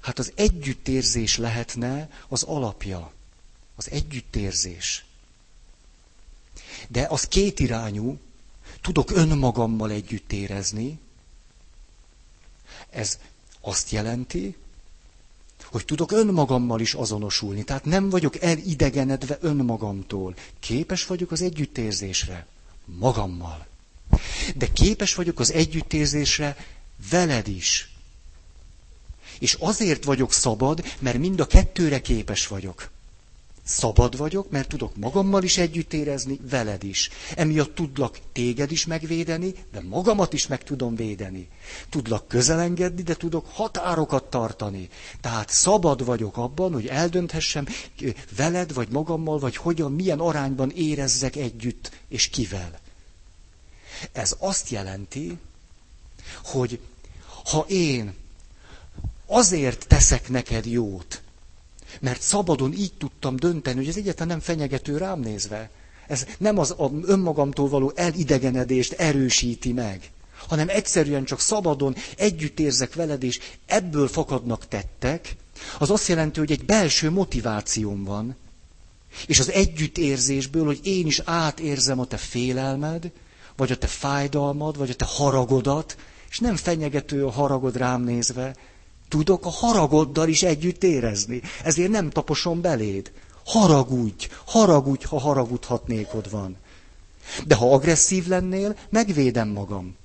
hát 0.01 0.19
az 0.19 0.33
együttérzés 0.35 1.37
lehetne 1.39 2.09
az 2.29 2.43
alapja. 2.43 3.13
Az 3.77 3.91
együttérzés. 3.91 5.05
De 6.89 7.07
az 7.11 7.29
kétirányú, 7.29 8.19
tudok 8.81 9.11
önmagammal 9.11 9.91
együtt 9.91 10.33
érezni. 10.33 10.99
Ez 12.91 13.19
azt 13.61 13.91
jelenti, 13.91 14.57
hogy 15.65 15.85
tudok 15.85 16.13
önmagammal 16.13 16.81
is 16.81 16.95
azonosulni. 16.95 17.65
Tehát 17.65 17.85
nem 17.85 18.11
vagyok 18.11 18.43
elidegenedve 18.43 19.39
önmagamtól. 19.41 20.35
Képes 20.61 21.07
vagyok 21.07 21.31
az 21.31 21.43
együttérzésre. 21.43 22.47
Magammal. 22.85 23.67
De 24.57 24.73
képes 24.73 25.15
vagyok 25.15 25.41
az 25.41 25.53
együttérzésre 25.53 26.57
veled 27.11 27.49
is. 27.49 27.91
És 29.39 29.57
azért 29.61 30.05
vagyok 30.05 30.33
szabad, 30.33 30.85
mert 30.99 31.19
mind 31.19 31.41
a 31.41 31.47
kettőre 31.47 32.01
képes 32.01 32.47
vagyok. 32.47 32.91
Szabad 33.65 34.17
vagyok, 34.17 34.51
mert 34.51 34.69
tudok 34.69 34.97
magammal 34.97 35.43
is 35.43 35.59
együtt 35.59 35.93
érezni, 35.93 36.39
veled 36.51 36.83
is. 36.85 37.11
Emiatt 37.35 37.75
tudlak 37.75 38.19
téged 38.33 38.71
is 38.71 38.87
megvédeni, 38.87 39.55
de 39.73 39.81
magamat 39.81 40.33
is 40.33 40.47
meg 40.47 40.63
tudom 40.63 40.95
védeni. 40.97 41.49
Tudlak 41.91 42.29
közelengedni, 42.29 43.03
de 43.03 43.15
tudok 43.15 43.47
határokat 43.53 44.25
tartani. 44.25 44.89
Tehát 45.21 45.49
szabad 45.51 46.05
vagyok 46.05 46.37
abban, 46.37 46.73
hogy 46.73 46.87
eldönthessem 46.87 47.67
veled, 48.37 48.73
vagy 48.75 48.89
magammal, 48.89 49.39
vagy 49.39 49.57
hogyan, 49.57 49.93
milyen 49.93 50.19
arányban 50.21 50.71
érezzek 50.71 51.37
együtt, 51.37 51.91
és 52.09 52.29
kivel. 52.29 52.81
Ez 54.13 54.37
azt 54.39 54.69
jelenti, 54.69 55.39
hogy 56.45 56.81
ha 57.45 57.65
én 57.69 58.15
azért 59.27 59.87
teszek 59.87 60.29
neked 60.29 60.67
jót, 60.67 61.22
mert 62.01 62.21
szabadon 62.21 62.73
így 62.73 62.93
tudtam 62.99 63.37
dönteni, 63.37 63.77
hogy 63.77 63.89
ez 63.89 63.97
egyáltalán 63.97 64.29
nem 64.29 64.41
fenyegető 64.41 64.97
rám 64.97 65.21
nézve. 65.21 65.71
Ez 66.07 66.27
nem 66.39 66.59
az 66.59 66.75
önmagamtól 67.03 67.69
való 67.69 67.93
elidegenedést 67.95 68.93
erősíti 68.93 69.73
meg, 69.73 70.11
hanem 70.49 70.69
egyszerűen 70.69 71.25
csak 71.25 71.41
szabadon 71.41 71.95
együtt 72.17 72.61
érzek 72.61 72.95
veled, 72.95 73.23
és 73.23 73.41
ebből 73.67 74.09
fakadnak 74.09 74.69
tettek, 74.69 75.37
az 75.79 75.91
azt 75.91 76.09
jelenti, 76.09 76.39
hogy 76.39 76.51
egy 76.51 76.65
belső 76.65 77.11
motivációm 77.11 78.05
van. 78.05 78.37
És 79.27 79.39
az 79.41 79.51
együttérzésből, 79.51 80.65
hogy 80.65 80.81
én 80.83 81.07
is 81.07 81.21
átérzem 81.25 81.99
a 82.01 82.07
te 82.07 82.17
félelmed, 82.17 83.11
vagy 83.57 83.73
a 83.73 83.79
te 83.79 83.87
fájdalmad, 83.87 84.77
vagy 84.79 84.91
a 84.91 84.95
te 84.95 85.05
haragodat, 85.09 85.97
és 86.31 86.39
nem 86.39 86.57
fenyegető 86.57 87.27
a 87.27 87.31
haragod 87.31 87.77
rám 87.77 88.03
nézve, 88.03 88.55
tudok 89.13 89.47
a 89.47 89.51
haragoddal 89.51 90.29
is 90.29 90.43
együtt 90.43 90.85
érezni. 90.85 91.41
Ezért 91.65 91.91
nem 91.91 92.11
taposom 92.11 92.61
beléd. 92.61 93.13
Haragudj, 93.45 94.29
haragudj, 94.47 95.05
ha 95.05 95.19
haragudhatnékod 95.21 96.31
van. 96.31 96.57
De 97.47 97.55
ha 97.55 97.73
agresszív 97.75 98.27
lennél, 98.27 98.77
megvédem 98.91 99.49
magam. 99.49 99.97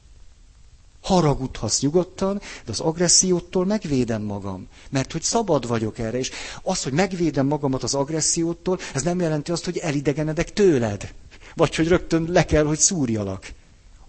Haragudhatsz 1.01 1.79
nyugodtan, 1.81 2.37
de 2.65 2.71
az 2.71 2.79
agressziótól 2.79 3.65
megvédem 3.65 4.21
magam. 4.21 4.67
Mert 4.89 5.11
hogy 5.11 5.21
szabad 5.21 5.67
vagyok 5.67 5.99
erre, 5.99 6.17
és 6.17 6.31
az, 6.63 6.83
hogy 6.83 6.93
megvédem 6.93 7.45
magamat 7.47 7.83
az 7.83 7.93
agressziótól, 7.93 8.79
ez 8.93 9.01
nem 9.03 9.19
jelenti 9.19 9.51
azt, 9.51 9.65
hogy 9.65 9.77
elidegenedek 9.77 10.53
tőled. 10.53 11.13
Vagy 11.55 11.75
hogy 11.75 11.87
rögtön 11.87 12.25
le 12.29 12.45
kell, 12.45 12.65
hogy 12.65 12.79
szúrjalak. 12.79 13.53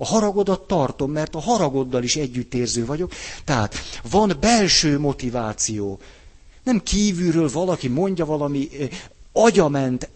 A 0.00 0.06
haragodat 0.06 0.60
tartom, 0.60 1.10
mert 1.10 1.34
a 1.34 1.40
haragoddal 1.40 2.02
is 2.02 2.16
együttérző 2.16 2.86
vagyok. 2.86 3.12
Tehát 3.44 3.74
van 4.10 4.36
belső 4.40 4.98
motiváció. 4.98 5.98
Nem 6.62 6.82
kívülről 6.82 7.50
valaki 7.50 7.88
mondja 7.88 8.24
valami 8.24 8.68
agyament 9.32 10.08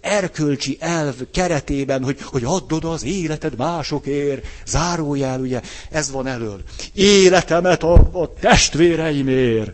erkölcsi 0.00 0.76
elv 0.80 1.14
keretében, 1.32 2.04
hogy, 2.04 2.22
hogy 2.22 2.44
addod 2.44 2.84
az 2.84 3.04
életed 3.04 3.56
másokért, 3.56 4.46
zárójel, 4.66 5.40
ugye, 5.40 5.60
ez 5.90 6.10
van 6.10 6.26
elől. 6.26 6.62
Életemet 6.94 7.82
a, 7.82 7.94
a 8.12 8.32
testvéreimért. 8.40 9.72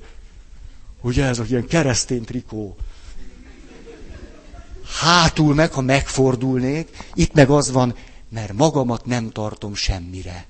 Ugye 1.01 1.25
ez 1.25 1.39
a 1.39 1.45
ilyen 1.49 1.67
keresztény 1.67 2.25
trikó. 2.25 2.77
Hátul 5.01 5.55
meg, 5.55 5.73
ha 5.73 5.81
megfordulnék, 5.81 6.89
itt 7.15 7.33
meg 7.33 7.51
az 7.51 7.73
van, 7.73 7.95
mert 8.35 8.53
magamat 8.53 9.07
nem 9.07 9.31
tartom 9.31 9.75
semmire. 9.75 10.47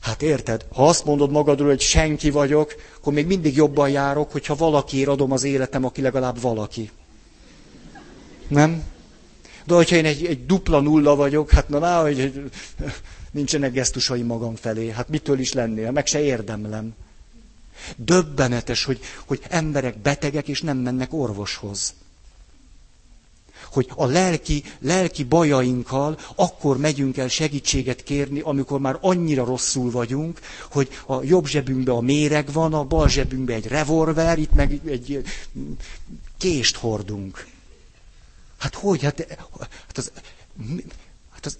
Hát 0.00 0.22
érted? 0.22 0.66
Ha 0.72 0.88
azt 0.88 1.04
mondod 1.04 1.30
magadról, 1.30 1.68
hogy 1.68 1.80
senki 1.80 2.30
vagyok, 2.30 2.74
akkor 2.96 3.12
még 3.12 3.26
mindig 3.26 3.56
jobban 3.56 3.90
járok, 3.90 4.32
hogyha 4.32 4.54
valakiért 4.54 5.08
adom 5.08 5.32
az 5.32 5.44
életem, 5.44 5.84
aki 5.84 6.00
legalább 6.00 6.40
valaki. 6.40 6.90
Nem? 8.48 8.82
De 9.66 9.74
hogyha 9.74 9.96
én 9.96 10.04
egy, 10.04 10.24
egy 10.26 10.46
dupla 10.46 10.80
nulla 10.80 11.14
vagyok, 11.14 11.50
hát 11.50 11.68
na, 11.68 11.78
na 11.78 12.02
hogy 12.02 12.50
nincsenek 13.30 13.72
gesztusai 13.72 14.22
magam 14.22 14.54
felé. 14.54 14.90
Hát 14.90 15.08
mitől 15.08 15.38
is 15.38 15.52
lennél? 15.52 15.90
Meg 15.90 16.06
se 16.06 16.20
érdemlem. 16.20 16.94
Döbbenetes, 17.96 18.84
hogy, 18.84 19.00
hogy 19.26 19.40
emberek 19.48 19.98
betegek 19.98 20.48
és 20.48 20.62
nem 20.62 20.76
mennek 20.76 21.12
orvoshoz 21.12 21.94
hogy 23.74 23.90
a 23.94 24.06
lelki, 24.06 24.64
lelki 24.78 25.24
bajainkkal 25.24 26.18
akkor 26.34 26.78
megyünk 26.78 27.16
el 27.16 27.28
segítséget 27.28 28.02
kérni, 28.02 28.40
amikor 28.40 28.80
már 28.80 28.98
annyira 29.00 29.44
rosszul 29.44 29.90
vagyunk, 29.90 30.40
hogy 30.70 30.88
a 31.06 31.22
jobb 31.22 31.46
zsebünkbe 31.46 31.92
a 31.92 32.00
méreg 32.00 32.52
van, 32.52 32.74
a 32.74 32.84
bal 32.84 33.08
zsebünkbe 33.08 33.54
egy 33.54 33.66
revolver, 33.66 34.38
itt 34.38 34.52
meg 34.52 34.80
egy 34.86 35.22
kést 36.36 36.76
hordunk. 36.76 37.46
Hát 38.58 38.74
hogy? 38.74 39.02
Hát, 39.02 39.26
hát, 39.58 39.98
az, 39.98 40.12
hát 41.30 41.46
az, 41.46 41.58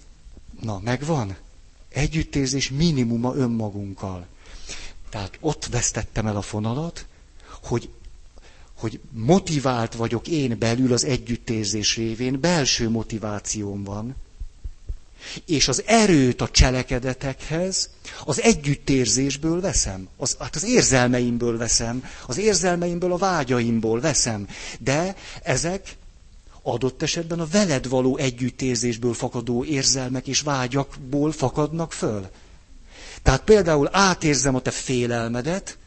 na, 0.61 0.79
megvan? 0.83 1.35
Együttérzés 1.89 2.69
minimuma 2.69 3.35
önmagunkkal. 3.35 4.25
Tehát 5.09 5.37
ott 5.39 5.65
vesztettem 5.65 6.27
el 6.27 6.35
a 6.35 6.41
fonalat, 6.41 7.05
hogy 7.63 7.89
hogy 8.77 8.99
motivált 9.11 9.93
vagyok 9.95 10.27
én 10.27 10.55
belül 10.59 10.93
az 10.93 11.05
együttérzés 11.05 11.95
révén, 11.95 12.39
belső 12.39 12.89
motivációm 12.89 13.83
van, 13.83 14.15
és 15.45 15.67
az 15.67 15.83
erőt 15.85 16.41
a 16.41 16.49
cselekedetekhez 16.49 17.89
az 18.25 18.41
együttérzésből 18.41 19.61
veszem. 19.61 20.07
Az, 20.17 20.35
hát 20.39 20.55
az 20.55 20.63
érzelmeimből 20.63 21.57
veszem, 21.57 22.03
az 22.27 22.37
érzelmeimből 22.37 23.11
a 23.13 23.17
vágyaimból 23.17 23.99
veszem. 23.99 24.47
De 24.79 25.15
ezek 25.43 25.95
adott 26.61 27.01
esetben 27.01 27.39
a 27.39 27.47
veled 27.51 27.89
való 27.89 28.17
együttérzésből 28.17 29.13
fakadó 29.13 29.63
érzelmek 29.63 30.27
és 30.27 30.41
vágyakból 30.41 31.31
fakadnak 31.31 31.93
föl. 31.93 32.29
Tehát 33.23 33.43
például 33.43 33.89
átérzem 33.91 34.55
a 34.55 34.61
te 34.61 34.71
félelmedet, 34.71 35.77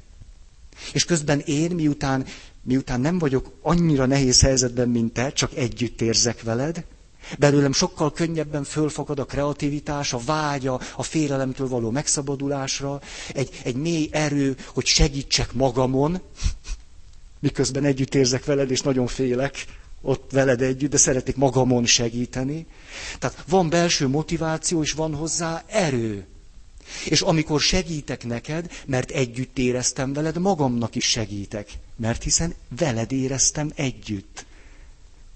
és 0.92 1.04
közben 1.04 1.40
én, 1.40 1.70
miután 1.70 2.26
miután 2.68 3.00
nem 3.00 3.18
vagyok 3.18 3.52
annyira 3.62 4.06
nehéz 4.06 4.40
helyzetben, 4.40 4.88
mint 4.88 5.12
te, 5.12 5.32
csak 5.32 5.54
együtt 5.56 6.00
érzek 6.00 6.42
veled, 6.42 6.84
belőlem 7.38 7.72
sokkal 7.72 8.12
könnyebben 8.12 8.64
fölfakad 8.64 9.18
a 9.18 9.24
kreativitás, 9.24 10.12
a 10.12 10.20
vágya, 10.26 10.80
a 10.96 11.02
félelemtől 11.02 11.68
való 11.68 11.90
megszabadulásra, 11.90 13.00
egy, 13.34 13.60
egy 13.64 13.76
mély 13.76 14.08
erő, 14.12 14.56
hogy 14.66 14.86
segítsek 14.86 15.52
magamon, 15.52 16.20
miközben 17.40 17.84
együtt 17.84 18.14
érzek 18.14 18.44
veled, 18.44 18.70
és 18.70 18.80
nagyon 18.80 19.06
félek 19.06 19.64
ott 20.02 20.30
veled 20.32 20.62
együtt, 20.62 20.90
de 20.90 20.96
szeretnék 20.96 21.36
magamon 21.36 21.84
segíteni. 21.84 22.66
Tehát 23.18 23.44
van 23.48 23.68
belső 23.68 24.08
motiváció, 24.08 24.82
és 24.82 24.92
van 24.92 25.14
hozzá 25.14 25.62
erő. 25.66 26.26
És 27.04 27.20
amikor 27.20 27.60
segítek 27.60 28.24
neked, 28.24 28.70
mert 28.86 29.10
együtt 29.10 29.58
éreztem 29.58 30.12
veled, 30.12 30.38
magamnak 30.38 30.94
is 30.94 31.04
segítek. 31.04 31.70
Mert 31.96 32.22
hiszen 32.22 32.54
veled 32.78 33.12
éreztem 33.12 33.72
együtt. 33.74 34.46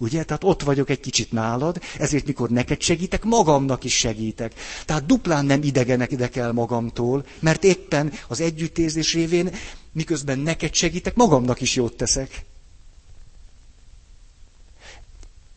Ugye? 0.03 0.25
Tehát 0.25 0.45
ott 0.45 0.63
vagyok 0.63 0.91
egy 0.91 1.01
kicsit 1.01 1.33
nálad, 1.33 1.83
ezért 1.99 2.27
mikor 2.27 2.51
neked 2.51 2.81
segítek, 2.81 3.25
magamnak 3.25 3.85
is 3.85 3.97
segítek. 3.97 4.55
Tehát 4.87 5.07
duplán 5.07 5.45
nem 5.45 5.63
idegenek 5.63 6.37
el 6.37 6.53
magamtól, 6.53 7.27
mert 7.39 7.65
éppen 7.65 8.13
az 8.29 8.41
együttérzés 8.41 9.15
révén, 9.15 9.55
miközben 9.93 10.39
neked 10.39 10.75
segítek, 10.75 11.15
magamnak 11.15 11.61
is 11.61 11.75
jót 11.75 11.97
teszek. 11.97 12.45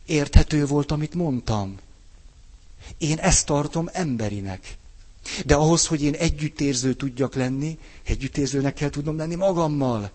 Érthető 0.06 0.66
volt, 0.66 0.90
amit 0.90 1.14
mondtam. 1.14 1.78
Én 2.98 3.18
ezt 3.18 3.46
tartom 3.46 3.88
emberinek. 3.92 4.76
De 5.46 5.54
ahhoz, 5.54 5.86
hogy 5.86 6.02
én 6.02 6.14
együttérző 6.14 6.94
tudjak 6.94 7.34
lenni, 7.34 7.78
együttérzőnek 8.04 8.74
kell 8.74 8.90
tudnom 8.90 9.16
lenni 9.16 9.34
magammal. 9.34 10.10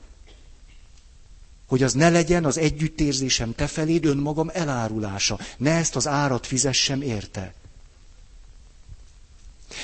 Hogy 1.68 1.84
az 1.84 1.94
ne 1.94 2.10
legyen 2.10 2.46
az 2.46 2.58
együttérzésem 2.58 3.56
te 3.56 3.68
feléd 3.68 4.06
önmagam 4.06 4.50
elárulása. 4.54 5.40
Ne 5.58 5.72
ezt 5.72 5.96
az 5.96 6.08
árat 6.08 6.48
fizessem 6.48 7.02
érte. 7.02 7.54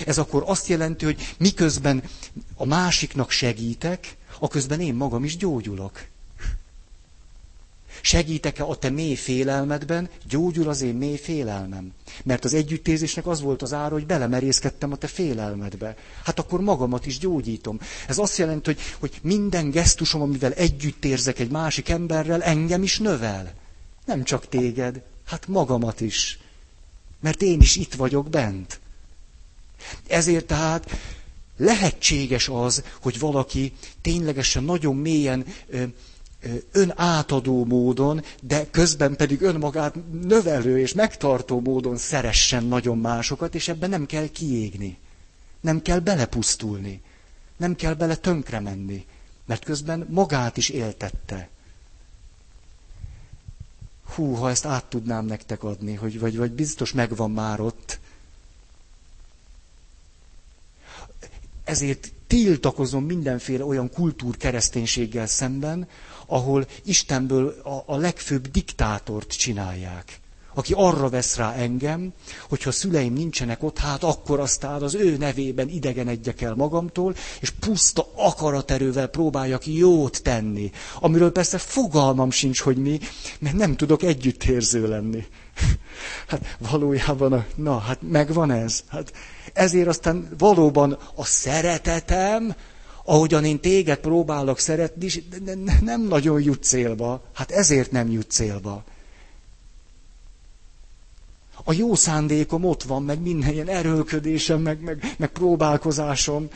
Ez 0.06 0.18
akkor 0.18 0.44
azt 0.46 0.68
jelenti, 0.68 1.06
hogy 1.06 1.36
miközben 1.38 2.04
a 2.56 2.66
másiknak 2.66 3.32
segítek, 3.32 4.16
aközben 4.40 4.80
én 4.82 4.96
magam 4.96 5.24
is 5.24 5.38
gyógyulok. 5.38 6.06
Segítek-e 8.02 8.64
a 8.64 8.76
te 8.78 8.90
mély 8.90 9.16
félelmedben, 9.16 10.10
gyógyul 10.30 10.70
az 10.70 10.82
én 10.82 10.94
mély 10.96 11.18
félelmem. 11.18 11.92
Mert 12.24 12.46
az 12.46 12.54
együttézésnek 12.54 13.28
az 13.28 13.42
volt 13.42 13.62
az 13.62 13.74
ára, 13.74 13.94
hogy 13.94 14.06
belemerészkedtem 14.06 14.92
a 14.92 14.96
te 14.96 15.08
félelmedbe. 15.08 15.96
Hát 16.24 16.40
akkor 16.40 16.62
magamat 16.62 17.06
is 17.06 17.18
gyógyítom. 17.18 17.80
Ez 18.08 18.18
azt 18.18 18.38
jelenti, 18.38 18.66
hogy, 18.74 18.80
hogy 19.00 19.20
minden 19.22 19.70
gesztusom, 19.70 20.22
amivel 20.22 20.54
együtt 20.54 21.06
érzek 21.06 21.40
egy 21.40 21.52
másik 21.52 21.90
emberrel, 21.90 22.44
engem 22.44 22.84
is 22.84 23.00
növel. 23.00 23.54
Nem 24.06 24.24
csak 24.24 24.48
téged, 24.50 25.02
hát 25.26 25.48
magamat 25.48 26.02
is. 26.02 26.40
Mert 27.20 27.42
én 27.42 27.62
is 27.62 27.76
itt 27.76 27.94
vagyok 27.94 28.30
bent. 28.30 28.80
Ezért 30.08 30.46
tehát 30.46 30.90
lehetséges 31.58 32.48
az, 32.50 32.84
hogy 33.02 33.20
valaki 33.20 33.74
ténylegesen 34.02 34.64
nagyon 34.64 34.96
mélyen 34.96 35.46
önátadó 36.72 37.66
módon, 37.66 38.24
de 38.42 38.70
közben 38.70 39.16
pedig 39.16 39.42
önmagát 39.42 39.96
növelő 40.22 40.80
és 40.80 40.94
megtartó 40.94 41.60
módon 41.60 41.98
szeressen 41.98 42.64
nagyon 42.66 42.98
másokat, 42.98 43.56
és 43.56 43.68
ebben 43.68 43.90
nem 43.90 44.06
kell 44.06 44.28
kiégni. 44.28 44.98
Nem 45.62 45.82
kell 45.82 46.00
belepusztulni. 46.00 47.02
Nem 47.58 47.76
kell 47.76 47.94
bele 47.94 48.16
tönkre 48.16 48.60
menni. 48.60 49.06
Mert 49.46 49.64
közben 49.66 50.08
magát 50.10 50.58
is 50.58 50.70
éltette. 50.70 51.50
Hú, 54.16 54.34
ha 54.34 54.50
ezt 54.50 54.66
át 54.66 54.86
tudnám 54.86 55.26
nektek 55.26 55.64
adni, 55.64 55.94
hogy, 55.94 56.20
vagy, 56.20 56.38
vagy 56.38 56.52
biztos 56.52 56.94
megvan 56.94 57.32
már 57.32 57.60
ott. 57.60 58.00
Ezért 61.64 62.12
tiltakozom 62.28 63.04
mindenféle 63.06 63.66
olyan 63.66 63.90
kultúrkereszténységgel 63.90 65.28
szemben, 65.28 65.88
ahol 66.28 66.68
Istenből 66.84 67.56
a, 67.64 67.94
a 67.94 67.98
legfőbb 67.98 68.48
diktátort 68.48 69.38
csinálják. 69.38 70.20
Aki 70.54 70.74
arra 70.76 71.10
vesz 71.10 71.36
rá 71.36 71.54
engem, 71.54 72.14
hogyha 72.50 72.72
szüleim 72.72 73.14
nincsenek 73.14 73.64
ott, 73.64 73.78
hát 73.78 74.04
akkor 74.04 74.40
aztán 74.40 74.82
az 74.82 74.96
ő 74.96 75.18
nevében 75.18 75.70
idegenedjek 75.70 76.42
el 76.42 76.54
magamtól, 76.54 77.16
és 77.40 77.50
puszta 77.50 78.12
akaraterővel 78.16 79.08
próbáljak 79.08 79.66
jót 79.68 80.22
tenni. 80.24 80.72
Amiről 81.00 81.32
persze 81.32 81.58
fogalmam 81.58 82.32
sincs, 82.32 82.60
hogy 82.60 82.78
mi, 82.78 83.00
mert 83.40 83.56
nem 83.56 83.76
tudok 83.76 84.04
együttérző 84.04 84.88
lenni. 84.88 85.26
Hát 86.28 86.58
valójában, 86.70 87.34
a, 87.34 87.46
na, 87.56 87.78
hát 87.78 88.00
megvan 88.02 88.52
ez. 88.52 88.84
Hát 88.88 89.14
ezért 89.54 89.88
aztán 89.88 90.30
valóban 90.38 90.98
a 91.16 91.26
szeretetem, 91.26 92.56
ahogyan 93.10 93.46
én 93.46 93.60
téged 93.60 93.98
próbálok 94.00 94.60
szeretni, 94.60 95.08
nem 95.82 96.02
nagyon 96.02 96.42
jut 96.42 96.64
célba. 96.64 97.24
Hát 97.34 97.52
ezért 97.52 97.92
nem 97.92 98.12
jut 98.12 98.32
célba. 98.32 98.84
A 101.64 101.74
jó 101.74 101.96
szándékom 101.96 102.64
ott 102.66 102.84
van, 102.84 103.04
meg 103.04 103.22
minden 103.22 103.54
ilyen 103.54 103.68
erőlködésem, 103.68 104.62
meg, 104.62 104.82
meg, 104.82 105.16
meg 105.18 105.30
próbálkozásom, 105.30 106.48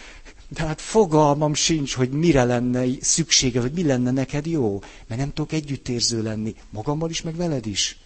de 0.48 0.62
hát 0.66 0.82
fogalmam 0.82 1.54
sincs, 1.54 1.94
hogy 1.94 2.10
mire 2.10 2.44
lenne 2.44 2.86
szüksége, 3.02 3.62
vagy 3.62 3.72
mi 3.74 3.84
lenne 3.84 4.12
neked 4.12 4.46
jó, 4.46 4.82
mert 5.08 5.20
nem 5.22 5.34
tudok 5.34 5.52
együttérző 5.52 6.22
lenni, 6.24 6.56
magammal 6.70 7.10
is, 7.10 7.22
meg 7.22 7.36
veled 7.36 7.66
is. 7.66 8.00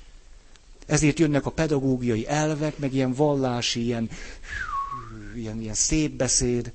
Ezért 0.86 1.20
jönnek 1.20 1.46
a 1.46 1.50
pedagógiai 1.52 2.28
elvek, 2.28 2.78
meg 2.78 2.94
ilyen 2.94 3.14
vallási, 3.14 3.84
ilyen, 3.84 4.10
ilyen, 5.36 5.62
ilyen 5.62 5.74
szép 5.74 6.12
beszéd. 6.12 6.72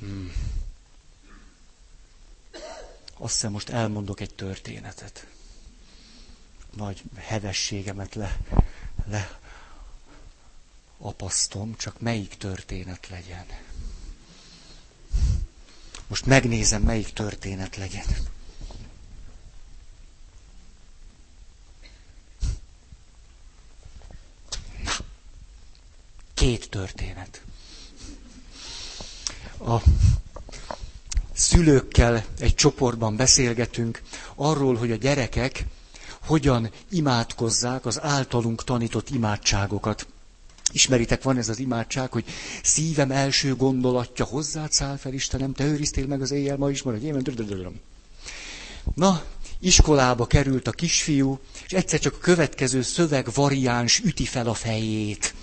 Hmm. 0.00 0.32
Azt 3.16 3.32
hiszem, 3.32 3.52
most 3.52 3.68
elmondok 3.68 4.20
egy 4.20 4.34
történetet. 4.34 5.26
Nagy 6.76 7.02
hevességemet 7.16 8.14
le, 8.14 8.38
le 9.06 9.38
apasztom, 10.98 11.76
csak 11.76 12.00
melyik 12.00 12.36
történet 12.36 13.08
legyen. 13.08 13.46
Most 16.06 16.26
megnézem, 16.26 16.82
melyik 16.82 17.12
történet 17.12 17.76
legyen. 17.76 18.06
Két 26.34 26.70
történet 26.70 27.42
a 29.66 29.82
szülőkkel 31.32 32.24
egy 32.38 32.54
csoportban 32.54 33.16
beszélgetünk 33.16 34.02
arról, 34.34 34.74
hogy 34.76 34.90
a 34.90 34.96
gyerekek 34.96 35.64
hogyan 36.26 36.70
imádkozzák 36.90 37.86
az 37.86 38.00
általunk 38.02 38.64
tanított 38.64 39.10
imádságokat. 39.10 40.06
Ismeritek, 40.72 41.22
van 41.22 41.36
ez 41.36 41.48
az 41.48 41.58
imádság, 41.58 42.12
hogy 42.12 42.24
szívem 42.62 43.10
első 43.10 43.54
gondolatja, 43.56 44.24
hozzád 44.24 44.72
száll 44.72 44.96
fel 44.96 45.12
Istenem, 45.12 45.52
te 45.52 45.64
őriztél 45.64 46.06
meg 46.06 46.20
az 46.20 46.30
éjjel, 46.30 46.56
ma 46.56 46.70
is 46.70 46.82
maradj, 46.82 47.06
én 47.06 47.22
Na, 48.94 49.22
iskolába 49.60 50.26
került 50.26 50.66
a 50.68 50.70
kisfiú, 50.70 51.38
és 51.66 51.72
egyszer 51.72 51.98
csak 52.00 52.14
a 52.14 52.18
következő 52.18 52.82
szöveg 52.82 53.28
variáns 53.34 53.98
üti 53.98 54.24
fel 54.24 54.46
a 54.48 54.54
fejét. 54.54 55.34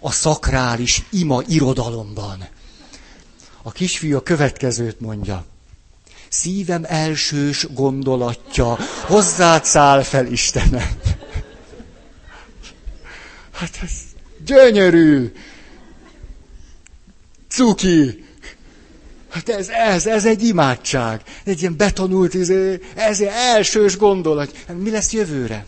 A 0.00 0.10
szakrális 0.10 1.02
ima 1.10 1.42
irodalomban. 1.46 2.48
A 3.62 3.72
kisfiú 3.72 4.16
a 4.16 4.22
következőt 4.22 5.00
mondja. 5.00 5.44
Szívem 6.28 6.84
elsős 6.86 7.66
gondolatja, 7.74 8.76
hozzád 9.06 9.64
száll 9.64 10.02
fel 10.02 10.26
Istenem. 10.26 10.90
Hát 13.52 13.78
ez 13.82 13.90
gyönyörű, 14.44 15.32
cuki. 17.48 18.24
Hát 19.30 19.48
ez, 19.48 19.68
ez, 19.68 20.06
ez 20.06 20.26
egy 20.26 20.42
imádság. 20.44 21.22
Egy 21.44 21.60
ilyen 21.60 21.76
betanult, 21.76 22.34
izé, 22.34 22.80
ez 22.94 23.20
egy 23.20 23.28
elsős 23.32 23.96
gondolat. 23.96 24.64
Mi 24.78 24.90
lesz 24.90 25.12
jövőre? 25.12 25.66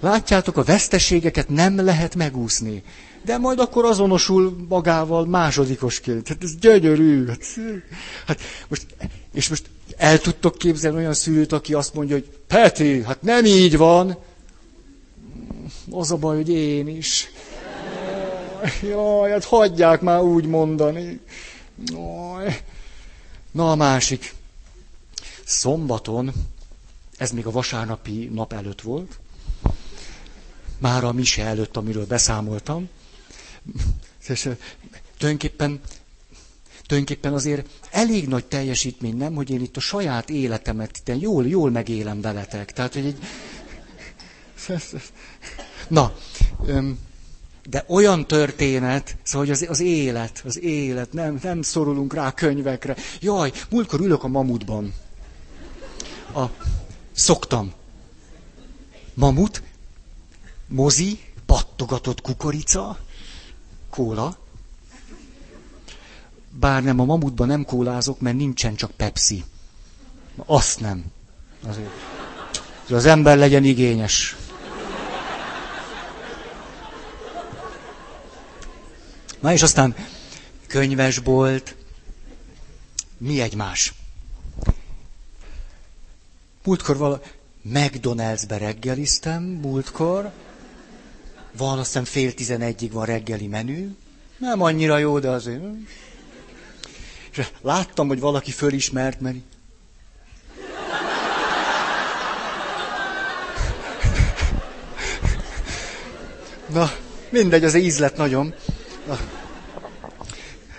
Látjátok, 0.00 0.56
a 0.56 0.62
veszteségeket 0.62 1.48
nem 1.48 1.84
lehet 1.84 2.14
megúszni 2.14 2.82
de 3.24 3.38
majd 3.38 3.58
akkor 3.58 3.84
azonosul 3.84 4.56
magával 4.68 5.26
másodikosként. 5.26 6.28
Hát 6.28 6.42
ez 6.42 6.56
gyönyörű. 6.56 7.26
Hát, 7.26 7.44
hát 8.26 8.40
most, 8.68 8.86
és 9.32 9.48
most 9.48 9.70
el 9.96 10.18
tudtok 10.18 10.58
képzelni 10.58 10.98
olyan 10.98 11.14
szülőt, 11.14 11.52
aki 11.52 11.74
azt 11.74 11.94
mondja, 11.94 12.14
hogy 12.14 12.28
Peti, 12.46 13.02
hát 13.02 13.22
nem 13.22 13.44
így 13.44 13.76
van. 13.76 14.18
Az 15.90 16.10
a 16.10 16.16
baj, 16.16 16.36
hogy 16.36 16.48
én 16.48 16.88
is. 16.88 17.30
Jaj, 18.82 19.30
hát 19.30 19.44
hagyják 19.44 20.00
már 20.00 20.20
úgy 20.20 20.46
mondani. 20.46 21.20
Jaj. 21.86 22.60
Na 23.50 23.70
a 23.70 23.74
másik. 23.74 24.34
Szombaton, 25.44 26.32
ez 27.16 27.30
még 27.30 27.46
a 27.46 27.50
vasárnapi 27.50 28.30
nap 28.34 28.52
előtt 28.52 28.80
volt, 28.80 29.18
már 30.78 31.04
a 31.04 31.12
mise 31.12 31.44
előtt, 31.44 31.76
amiről 31.76 32.06
beszámoltam, 32.06 32.88
és 34.28 34.48
tulajdonképpen, 35.18 35.80
tulajdonképpen 36.86 37.32
azért 37.32 37.68
elég 37.90 38.28
nagy 38.28 38.44
teljesítmény, 38.44 39.16
nem, 39.16 39.34
hogy 39.34 39.50
én 39.50 39.60
itt 39.60 39.76
a 39.76 39.80
saját 39.80 40.30
életemet 40.30 41.00
itt 41.04 41.20
jól, 41.20 41.46
jól 41.46 41.70
megélem 41.70 42.20
veletek. 42.20 42.72
Tehát, 42.72 42.92
hogy 42.92 43.06
egy... 43.06 43.18
Na, 45.88 46.14
de 47.68 47.84
olyan 47.86 48.26
történet, 48.26 49.16
szóval 49.22 49.46
hogy 49.46 49.50
az, 49.50 49.66
az 49.68 49.80
élet, 49.80 50.42
az 50.44 50.60
élet, 50.60 51.12
nem, 51.12 51.38
nem 51.42 51.62
szorulunk 51.62 52.14
rá 52.14 52.32
könyvekre. 52.32 52.96
Jaj, 53.20 53.52
múltkor 53.70 54.00
ülök 54.00 54.24
a 54.24 54.28
mamutban. 54.28 54.94
A, 56.34 56.44
szoktam. 57.12 57.72
Mamut, 59.14 59.62
mozi, 60.66 61.18
pattogatott 61.46 62.20
kukorica, 62.20 62.98
kóla. 63.90 64.38
Bár 66.50 66.82
nem, 66.82 67.00
a 67.00 67.04
mamutban 67.04 67.46
nem 67.46 67.64
kólázok, 67.64 68.20
mert 68.20 68.36
nincsen 68.36 68.74
csak 68.74 68.90
Pepsi. 68.90 69.44
Azt 70.46 70.80
nem. 70.80 71.04
Azért. 71.66 71.90
Az 72.90 73.06
ember 73.06 73.36
legyen 73.36 73.64
igényes. 73.64 74.36
Na 79.40 79.52
és 79.52 79.62
aztán 79.62 79.94
könyvesbolt, 80.66 81.76
mi 83.18 83.40
egymás. 83.40 83.94
Múltkor 86.64 86.96
vala, 86.96 87.20
McDonald's-be 87.62 88.58
reggeliztem, 88.58 89.42
múltkor. 89.42 90.32
Van, 91.58 91.78
azt 91.78 91.86
hiszem 91.86 92.04
fél 92.04 92.34
tizenegyig 92.34 92.92
van 92.92 93.04
reggeli 93.04 93.46
menü. 93.46 93.96
Nem 94.36 94.62
annyira 94.62 94.98
jó, 94.98 95.18
de 95.18 95.28
azért. 95.28 95.62
És 97.30 97.46
láttam, 97.60 98.08
hogy 98.08 98.20
valaki 98.20 98.50
fölismert, 98.50 99.20
mert 99.20 99.36
Na, 106.72 106.90
mindegy, 107.30 107.64
az 107.64 107.74
ízlet 107.74 108.16
nagyon. 108.16 108.54
Na. 109.06 109.18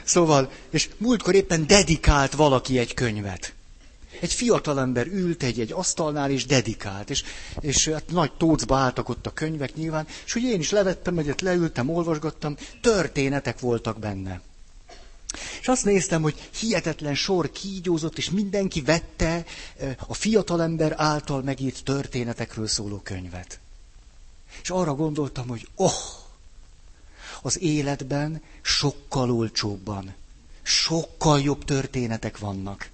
Szóval, 0.03 0.51
és 0.69 0.89
múltkor 0.97 1.35
éppen 1.35 1.67
dedikált 1.67 2.33
valaki 2.33 2.77
egy 2.77 2.93
könyvet. 2.93 3.53
Egy 4.19 4.33
fiatalember 4.33 5.07
ült 5.07 5.43
egy, 5.43 5.59
egy 5.59 5.71
asztalnál, 5.71 6.31
és 6.31 6.45
dedikált, 6.45 7.09
és, 7.09 7.23
és 7.59 7.87
hát 7.87 8.11
nagy 8.11 8.31
tócba 8.31 8.77
álltak 8.77 9.09
ott 9.09 9.25
a 9.25 9.33
könyvek 9.33 9.75
nyilván, 9.75 10.07
és 10.25 10.33
hogy 10.33 10.43
én 10.43 10.59
is 10.59 10.71
levettem 10.71 11.17
egyet, 11.17 11.41
leültem, 11.41 11.89
olvasgattam, 11.89 12.57
történetek 12.81 13.59
voltak 13.59 13.99
benne. 13.99 14.41
És 15.61 15.67
azt 15.67 15.85
néztem, 15.85 16.21
hogy 16.21 16.49
hihetetlen 16.59 17.15
sor 17.15 17.51
kígyózott, 17.51 18.17
és 18.17 18.29
mindenki 18.29 18.81
vette 18.81 19.45
a 20.07 20.13
fiatalember 20.13 20.93
által 20.97 21.41
megírt 21.41 21.83
történetekről 21.83 22.67
szóló 22.67 22.99
könyvet. 23.03 23.59
És 24.61 24.69
arra 24.69 24.95
gondoltam, 24.95 25.47
hogy 25.47 25.67
oh, 25.75 25.93
az 27.41 27.61
életben 27.61 28.41
sokkal 28.61 29.31
olcsóbban, 29.31 30.13
sokkal 30.61 31.41
jobb 31.41 31.65
történetek 31.65 32.37
vannak. 32.37 32.89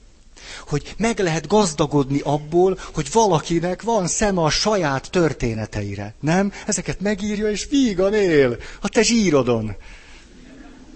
Hogy 0.67 0.95
meg 0.97 1.19
lehet 1.19 1.47
gazdagodni 1.47 2.19
abból, 2.23 2.79
hogy 2.93 3.07
valakinek 3.11 3.81
van 3.81 4.07
szeme 4.07 4.41
a 4.41 4.49
saját 4.49 5.09
történeteire. 5.11 6.13
Nem? 6.19 6.51
Ezeket 6.65 6.99
megírja, 6.99 7.49
és 7.49 7.67
vígan 7.69 8.13
él 8.13 8.57
a 8.81 8.89
te 8.89 9.01
zsírodon. 9.01 9.75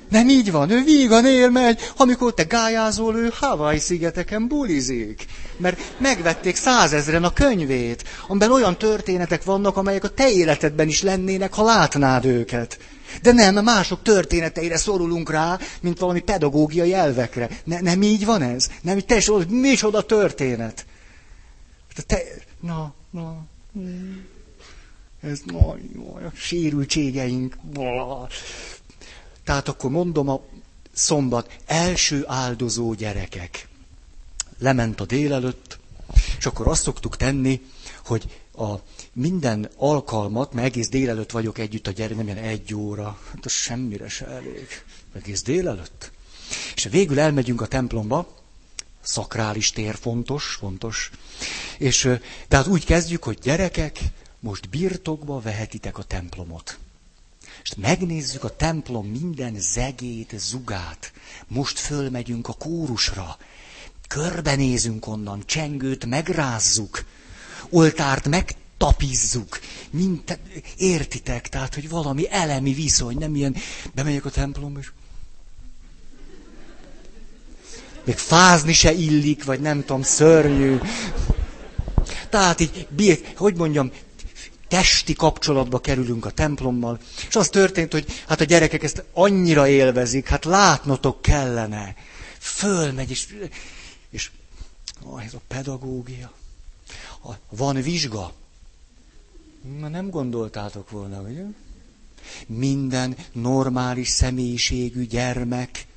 Nem 0.09 0.29
így 0.29 0.51
van, 0.51 0.69
ő 0.69 0.83
vígan 0.83 1.25
él 1.25 1.49
megy, 1.49 1.79
amikor 1.97 2.33
te 2.33 2.43
gályázol, 2.43 3.15
ő 3.15 3.31
Hawaii 3.39 3.79
szigeteken 3.79 4.47
bulizik. 4.47 5.25
Mert 5.59 5.79
megvették 5.97 6.55
százezren 6.55 7.23
a 7.23 7.33
könyvét, 7.33 8.03
amiben 8.27 8.51
olyan 8.51 8.77
történetek 8.77 9.43
vannak, 9.43 9.77
amelyek 9.77 10.03
a 10.03 10.09
te 10.09 10.31
életedben 10.31 10.87
is 10.87 11.01
lennének, 11.01 11.53
ha 11.53 11.63
látnád 11.63 12.25
őket. 12.25 12.79
De 13.21 13.31
nem, 13.31 13.63
mások 13.63 14.01
történeteire 14.01 14.77
szorulunk 14.77 15.31
rá, 15.31 15.59
mint 15.81 15.99
valami 15.99 16.19
pedagógiai 16.19 16.93
elvekre. 16.93 17.49
Ne, 17.63 17.81
nem 17.81 18.01
így 18.01 18.25
van 18.25 18.41
ez? 18.41 18.69
Nem, 18.81 18.93
hogy 18.93 19.05
te 19.05 19.15
is, 19.15 19.29
micsoda 19.47 20.01
történet. 20.01 20.85
Te, 22.07 22.21
na, 22.59 22.93
na, 23.09 23.45
ez 25.21 25.39
nagy, 25.45 25.81
nagy, 25.93 26.23
a 26.23 26.31
sérültségeink. 26.35 27.57
Tehát 29.43 29.67
akkor 29.67 29.89
mondom 29.89 30.29
a 30.29 30.41
szombat, 30.93 31.51
első 31.65 32.23
áldozó 32.27 32.93
gyerekek. 32.93 33.67
Lement 34.59 35.01
a 35.01 35.05
délelőtt, 35.05 35.79
és 36.37 36.45
akkor 36.45 36.67
azt 36.67 36.83
szoktuk 36.83 37.17
tenni, 37.17 37.61
hogy 38.05 38.39
a 38.53 38.75
minden 39.13 39.69
alkalmat, 39.75 40.53
mert 40.53 40.67
egész 40.67 40.89
délelőtt 40.89 41.31
vagyok 41.31 41.57
együtt 41.57 41.87
a 41.87 41.91
gyerek, 41.91 42.17
nem 42.17 42.25
ilyen 42.25 42.37
egy 42.37 42.73
óra, 42.73 43.19
hát 43.33 43.45
az 43.45 43.51
semmire 43.51 44.09
se 44.09 44.27
elég. 44.27 44.67
Egész 45.13 45.41
délelőtt. 45.41 46.11
És 46.75 46.83
végül 46.83 47.19
elmegyünk 47.19 47.61
a 47.61 47.67
templomba, 47.67 48.37
szakrális 49.01 49.71
tér 49.71 49.95
fontos, 49.95 50.55
fontos. 50.59 51.11
És 51.77 52.09
tehát 52.47 52.67
úgy 52.67 52.85
kezdjük, 52.85 53.23
hogy 53.23 53.39
gyerekek, 53.41 53.99
most 54.39 54.69
birtokba 54.69 55.39
vehetitek 55.39 55.97
a 55.97 56.03
templomot. 56.03 56.77
És 57.63 57.75
megnézzük 57.75 58.43
a 58.43 58.55
templom 58.55 59.07
minden 59.07 59.55
zegét, 59.59 60.33
zugát. 60.37 61.11
Most 61.47 61.79
fölmegyünk 61.79 62.47
a 62.47 62.53
kórusra. 62.53 63.37
Körbenézünk 64.09 65.07
onnan, 65.07 65.43
csengőt 65.45 66.05
megrázzuk, 66.05 67.05
oltárt 67.69 68.27
megtapizzuk. 68.27 69.59
Mint, 69.89 70.39
értitek? 70.77 71.49
Tehát, 71.49 71.73
hogy 71.73 71.89
valami 71.89 72.31
elemi 72.31 72.73
viszony, 72.73 73.17
nem 73.17 73.35
ilyen, 73.35 73.55
bemegyek 73.93 74.25
a 74.25 74.29
templomba, 74.29 74.79
és 74.79 74.91
még 78.03 78.17
fázni 78.17 78.73
se 78.73 78.91
illik, 78.91 79.43
vagy 79.43 79.59
nem 79.59 79.79
tudom, 79.79 80.01
szörnyű. 80.01 80.77
Tehát 82.29 82.59
így, 82.59 83.33
hogy 83.35 83.55
mondjam, 83.55 83.91
testi 84.67 85.13
kapcsolatba 85.13 85.79
kerülünk 85.79 86.25
a 86.25 86.29
templommal, 86.29 86.99
és 87.27 87.35
az 87.35 87.49
történt, 87.49 87.91
hogy 87.91 88.05
hát 88.27 88.41
a 88.41 88.43
gyerekek 88.43 88.83
ezt 88.83 89.03
annyira 89.13 89.67
élvezik, 89.67 90.27
hát 90.27 90.45
látnotok 90.45 91.21
kellene. 91.21 91.95
Fölmegy, 92.39 93.09
és, 93.09 93.27
és 94.09 94.31
ó, 95.05 95.19
ez 95.19 95.33
a 95.33 95.41
pedagógia. 95.47 96.33
Van 97.49 97.81
vizsga. 97.81 98.33
Na 99.79 99.87
nem 99.87 100.09
gondoltátok 100.09 100.89
volna, 100.89 101.21
ugye? 101.21 101.43
Minden 102.47 103.15
normális 103.31 104.09
személyiségű 104.09 105.05
gyermek 105.05 105.87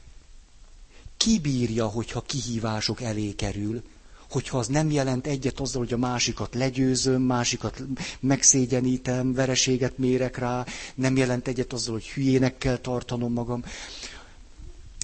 kibírja, 1.17 1.87
hogyha 1.87 2.21
kihívások 2.21 3.01
elé 3.01 3.33
kerül, 3.35 3.83
hogyha 4.31 4.59
az 4.59 4.67
nem 4.67 4.91
jelent 4.91 5.27
egyet 5.27 5.61
azzal, 5.61 5.83
hogy 5.83 5.93
a 5.93 5.97
másikat 5.97 6.55
legyőzöm, 6.55 7.23
másikat 7.23 7.83
megszégyenítem, 8.21 9.33
vereséget 9.33 9.99
mérek 9.99 10.37
rá, 10.39 10.67
nem 10.95 11.17
jelent 11.17 11.49
egyet 11.49 11.73
azzal, 11.73 11.93
hogy 11.93 12.09
hülyének 12.09 12.59
kell 12.59 12.77
tartanom 12.77 13.33
magam. 13.33 13.65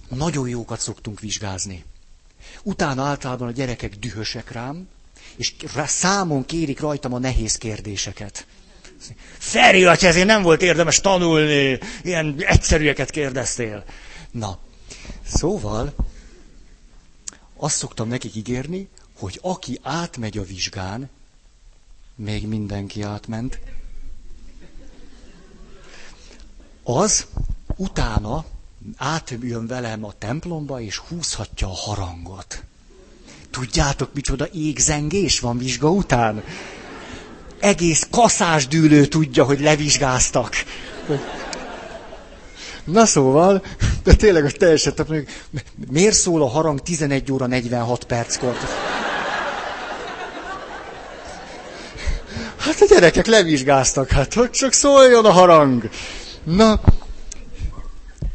Nagyon 0.08 0.48
jókat 0.48 0.80
szoktunk 0.80 1.20
vizsgázni. 1.20 1.84
Utána 2.62 3.02
általában 3.04 3.48
a 3.48 3.52
gyerekek 3.52 3.94
dühösek 3.96 4.50
rám, 4.52 4.88
és 5.36 5.54
számon 5.86 6.44
kérik 6.46 6.80
rajtam 6.80 7.12
a 7.12 7.18
nehéz 7.18 7.56
kérdéseket. 7.56 8.46
Feri, 9.38 9.82
hogy 9.82 10.04
ezért 10.04 10.26
nem 10.26 10.42
volt 10.42 10.62
érdemes 10.62 11.00
tanulni, 11.00 11.78
ilyen 12.02 12.34
egyszerűeket 12.38 13.10
kérdeztél. 13.10 13.84
Na, 14.30 14.58
szóval 15.26 15.94
azt 17.56 17.76
szoktam 17.76 18.08
nekik 18.08 18.34
ígérni, 18.34 18.88
hogy 19.18 19.38
aki 19.42 19.78
átmegy 19.82 20.38
a 20.38 20.44
vizsgán, 20.44 21.10
még 22.14 22.46
mindenki 22.46 23.02
átment, 23.02 23.58
az 26.82 27.26
utána 27.76 28.44
átjön 28.96 29.66
velem 29.66 30.04
a 30.04 30.12
templomba, 30.18 30.80
és 30.80 30.96
húzhatja 30.96 31.66
a 31.66 31.74
harangot. 31.74 32.62
Tudjátok, 33.50 34.14
micsoda 34.14 34.48
égzengés 34.52 35.40
van 35.40 35.58
vizsga 35.58 35.90
után? 35.90 36.42
Egész 37.60 38.06
kaszásdűlő 38.10 39.06
tudja, 39.06 39.44
hogy 39.44 39.60
levizsgáztak. 39.60 40.54
Na 42.84 43.06
szóval, 43.06 43.62
de 44.02 44.14
tényleg 44.14 44.44
az 44.44 44.54
teljesen, 44.58 44.94
tehát 44.94 45.28
miért 45.90 46.16
szól 46.16 46.42
a 46.42 46.48
harang 46.48 46.80
11 46.80 47.32
óra 47.32 47.46
46 47.46 48.04
perckor? 48.04 48.56
Hát 52.56 52.80
a 52.80 52.86
gyerekek 52.88 53.26
levizsgáztak, 53.26 54.10
hát 54.10 54.34
hogy 54.34 54.50
csak 54.50 54.72
szóljon 54.72 55.24
a 55.24 55.32
harang. 55.32 55.88
Na, 56.44 56.80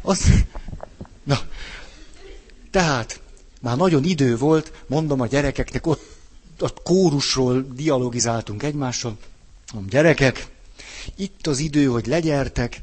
az, 0.04 0.32
na, 1.22 1.38
tehát, 2.70 3.20
már 3.60 3.76
nagyon 3.76 4.04
idő 4.04 4.36
volt, 4.36 4.72
mondom 4.86 5.20
a 5.20 5.26
gyerekeknek, 5.26 5.86
ott 5.86 6.12
a 6.58 6.72
kórusról 6.82 7.66
dialogizáltunk 7.72 8.62
egymással. 8.62 9.18
Mondom, 9.72 9.90
gyerekek, 9.90 10.46
itt 11.16 11.46
az 11.46 11.58
idő, 11.58 11.86
hogy 11.86 12.06
legyertek, 12.06 12.80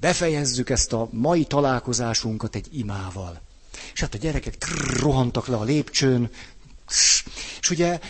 befejezzük 0.00 0.70
ezt 0.70 0.92
a 0.92 1.08
mai 1.10 1.44
találkozásunkat 1.44 2.54
egy 2.54 2.68
imával. 2.70 3.40
És 3.92 4.00
hát 4.00 4.14
a 4.14 4.18
gyerekek 4.18 4.66
rohantak 4.98 5.46
le 5.46 5.56
a 5.56 5.64
lépcsőn, 5.64 6.30
és 7.60 7.70
ugye, 7.70 8.00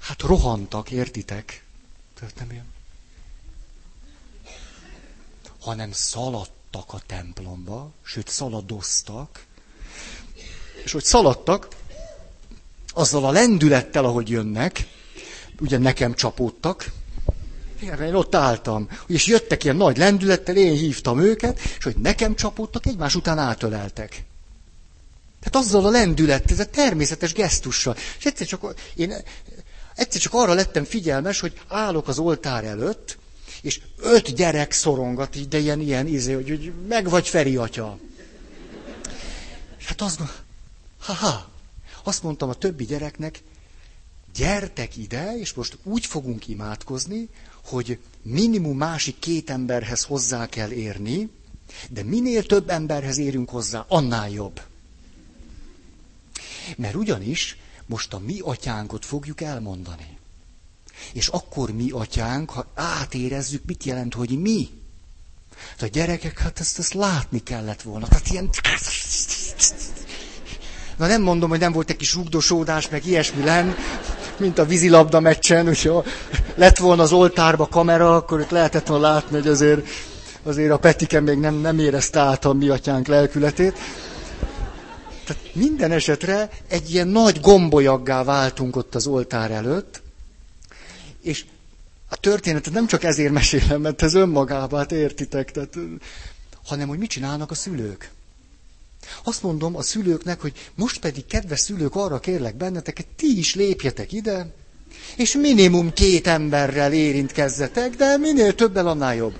hát 0.00 0.22
rohantak, 0.22 0.90
értitek? 0.90 1.64
Tehát 2.18 2.34
nem 2.38 2.50
ilyen. 2.50 2.72
Hanem 5.60 5.92
szaladtak 6.74 7.00
a 7.00 7.06
templomba, 7.06 7.92
sőt 8.02 8.28
szaladoztak, 8.28 9.44
és 10.84 10.92
hogy 10.92 11.04
szaladtak, 11.04 11.68
azzal 12.92 13.24
a 13.24 13.30
lendülettel, 13.30 14.04
ahogy 14.04 14.28
jönnek, 14.28 14.86
ugye 15.60 15.78
nekem 15.78 16.14
csapódtak, 16.14 16.90
én 17.80 18.14
ott 18.14 18.34
álltam, 18.34 18.88
és 19.06 19.26
jöttek 19.26 19.64
ilyen 19.64 19.76
nagy 19.76 19.96
lendülettel, 19.96 20.56
én 20.56 20.72
hívtam 20.72 21.20
őket, 21.20 21.60
és 21.78 21.84
hogy 21.84 21.96
nekem 21.96 22.34
csapódtak, 22.34 22.86
egymás 22.86 23.14
után 23.14 23.38
átöleltek. 23.38 24.24
Tehát 25.40 25.66
azzal 25.66 25.86
a 25.86 25.90
lendület, 25.90 26.50
ez 26.50 26.58
a 26.58 26.66
természetes 26.66 27.32
gesztussal. 27.32 27.96
És 28.18 28.24
egyszer 28.24 28.46
csak, 28.46 28.74
én 28.94 29.14
egyszer 29.94 30.20
csak 30.20 30.34
arra 30.34 30.54
lettem 30.54 30.84
figyelmes, 30.84 31.40
hogy 31.40 31.60
állok 31.68 32.08
az 32.08 32.18
oltár 32.18 32.64
előtt, 32.64 33.18
és 33.64 33.80
öt 33.96 34.34
gyerek 34.34 34.72
szorongat 34.72 35.36
így, 35.36 35.48
de 35.48 35.58
ilyen, 35.58 35.80
ilyen 35.80 36.06
izé, 36.06 36.32
hogy, 36.32 36.48
hogy 36.48 36.72
meg 36.88 37.08
vagy 37.08 37.28
Feri 37.28 37.56
atya. 37.56 37.98
És 39.78 39.86
hát 39.86 40.00
azt 40.00 40.20
ha-ha, 40.98 41.50
azt 42.02 42.22
mondtam 42.22 42.48
a 42.48 42.54
többi 42.54 42.84
gyereknek, 42.84 43.42
gyertek 44.34 44.96
ide, 44.96 45.38
és 45.38 45.52
most 45.52 45.78
úgy 45.82 46.06
fogunk 46.06 46.48
imádkozni, 46.48 47.28
hogy 47.64 47.98
minimum 48.22 48.76
másik 48.76 49.18
két 49.18 49.50
emberhez 49.50 50.04
hozzá 50.04 50.46
kell 50.46 50.70
érni, 50.70 51.30
de 51.90 52.02
minél 52.02 52.46
több 52.46 52.70
emberhez 52.70 53.18
érünk 53.18 53.50
hozzá, 53.50 53.84
annál 53.88 54.30
jobb. 54.30 54.60
Mert 56.76 56.94
ugyanis 56.94 57.56
most 57.86 58.12
a 58.12 58.18
mi 58.18 58.40
atyánkot 58.40 59.04
fogjuk 59.04 59.40
elmondani. 59.40 60.13
És 61.12 61.28
akkor 61.28 61.70
mi 61.70 61.90
atyánk, 61.90 62.50
ha 62.50 62.66
átérezzük, 62.74 63.62
mit 63.66 63.84
jelent, 63.84 64.14
hogy 64.14 64.40
mi. 64.40 64.68
Hát 65.70 65.82
a 65.82 65.86
gyerekek, 65.86 66.38
hát 66.38 66.60
ezt, 66.60 66.78
ezt 66.78 66.94
látni 66.94 67.42
kellett 67.42 67.82
volna. 67.82 68.08
Tehát 68.08 68.28
ilyen... 68.30 68.50
Na 70.96 71.06
nem 71.06 71.22
mondom, 71.22 71.50
hogy 71.50 71.58
nem 71.58 71.72
volt 71.72 71.90
egy 71.90 71.96
kis 71.96 72.14
rugdosódás, 72.14 72.88
meg 72.88 73.06
ilyesmi 73.06 73.44
len, 73.44 73.74
mint 74.36 74.58
a 74.58 74.64
vízilabda 74.64 75.20
meccsen, 75.20 75.66
hogyha 75.66 76.04
lett 76.54 76.78
volna 76.78 77.02
az 77.02 77.12
oltárba 77.12 77.66
kamera, 77.66 78.16
akkor 78.16 78.40
itt 78.40 78.50
lehetett 78.50 78.86
volna 78.86 79.08
látni, 79.08 79.36
hogy 79.36 79.48
azért, 79.48 79.88
azért 80.42 80.70
a 80.70 80.78
Petike 80.78 81.20
még 81.20 81.38
nem, 81.38 81.54
nem 81.54 81.78
érezte 81.78 82.20
át 82.20 82.44
a 82.44 82.52
mi 82.52 82.68
atyánk 82.68 83.06
lelkületét. 83.06 83.78
Tehát 85.24 85.42
minden 85.52 85.92
esetre 85.92 86.48
egy 86.68 86.90
ilyen 86.94 87.08
nagy 87.08 87.40
gombolyaggá 87.40 88.24
váltunk 88.24 88.76
ott 88.76 88.94
az 88.94 89.06
oltár 89.06 89.50
előtt, 89.50 90.02
és 91.24 91.44
a 92.08 92.16
történetet 92.16 92.72
nem 92.72 92.86
csak 92.86 93.04
ezért 93.04 93.32
mesélem, 93.32 93.80
mert 93.80 94.02
ez 94.02 94.14
önmagában, 94.14 94.78
hát 94.78 94.92
értitek, 94.92 95.50
tehát, 95.50 95.74
hanem 96.64 96.88
hogy 96.88 96.98
mit 96.98 97.10
csinálnak 97.10 97.50
a 97.50 97.54
szülők. 97.54 98.10
Azt 99.24 99.42
mondom 99.42 99.76
a 99.76 99.82
szülőknek, 99.82 100.40
hogy 100.40 100.70
most 100.74 101.00
pedig, 101.00 101.26
kedves 101.26 101.60
szülők, 101.60 101.94
arra 101.94 102.18
kérlek 102.18 102.56
benneteket, 102.56 103.06
ti 103.16 103.38
is 103.38 103.54
lépjetek 103.54 104.12
ide, 104.12 104.54
és 105.16 105.34
minimum 105.34 105.92
két 105.92 106.26
emberrel 106.26 106.92
érintkezzetek, 106.92 107.96
de 107.96 108.16
minél 108.16 108.54
többel, 108.54 108.86
annál 108.86 109.14
jobb. 109.14 109.38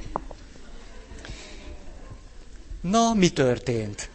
Na, 2.80 3.14
mi 3.14 3.28
történt? 3.28 4.11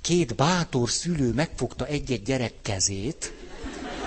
Két 0.00 0.34
bátor 0.34 0.90
szülő 0.90 1.32
megfogta 1.32 1.86
egy-egy 1.86 2.22
gyerek 2.22 2.52
kezét. 2.62 3.32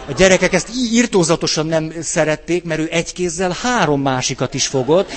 A 0.09 0.13
gyerekek 0.13 0.53
ezt 0.53 0.69
írtózatosan 0.75 1.65
nem 1.65 1.93
szerették, 2.01 2.63
mert 2.63 2.79
ő 2.79 2.87
egy 2.91 3.13
kézzel 3.13 3.55
három 3.61 4.01
másikat 4.01 4.53
is 4.53 4.67
fogott. 4.67 5.09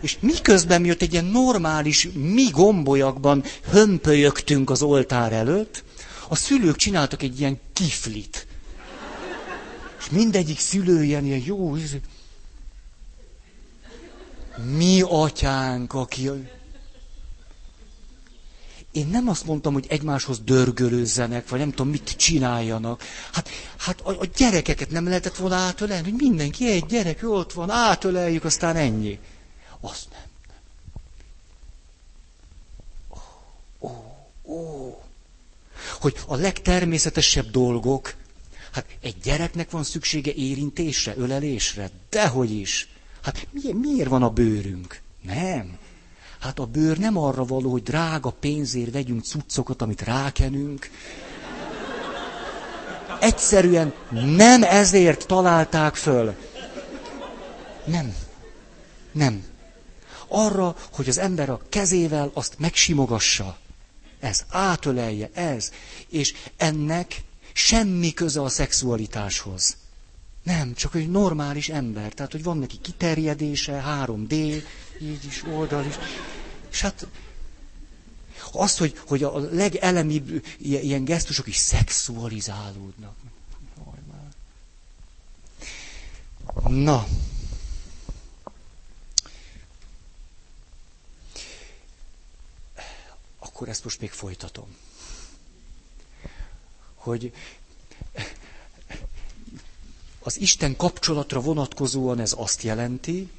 És 0.00 0.16
miközben 0.20 0.80
mi 0.80 0.90
ott 0.90 1.02
egy 1.02 1.12
ilyen 1.12 1.24
normális, 1.24 2.08
mi 2.14 2.44
gombolyakban 2.50 3.44
hömpölyögtünk 3.70 4.70
az 4.70 4.82
oltár 4.82 5.32
előtt, 5.32 5.84
a 6.28 6.36
szülők 6.36 6.76
csináltak 6.76 7.22
egy 7.22 7.40
ilyen 7.40 7.60
kiflit. 7.72 8.46
És 9.98 10.10
mindegyik 10.10 10.58
szülő 10.58 11.02
ilyen, 11.02 11.24
ilyen 11.24 11.42
jó, 11.44 11.76
mi 14.76 15.00
atyánk, 15.08 15.94
aki... 15.94 16.30
Én 18.92 19.06
nem 19.06 19.28
azt 19.28 19.46
mondtam, 19.46 19.72
hogy 19.72 19.86
egymáshoz 19.88 20.40
dörgölőzzenek, 20.40 21.48
vagy 21.48 21.58
nem 21.58 21.70
tudom, 21.70 21.88
mit 21.88 22.16
csináljanak. 22.16 23.02
Hát, 23.32 23.48
hát 23.76 24.00
a, 24.00 24.10
a 24.10 24.26
gyerekeket 24.36 24.90
nem 24.90 25.04
lehetett 25.04 25.36
volna 25.36 25.54
átölelni, 25.54 26.10
hogy 26.10 26.20
mindenki 26.20 26.70
egy 26.70 26.86
gyerek, 26.86 27.18
ott 27.22 27.52
van, 27.52 27.70
átöleljük, 27.70 28.44
aztán 28.44 28.76
ennyi. 28.76 29.18
Azt 29.80 30.06
nem. 30.10 30.28
Ó, 33.80 33.90
ó. 34.52 35.02
Hogy 36.00 36.16
a 36.26 36.36
legtermészetesebb 36.36 37.50
dolgok, 37.50 38.14
hát 38.72 38.86
egy 39.00 39.16
gyereknek 39.22 39.70
van 39.70 39.84
szüksége 39.84 40.32
érintésre, 40.32 41.14
ölelésre, 41.16 41.90
dehogy 42.08 42.50
is. 42.50 42.88
Hát 43.22 43.46
miért, 43.50 43.76
miért 43.76 44.08
van 44.08 44.22
a 44.22 44.30
bőrünk? 44.30 45.00
Nem. 45.22 45.78
Hát 46.40 46.58
a 46.58 46.66
bőr 46.66 46.98
nem 46.98 47.18
arra 47.18 47.44
való, 47.44 47.70
hogy 47.70 47.82
drága 47.82 48.30
pénzért 48.30 48.92
vegyünk 48.92 49.24
cuccokat, 49.24 49.82
amit 49.82 50.02
rákenünk. 50.02 50.90
Egyszerűen 53.20 53.92
nem 54.36 54.62
ezért 54.62 55.26
találták 55.26 55.94
föl. 55.94 56.34
Nem. 57.84 58.14
Nem 59.12 59.44
arra, 60.30 60.76
hogy 60.92 61.08
az 61.08 61.18
ember 61.18 61.50
a 61.50 61.60
kezével 61.68 62.30
azt 62.34 62.58
megsimogassa. 62.58 63.58
Ez, 64.20 64.44
átölelje, 64.48 65.30
ez. 65.32 65.70
És 66.08 66.34
ennek 66.56 67.22
semmi 67.52 68.12
köze 68.12 68.42
a 68.42 68.48
szexualitáshoz. 68.48 69.76
Nem, 70.42 70.74
csak 70.74 70.94
egy 70.94 71.10
normális 71.10 71.68
ember. 71.68 72.12
Tehát, 72.12 72.32
hogy 72.32 72.42
van 72.42 72.58
neki 72.58 72.78
kiterjedése, 72.80 73.84
3D, 74.06 74.62
így 75.00 75.24
is, 75.24 75.42
oldal 75.44 75.84
is. 75.84 75.94
És 76.70 76.80
hát 76.80 77.06
az, 78.52 78.78
hogy, 78.78 78.98
hogy 79.06 79.22
a 79.22 79.38
legelemibb 79.38 80.44
ilyen 80.58 81.04
gesztusok 81.04 81.46
is 81.46 81.56
szexualizálódnak. 81.56 83.14
Na, 86.68 87.06
akkor 93.38 93.68
ezt 93.68 93.84
most 93.84 94.00
még 94.00 94.10
folytatom. 94.10 94.76
Hogy 96.94 97.32
az 100.18 100.40
Isten 100.40 100.76
kapcsolatra 100.76 101.40
vonatkozóan 101.40 102.18
ez 102.20 102.34
azt 102.36 102.62
jelenti, 102.62 103.30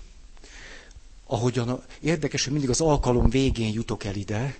ahogyan 1.32 1.82
érdekes, 2.00 2.44
hogy 2.44 2.52
mindig 2.54 2.70
az 2.70 2.82
alkalom 2.82 3.30
végén 3.30 3.74
jutok 3.74 4.04
el 4.04 4.16
ide, 4.16 4.58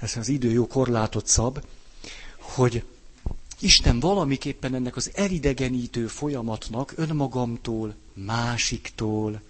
ez 0.00 0.16
az 0.16 0.28
idő 0.28 0.50
jó 0.50 0.66
korlátot 0.66 1.26
szab, 1.26 1.64
hogy 2.38 2.84
Isten 3.60 4.00
valamiképpen 4.00 4.74
ennek 4.74 4.96
az 4.96 5.10
elidegenítő 5.14 6.06
folyamatnak 6.06 6.92
önmagamtól, 6.96 7.94
másiktól, 8.12 9.40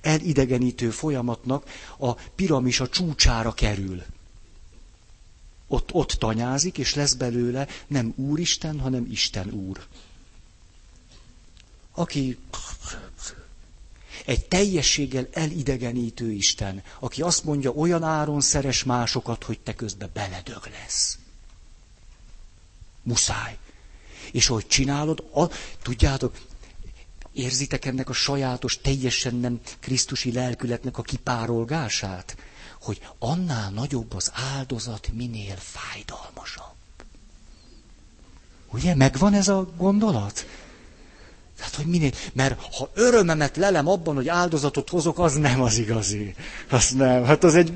elidegenítő 0.00 0.90
folyamatnak 0.90 1.70
a 1.98 2.12
piramis 2.12 2.80
a 2.80 2.88
csúcsára 2.88 3.52
kerül. 3.52 4.02
Ott, 5.66 5.92
ott 5.92 6.10
tanyázik, 6.10 6.78
és 6.78 6.94
lesz 6.94 7.14
belőle 7.14 7.68
nem 7.86 8.12
Úristen, 8.16 8.80
hanem 8.80 9.06
Isten 9.10 9.50
Úr. 9.50 9.86
Aki 11.94 12.38
egy 14.24 14.46
teljességgel 14.46 15.28
elidegenítő 15.32 16.30
Isten, 16.30 16.82
aki 16.98 17.22
azt 17.22 17.44
mondja, 17.44 17.70
olyan 17.70 18.02
áron 18.02 18.40
szeres 18.40 18.84
másokat, 18.84 19.44
hogy 19.44 19.60
te 19.60 19.74
közben 19.74 20.10
beledög 20.12 20.62
lesz. 20.80 21.18
Muszáj. 23.02 23.56
És 24.32 24.48
ahogy 24.48 24.66
csinálod, 24.66 25.24
a, 25.34 25.46
tudjátok, 25.82 26.36
Érzitek 27.32 27.84
ennek 27.84 28.08
a 28.08 28.12
sajátos, 28.12 28.80
teljesen 28.80 29.34
nem 29.34 29.60
Krisztusi 29.80 30.32
lelkületnek 30.32 30.98
a 30.98 31.02
kipárolgását? 31.02 32.36
Hogy 32.80 33.00
annál 33.18 33.70
nagyobb 33.70 34.14
az 34.14 34.30
áldozat, 34.34 35.10
minél 35.12 35.56
fájdalmasabb. 35.56 36.74
Ugye, 38.70 38.94
megvan 38.94 39.34
ez 39.34 39.48
a 39.48 39.70
gondolat? 39.76 40.46
Tehát, 41.62 41.76
hogy 41.76 41.86
minél, 41.86 42.10
mert 42.32 42.58
ha 42.76 42.88
örömemet 42.94 43.56
lelem 43.56 43.88
abban, 43.88 44.14
hogy 44.14 44.28
áldozatot 44.28 44.88
hozok, 44.88 45.18
az 45.18 45.34
nem 45.34 45.62
az 45.62 45.78
igazi. 45.78 46.34
Az 46.70 46.88
nem. 46.90 47.24
Hát 47.24 47.44
az 47.44 47.54
egy 47.54 47.72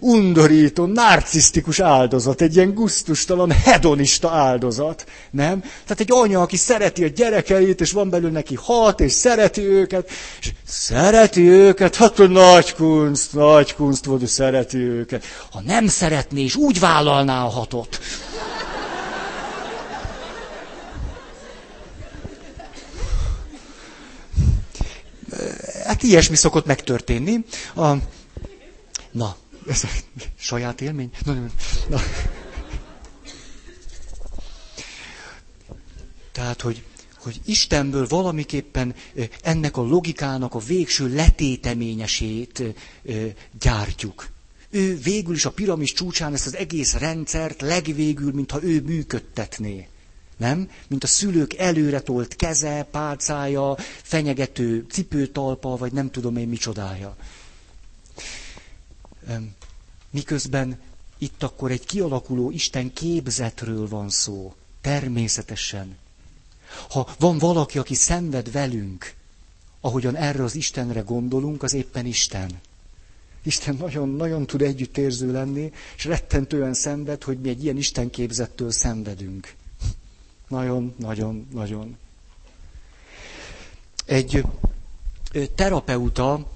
undorító, 0.00 0.86
narcisztikus 0.86 1.80
áldozat, 1.80 2.40
egy 2.40 2.56
ilyen 2.56 2.74
guztustalan, 2.74 3.50
hedonista 3.50 4.30
áldozat. 4.30 5.06
Nem? 5.30 5.60
Tehát 5.60 6.00
egy 6.00 6.12
anya, 6.12 6.40
aki 6.40 6.56
szereti 6.56 7.04
a 7.04 7.08
gyerekeit, 7.08 7.80
és 7.80 7.92
van 7.92 8.10
belül 8.10 8.30
neki 8.30 8.54
hat, 8.54 9.00
és 9.00 9.12
szereti 9.12 9.60
őket, 9.60 10.10
és 10.40 10.52
szereti 10.66 11.48
őket, 11.48 11.96
hát 11.96 12.16
hogy 12.16 12.30
nagy 12.30 12.74
kunst, 12.74 13.32
nagy 13.32 13.74
kunst 13.74 14.04
volt, 14.04 14.20
hogy 14.20 14.28
szereti 14.28 14.78
őket. 14.78 15.24
Ha 15.50 15.60
nem 15.60 15.86
szeretné, 15.86 16.42
és 16.42 16.54
úgy 16.54 16.80
vállalná 16.80 17.44
a 17.44 17.48
hatot. 17.48 18.00
Hát 25.84 26.02
ilyesmi 26.02 26.36
szokott 26.36 26.66
megtörténni. 26.66 27.44
A... 27.74 27.92
Na, 29.10 29.36
ez 29.68 29.84
a 29.84 29.88
saját 30.38 30.80
élmény? 30.80 31.10
Na, 31.24 31.34
na. 31.88 32.00
Tehát, 36.32 36.60
hogy, 36.60 36.82
hogy 37.18 37.40
Istenből 37.44 38.06
valamiképpen 38.06 38.94
ennek 39.42 39.76
a 39.76 39.82
logikának 39.82 40.54
a 40.54 40.58
végső 40.58 41.14
letéteményesét 41.14 42.62
gyártjuk. 43.60 44.28
Ő 44.70 44.98
végül 44.98 45.34
is 45.34 45.44
a 45.44 45.50
piramis 45.50 45.92
csúcsán 45.92 46.34
ezt 46.34 46.46
az 46.46 46.56
egész 46.56 46.94
rendszert 46.94 47.60
legvégül, 47.60 48.32
mintha 48.32 48.62
ő 48.62 48.80
működtetné 48.80 49.88
nem? 50.40 50.70
Mint 50.88 51.04
a 51.04 51.06
szülők 51.06 51.54
előre 51.54 52.00
tolt 52.00 52.36
keze, 52.36 52.86
pálcája, 52.90 53.76
fenyegető 54.02 54.86
cipőtalpa, 54.90 55.76
vagy 55.76 55.92
nem 55.92 56.10
tudom 56.10 56.36
én 56.36 56.48
micsodája. 56.48 57.16
Miközben 60.10 60.78
itt 61.18 61.42
akkor 61.42 61.70
egy 61.70 61.86
kialakuló 61.86 62.50
Isten 62.50 62.92
képzetről 62.92 63.88
van 63.88 64.08
szó. 64.10 64.54
Természetesen. 64.80 65.96
Ha 66.90 67.08
van 67.18 67.38
valaki, 67.38 67.78
aki 67.78 67.94
szenved 67.94 68.52
velünk, 68.52 69.14
ahogyan 69.80 70.16
erre 70.16 70.42
az 70.44 70.54
Istenre 70.54 71.00
gondolunk, 71.00 71.62
az 71.62 71.72
éppen 71.74 72.06
Isten. 72.06 72.50
Isten 73.42 73.74
nagyon-nagyon 73.74 74.46
tud 74.46 74.62
együttérző 74.62 75.32
lenni, 75.32 75.72
és 75.96 76.04
rettentően 76.04 76.74
szenved, 76.74 77.22
hogy 77.22 77.38
mi 77.40 77.48
egy 77.48 77.62
ilyen 77.64 77.76
Isten 77.76 78.10
képzettől 78.10 78.70
szenvedünk. 78.70 79.54
Nagyon, 80.50 80.94
nagyon, 80.98 81.46
nagyon. 81.52 81.96
Egy 84.06 84.44
terapeuta 85.54 86.46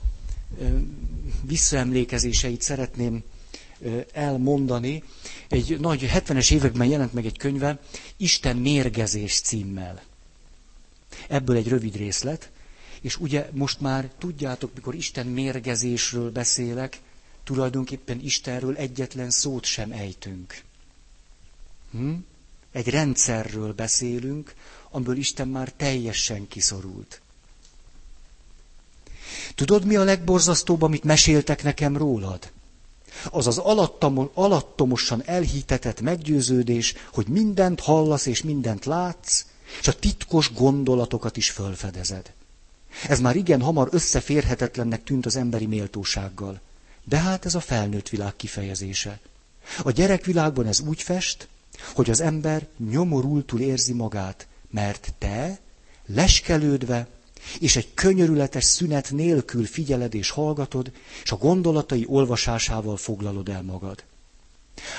visszaemlékezéseit 1.42 2.62
szeretném 2.62 3.22
elmondani. 4.12 5.03
Egy 5.49 5.80
nagy 5.80 6.11
70-es 6.14 6.53
években 6.53 6.86
jelent 6.86 7.12
meg 7.12 7.26
egy 7.26 7.38
könyve, 7.38 7.80
Isten 8.16 8.57
mérgezés 8.57 9.40
címmel. 9.40 10.03
Ebből 11.28 11.57
egy 11.57 11.68
rövid 11.68 11.97
részlet, 11.97 12.51
és 13.01 13.16
ugye 13.20 13.49
most 13.53 13.80
már 13.80 14.11
tudjátok, 14.18 14.70
mikor 14.74 14.95
Isten 14.95 15.26
mérgezésről 15.26 16.30
beszélek, 16.30 17.01
tulajdonképpen 17.45 18.20
Istenről 18.20 18.76
egyetlen 18.76 19.30
szót 19.30 19.64
sem 19.64 19.92
ejtünk. 19.92 20.62
Hm? 21.90 22.12
Egy 22.75 22.89
rendszerről 22.89 23.72
beszélünk, 23.72 24.55
amiből 24.91 25.16
Isten 25.16 25.49
már 25.49 25.72
teljesen 25.72 26.49
kiszorult. 26.49 27.20
Tudod, 29.55 29.85
mi 29.85 29.97
a 29.97 30.05
legborzasztóbb, 30.05 30.83
amit 30.83 31.05
meséltek 31.05 31.62
nekem 31.62 31.97
rólad? 31.97 32.53
Az 33.31 33.47
az 33.47 33.59
alattomosan 34.35 35.22
elhitetett 35.27 36.01
meggyőződés, 36.01 36.95
hogy 37.12 37.27
mindent 37.27 37.81
hallasz 37.81 38.27
és 38.27 38.43
mindent 38.43 38.85
látsz, 38.85 39.45
és 39.81 39.89
a 39.89 39.99
titkos 39.99 40.53
gondolatokat 40.53 41.37
is 41.37 41.51
fölfedezed. 41.51 42.33
Ez 43.09 43.20
már 43.20 43.37
igen 43.37 43.61
hamar 43.61 43.89
összeférhetetlennek 43.91 45.05
tűnt 45.05 45.27
az 45.27 45.37
emberi 45.37 45.66
méltósággal. 45.66 46.61
De 47.05 47.18
hát 47.18 47.45
ez 47.45 47.55
a 47.55 47.61
felnőtt 47.61 48.09
világ 48.09 48.37
kifejezése. 48.37 49.20
A 49.83 49.91
gyerekvilágban 49.91 50.66
ez 50.66 50.81
úgy 50.81 51.03
fest, 51.03 51.49
hogy 51.95 52.11
az 52.11 52.20
ember 52.20 52.66
nyomorultul 52.91 53.61
érzi 53.61 53.93
magát, 53.93 54.47
mert 54.70 55.14
te 55.18 55.59
leskelődve 56.07 57.09
és 57.61 57.76
egy 57.76 57.95
könyörületes 57.95 58.64
szünet 58.64 59.11
nélkül 59.11 59.66
figyeled 59.66 60.14
és 60.14 60.30
hallgatod, 60.30 60.93
és 61.22 61.32
a 61.32 61.37
gondolatai 61.37 62.05
olvasásával 62.09 62.97
foglalod 62.97 63.49
el 63.49 63.62
magad. 63.62 64.05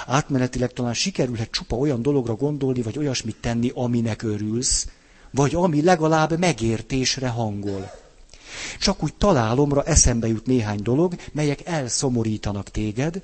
Átmenetileg 0.06 0.74
talán 0.74 0.94
sikerülhet 0.94 1.52
csupa 1.52 1.76
olyan 1.76 2.02
dologra 2.02 2.36
gondolni, 2.36 2.82
vagy 2.82 2.98
olyasmit 2.98 3.36
tenni, 3.42 3.72
aminek 3.74 4.24
örülsz, 4.24 4.88
vagy 5.32 5.56
ami 5.56 5.82
legalább 5.82 6.40
megértésre 6.40 7.28
hangol. 7.28 7.92
Csak 8.80 9.04
úgy 9.04 9.14
találomra 9.14 9.84
eszembe 9.84 10.28
jut 10.28 10.46
néhány 10.46 10.82
dolog, 10.82 11.16
melyek 11.32 11.66
elszomorítanak 11.66 12.70
téged, 12.70 13.22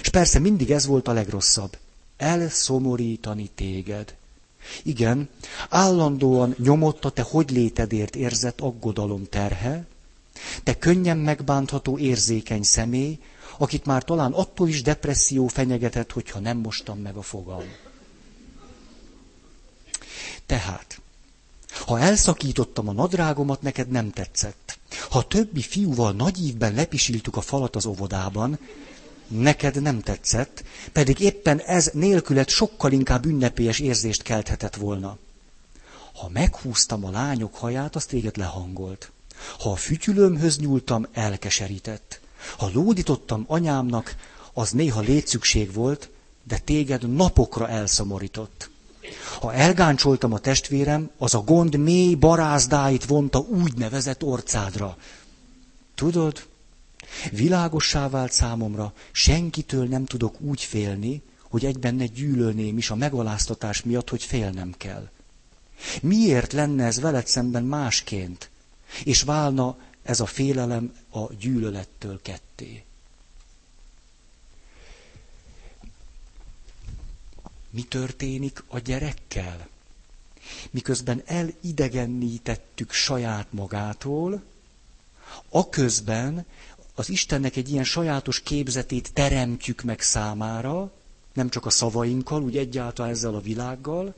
és 0.00 0.08
persze 0.08 0.38
mindig 0.38 0.70
ez 0.70 0.86
volt 0.86 1.08
a 1.08 1.12
legrosszabb 1.12 1.76
elszomorítani 2.16 3.50
téged. 3.54 4.14
Igen, 4.82 5.28
állandóan 5.68 6.54
nyomott 6.58 7.00
te 7.14 7.22
hogy 7.22 7.50
létedért 7.50 8.16
érzett 8.16 8.60
aggodalom 8.60 9.24
terhe, 9.28 9.86
te 10.62 10.78
könnyen 10.78 11.18
megbántható 11.18 11.98
érzékeny 11.98 12.62
személy, 12.62 13.18
akit 13.58 13.84
már 13.84 14.02
talán 14.02 14.32
attól 14.32 14.68
is 14.68 14.82
depresszió 14.82 15.46
fenyegetett, 15.46 16.12
hogyha 16.12 16.38
nem 16.38 16.56
mostam 16.56 16.98
meg 16.98 17.16
a 17.16 17.22
fogam. 17.22 17.62
Tehát, 20.46 21.00
ha 21.86 21.98
elszakítottam 21.98 22.88
a 22.88 22.92
nadrágomat, 22.92 23.62
neked 23.62 23.88
nem 23.88 24.10
tetszett. 24.10 24.78
Ha 25.10 25.22
többi 25.22 25.62
fiúval 25.62 26.12
nagy 26.12 26.44
ívben 26.46 26.74
lepisiltük 26.74 27.36
a 27.36 27.40
falat 27.40 27.76
az 27.76 27.86
óvodában, 27.86 28.58
neked 29.28 29.82
nem 29.82 30.00
tetszett, 30.00 30.64
pedig 30.92 31.20
éppen 31.20 31.58
ez 31.58 31.90
nélkület 31.92 32.48
sokkal 32.48 32.92
inkább 32.92 33.26
ünnepélyes 33.26 33.78
érzést 33.78 34.22
kelthetett 34.22 34.76
volna. 34.76 35.16
Ha 36.14 36.28
meghúztam 36.28 37.04
a 37.04 37.10
lányok 37.10 37.54
haját, 37.54 37.96
azt 37.96 38.08
téged 38.08 38.36
lehangolt. 38.36 39.10
Ha 39.58 39.70
a 39.70 39.76
fütyülőmhöz 39.76 40.58
nyúltam, 40.58 41.06
elkeserített. 41.12 42.20
Ha 42.58 42.70
lódítottam 42.72 43.44
anyámnak, 43.46 44.14
az 44.52 44.70
néha 44.70 45.00
létszükség 45.00 45.72
volt, 45.72 46.10
de 46.42 46.58
téged 46.58 47.14
napokra 47.14 47.68
elszomorított. 47.68 48.70
Ha 49.40 49.52
elgáncsoltam 49.52 50.32
a 50.32 50.38
testvérem, 50.38 51.10
az 51.18 51.34
a 51.34 51.40
gond 51.40 51.76
mély 51.76 52.14
barázdáit 52.14 53.04
vonta 53.04 53.38
úgynevezett 53.38 54.22
orcádra. 54.22 54.96
Tudod, 55.94 56.46
Világossá 57.30 58.08
vált 58.08 58.32
számomra, 58.32 58.92
senkitől 59.12 59.86
nem 59.86 60.04
tudok 60.04 60.40
úgy 60.40 60.60
félni, 60.62 61.22
hogy 61.42 61.64
egyben 61.64 61.94
ne 61.94 62.06
gyűlölném 62.06 62.78
is 62.78 62.90
a 62.90 62.94
megaláztatás 62.94 63.82
miatt, 63.82 64.10
hogy 64.10 64.22
félnem 64.22 64.74
kell. 64.76 65.08
Miért 66.02 66.52
lenne 66.52 66.84
ez 66.84 67.00
veled 67.00 67.26
szemben 67.26 67.64
másként, 67.64 68.50
és 69.04 69.22
válna 69.22 69.76
ez 70.02 70.20
a 70.20 70.26
félelem 70.26 70.94
a 71.10 71.32
gyűlölettől 71.32 72.20
ketté? 72.22 72.84
Mi 77.70 77.82
történik 77.82 78.64
a 78.68 78.78
gyerekkel? 78.78 79.68
Miközben 80.70 81.22
elidegenítettük 81.26 82.92
saját 82.92 83.46
magától, 83.52 84.42
aközben 85.48 86.44
az 86.94 87.08
Istennek 87.08 87.56
egy 87.56 87.70
ilyen 87.70 87.84
sajátos 87.84 88.40
képzetét 88.40 89.12
teremtjük 89.12 89.82
meg 89.82 90.00
számára, 90.00 90.92
nem 91.32 91.48
csak 91.50 91.66
a 91.66 91.70
szavainkkal, 91.70 92.42
úgy 92.42 92.56
egyáltalán 92.56 93.10
ezzel 93.12 93.34
a 93.34 93.40
világgal, 93.40 94.14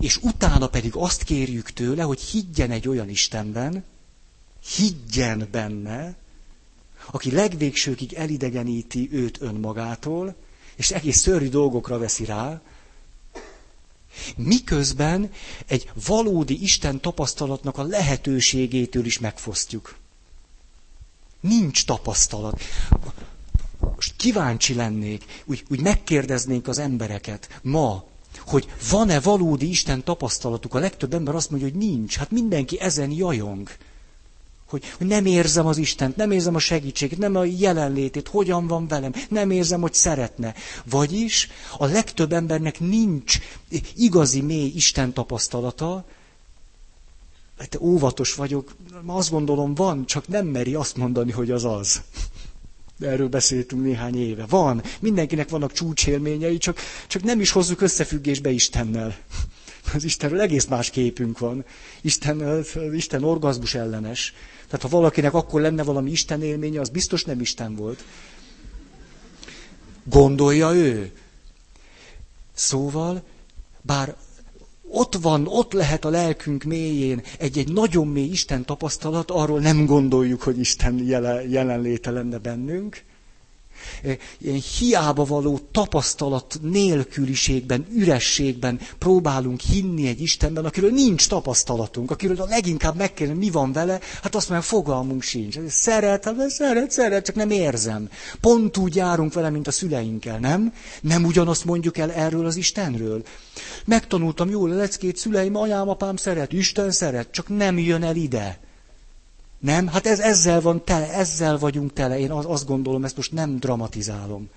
és 0.00 0.16
utána 0.16 0.68
pedig 0.68 0.92
azt 0.96 1.22
kérjük 1.22 1.70
tőle, 1.70 2.02
hogy 2.02 2.20
higgyen 2.20 2.70
egy 2.70 2.88
olyan 2.88 3.08
Istenben, 3.08 3.84
higgyen 4.76 5.48
benne, 5.50 6.16
aki 7.10 7.30
legvégsőkig 7.30 8.12
elidegeníti 8.12 9.08
őt 9.12 9.40
önmagától, 9.40 10.34
és 10.76 10.90
egész 10.90 11.18
szörnyű 11.18 11.48
dolgokra 11.48 11.98
veszi 11.98 12.24
rá, 12.24 12.60
miközben 14.36 15.30
egy 15.66 15.90
valódi 16.06 16.62
Isten 16.62 17.00
tapasztalatnak 17.00 17.78
a 17.78 17.82
lehetőségétől 17.82 19.04
is 19.04 19.18
megfosztjuk. 19.18 19.94
Nincs 21.42 21.84
tapasztalat. 21.84 22.60
Most 23.94 24.16
kíváncsi 24.16 24.74
lennék, 24.74 25.24
úgy, 25.44 25.64
úgy 25.70 25.80
megkérdeznénk 25.80 26.68
az 26.68 26.78
embereket 26.78 27.60
ma, 27.62 28.04
hogy 28.46 28.66
van-e 28.90 29.20
valódi 29.20 29.68
Isten 29.68 30.04
tapasztalatuk. 30.04 30.74
A 30.74 30.78
legtöbb 30.78 31.14
ember 31.14 31.34
azt 31.34 31.50
mondja, 31.50 31.68
hogy 31.68 31.78
nincs. 31.78 32.16
Hát 32.16 32.30
mindenki 32.30 32.80
ezen 32.80 33.10
jajong. 33.10 33.68
Hogy, 34.68 34.84
hogy 34.98 35.06
nem 35.06 35.26
érzem 35.26 35.66
az 35.66 35.76
Istent, 35.78 36.16
nem 36.16 36.30
érzem 36.30 36.54
a 36.54 36.58
segítséget, 36.58 37.18
nem 37.18 37.36
a 37.36 37.44
jelenlétét, 37.44 38.28
hogyan 38.28 38.66
van 38.66 38.86
velem, 38.88 39.12
nem 39.28 39.50
érzem, 39.50 39.80
hogy 39.80 39.94
szeretne. 39.94 40.54
Vagyis 40.84 41.48
a 41.78 41.86
legtöbb 41.86 42.32
embernek 42.32 42.80
nincs 42.80 43.38
igazi 43.96 44.40
mély 44.40 44.72
Isten 44.74 45.12
tapasztalata, 45.12 46.04
hát 47.62 47.80
óvatos 47.80 48.34
vagyok, 48.34 48.74
azt 49.06 49.30
gondolom 49.30 49.74
van, 49.74 50.06
csak 50.06 50.28
nem 50.28 50.46
meri 50.46 50.74
azt 50.74 50.96
mondani, 50.96 51.30
hogy 51.30 51.50
az 51.50 51.64
az. 51.64 52.02
Erről 53.00 53.28
beszéltünk 53.28 53.82
néhány 53.82 54.16
éve. 54.16 54.46
Van, 54.46 54.82
mindenkinek 55.00 55.48
vannak 55.48 55.72
csúcsélményei, 55.72 56.58
csak, 56.58 56.78
csak 57.06 57.22
nem 57.22 57.40
is 57.40 57.50
hozzuk 57.50 57.80
összefüggésbe 57.80 58.50
Istennel. 58.50 59.16
Az 59.94 60.04
Istenről 60.04 60.40
egész 60.40 60.66
más 60.66 60.90
képünk 60.90 61.38
van. 61.38 61.64
Isten, 62.00 62.64
Isten 62.92 63.24
orgazmus 63.24 63.74
ellenes. 63.74 64.34
Tehát 64.66 64.82
ha 64.82 64.88
valakinek 64.88 65.34
akkor 65.34 65.60
lenne 65.60 65.82
valami 65.82 66.10
Isten 66.10 66.42
élménye, 66.42 66.80
az 66.80 66.88
biztos 66.88 67.24
nem 67.24 67.40
Isten 67.40 67.74
volt. 67.74 68.04
Gondolja 70.04 70.74
ő. 70.74 71.12
Szóval, 72.54 73.22
bár 73.80 74.16
ott 74.92 75.14
van, 75.14 75.46
ott 75.46 75.72
lehet 75.72 76.04
a 76.04 76.10
lelkünk 76.10 76.62
mélyén 76.62 77.22
egy-egy 77.38 77.72
nagyon 77.72 78.08
mély 78.08 78.30
Isten 78.30 78.64
tapasztalat, 78.64 79.30
arról 79.30 79.60
nem 79.60 79.86
gondoljuk, 79.86 80.42
hogy 80.42 80.58
Isten 80.58 80.98
jelen, 81.04 81.48
jelenléte 81.48 82.10
lenne 82.10 82.38
bennünk 82.38 83.02
ilyen 84.38 84.60
hiába 84.78 85.24
való 85.24 85.60
tapasztalat 85.72 86.58
nélküliségben, 86.62 87.86
ürességben 87.94 88.80
próbálunk 88.98 89.60
hinni 89.60 90.08
egy 90.08 90.20
Istenben, 90.20 90.64
akiről 90.64 90.90
nincs 90.90 91.28
tapasztalatunk, 91.28 92.10
akiről 92.10 92.40
a 92.40 92.46
leginkább 92.46 92.96
megkérdezem, 92.96 93.40
mi 93.42 93.50
van 93.50 93.72
vele, 93.72 94.00
hát 94.22 94.34
azt 94.34 94.48
mondja, 94.48 94.68
fogalmunk 94.68 95.22
sincs. 95.22 95.58
Szeret, 95.68 96.24
hát 96.24 96.50
szeret, 96.50 96.90
szeret, 96.90 97.24
csak 97.24 97.34
nem 97.34 97.50
érzem. 97.50 98.08
Pont 98.40 98.76
úgy 98.76 98.96
járunk 98.96 99.32
vele, 99.32 99.50
mint 99.50 99.66
a 99.66 99.70
szüleinkkel, 99.70 100.38
nem? 100.38 100.72
Nem 101.00 101.24
ugyanazt 101.24 101.64
mondjuk 101.64 101.98
el 101.98 102.12
erről 102.12 102.46
az 102.46 102.56
Istenről. 102.56 103.22
Megtanultam 103.84 104.50
jól 104.50 104.70
a 104.70 104.74
leckét, 104.74 105.16
szüleim, 105.16 105.56
anyám, 105.56 105.88
apám 105.88 106.16
szeret, 106.16 106.52
Isten 106.52 106.90
szeret, 106.90 107.30
csak 107.30 107.48
nem 107.48 107.78
jön 107.78 108.02
el 108.02 108.16
ide. 108.16 108.58
Nem? 109.62 109.86
Hát 109.86 110.06
ez, 110.06 110.20
ezzel 110.20 110.60
van 110.60 110.84
tele, 110.84 111.12
ezzel 111.12 111.58
vagyunk 111.58 111.92
tele. 111.92 112.18
Én 112.18 112.30
azt 112.30 112.66
gondolom, 112.66 113.04
ezt 113.04 113.16
most 113.16 113.32
nem 113.32 113.58
dramatizálom. 113.58 114.50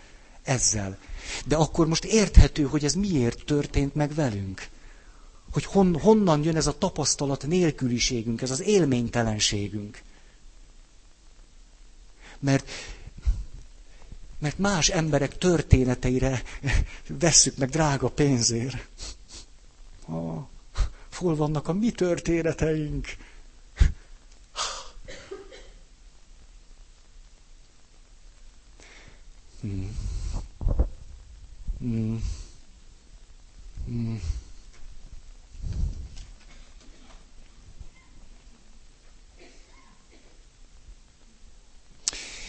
Ezzel. 0.44 0.98
De 1.46 1.56
akkor 1.56 1.88
most 1.88 2.06
érthető, 2.06 2.64
hogy 2.64 2.86
ez 2.86 2.94
miért 2.94 3.46
történt 3.46 3.96
meg 3.96 4.14
velünk. 4.14 4.68
Hogy 5.52 5.66
hon, 5.66 6.00
honnan 6.00 6.44
jön 6.44 6.56
ez 6.56 6.68
a 6.68 6.78
tapasztalat 6.78 7.48
nélküliségünk, 7.48 8.42
ez 8.42 8.52
az 8.52 8.62
élménytelenségünk. 8.62 10.02
Mert, 12.40 12.70
mert 14.40 14.58
más 14.58 14.90
emberek 14.90 15.38
történeteire 15.38 16.42
vesszük 17.20 17.58
meg 17.58 17.70
drága 17.70 18.10
pénzért. 18.10 18.88
Ah, 20.06 20.44
hol 21.14 21.36
vannak 21.36 21.68
a 21.68 21.74
mi 21.74 21.92
történeteink? 21.92 23.08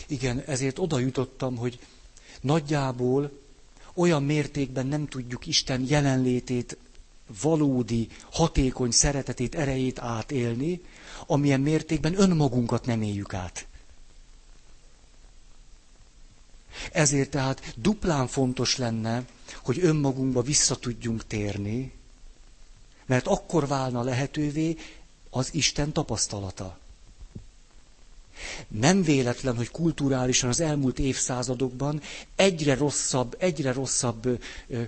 Igen, 0.07 0.41
ezért 0.47 0.79
oda 0.79 0.99
jutottam, 0.99 1.57
hogy 1.57 1.79
nagyjából 2.41 3.39
olyan 3.95 4.23
mértékben 4.23 4.87
nem 4.87 5.07
tudjuk 5.09 5.47
Isten 5.47 5.85
jelenlétét, 5.89 6.77
valódi, 7.43 8.09
hatékony 8.31 8.91
szeretetét, 8.91 9.55
erejét 9.55 9.99
átélni, 9.99 10.81
amilyen 11.27 11.61
mértékben 11.61 12.21
önmagunkat 12.21 12.87
nem 12.87 13.03
éljük 13.03 13.35
át. 13.35 13.67
Ezért 16.93 17.31
tehát 17.31 17.73
duplán 17.77 18.27
fontos 18.27 18.77
lenne, 18.77 19.23
hogy 19.63 19.79
önmagunkba 19.83 20.43
vissza 20.43 20.77
tudjunk 20.77 21.27
térni, 21.27 21.93
mert 23.07 23.27
akkor 23.27 23.67
válna 23.67 24.03
lehetővé 24.03 24.77
az 25.31 25.49
Isten 25.53 25.93
tapasztalata. 25.93 26.79
Nem 28.69 29.03
véletlen, 29.03 29.57
hogy 29.57 29.71
kulturálisan 29.71 30.49
az 30.49 30.61
elmúlt 30.61 30.99
évszázadokban 30.99 32.01
egyre 32.35 32.75
rosszabb, 32.75 33.37
egyre 33.39 33.73
rosszabb 33.73 34.27
ö, 34.27 34.35
ö, 34.69 34.83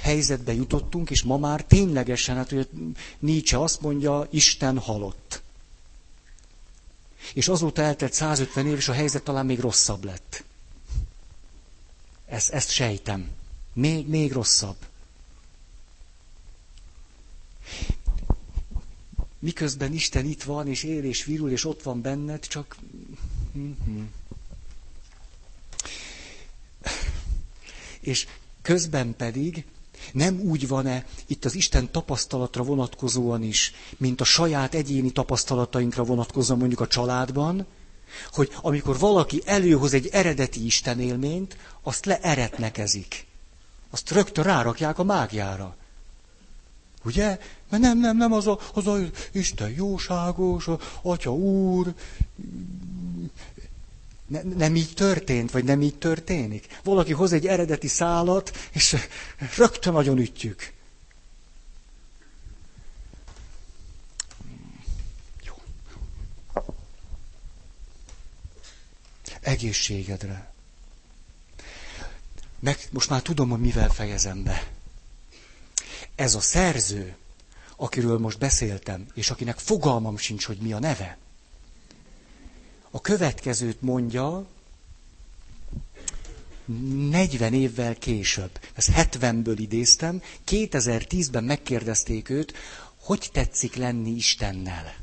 helyzetbe 0.00 0.52
jutottunk, 0.54 1.10
és 1.10 1.22
ma 1.22 1.36
már 1.36 1.64
ténylegesen, 1.64 2.36
hát 2.36 2.50
hogy 2.50 2.68
Nietzsche 3.18 3.60
azt 3.60 3.80
mondja, 3.80 4.26
Isten 4.30 4.78
halott. 4.78 5.42
És 7.34 7.48
azóta 7.48 7.82
eltelt 7.82 8.12
150 8.12 8.66
év, 8.66 8.76
és 8.76 8.88
a 8.88 8.92
helyzet 8.92 9.22
talán 9.22 9.46
még 9.46 9.60
rosszabb 9.60 10.04
lett. 10.04 10.44
Ezt, 12.26 12.50
ezt 12.50 12.70
sejtem. 12.70 13.30
Még, 13.72 14.08
még 14.08 14.32
rosszabb. 14.32 14.76
Miközben 19.38 19.92
Isten 19.92 20.24
itt 20.24 20.42
van, 20.42 20.68
és 20.68 20.82
él, 20.82 21.04
és 21.04 21.24
virul, 21.24 21.50
és 21.50 21.64
ott 21.64 21.82
van 21.82 22.00
benned, 22.00 22.46
csak... 22.46 22.76
És 28.00 28.26
közben 28.62 29.16
pedig 29.16 29.64
nem 30.12 30.40
úgy 30.40 30.68
van-e 30.68 31.06
itt 31.26 31.44
az 31.44 31.54
Isten 31.54 31.90
tapasztalatra 31.90 32.62
vonatkozóan 32.62 33.42
is, 33.42 33.72
mint 33.96 34.20
a 34.20 34.24
saját 34.24 34.74
egyéni 34.74 35.10
tapasztalatainkra 35.12 36.04
vonatkozóan 36.04 36.58
mondjuk 36.58 36.80
a 36.80 36.86
családban, 36.86 37.66
hogy 38.32 38.50
amikor 38.60 38.98
valaki 38.98 39.42
előhoz 39.44 39.94
egy 39.94 40.08
eredeti 40.12 40.64
Isten 40.64 41.00
élményt, 41.00 41.56
azt 41.82 42.04
leeretnekezik. 42.04 43.26
Azt 43.90 44.10
rögtön 44.10 44.44
rárakják 44.44 44.98
a 44.98 45.04
mágiára. 45.04 45.76
Ugye? 47.04 47.38
Mert 47.70 47.82
nem, 47.82 47.98
nem, 47.98 48.16
nem, 48.16 48.32
az 48.32 48.46
a, 48.46 48.58
az 48.74 48.86
a 48.86 48.98
Isten 49.32 49.70
jóságos, 49.70 50.68
a 50.68 50.78
Atya 51.02 51.34
Úr. 51.34 51.94
Ne, 54.26 54.42
nem 54.42 54.76
így 54.76 54.92
történt, 54.94 55.50
vagy 55.50 55.64
nem 55.64 55.82
így 55.82 55.98
történik. 55.98 56.78
Valaki 56.84 57.12
hoz 57.12 57.32
egy 57.32 57.46
eredeti 57.46 57.88
szálat, 57.88 58.56
és 58.72 58.96
rögtön 59.56 59.92
nagyon 59.92 60.18
ütjük. 60.18 60.73
Egészségedre. 69.44 70.52
Meg 72.58 72.78
most 72.90 73.10
már 73.10 73.22
tudom, 73.22 73.50
hogy 73.50 73.60
mivel 73.60 73.88
fejezem 73.88 74.42
be. 74.42 74.66
Ez 76.14 76.34
a 76.34 76.40
szerző, 76.40 77.16
akiről 77.76 78.18
most 78.18 78.38
beszéltem, 78.38 79.06
és 79.14 79.30
akinek 79.30 79.58
fogalmam 79.58 80.16
sincs, 80.16 80.44
hogy 80.44 80.56
mi 80.58 80.72
a 80.72 80.78
neve, 80.78 81.18
a 82.90 83.00
következőt 83.00 83.80
mondja 83.82 84.46
40 87.10 87.54
évvel 87.54 87.94
később. 87.98 88.60
Ezt 88.74 88.90
70-ből 88.96 89.56
idéztem. 89.58 90.22
2010-ben 90.46 91.44
megkérdezték 91.44 92.28
őt, 92.28 92.52
hogy 92.96 93.28
tetszik 93.32 93.74
lenni 93.76 94.10
Istennel. 94.10 94.94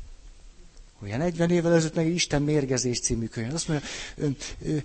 Olyan 1.02 1.18
40 1.18 1.50
évvel 1.50 1.74
ezelőtt 1.74 1.94
meg 1.94 2.06
Isten 2.06 2.42
mérgezés 2.42 3.00
című 3.00 3.26
könyv. 3.26 3.54
Azt 3.54 3.68
mondja, 3.68 3.86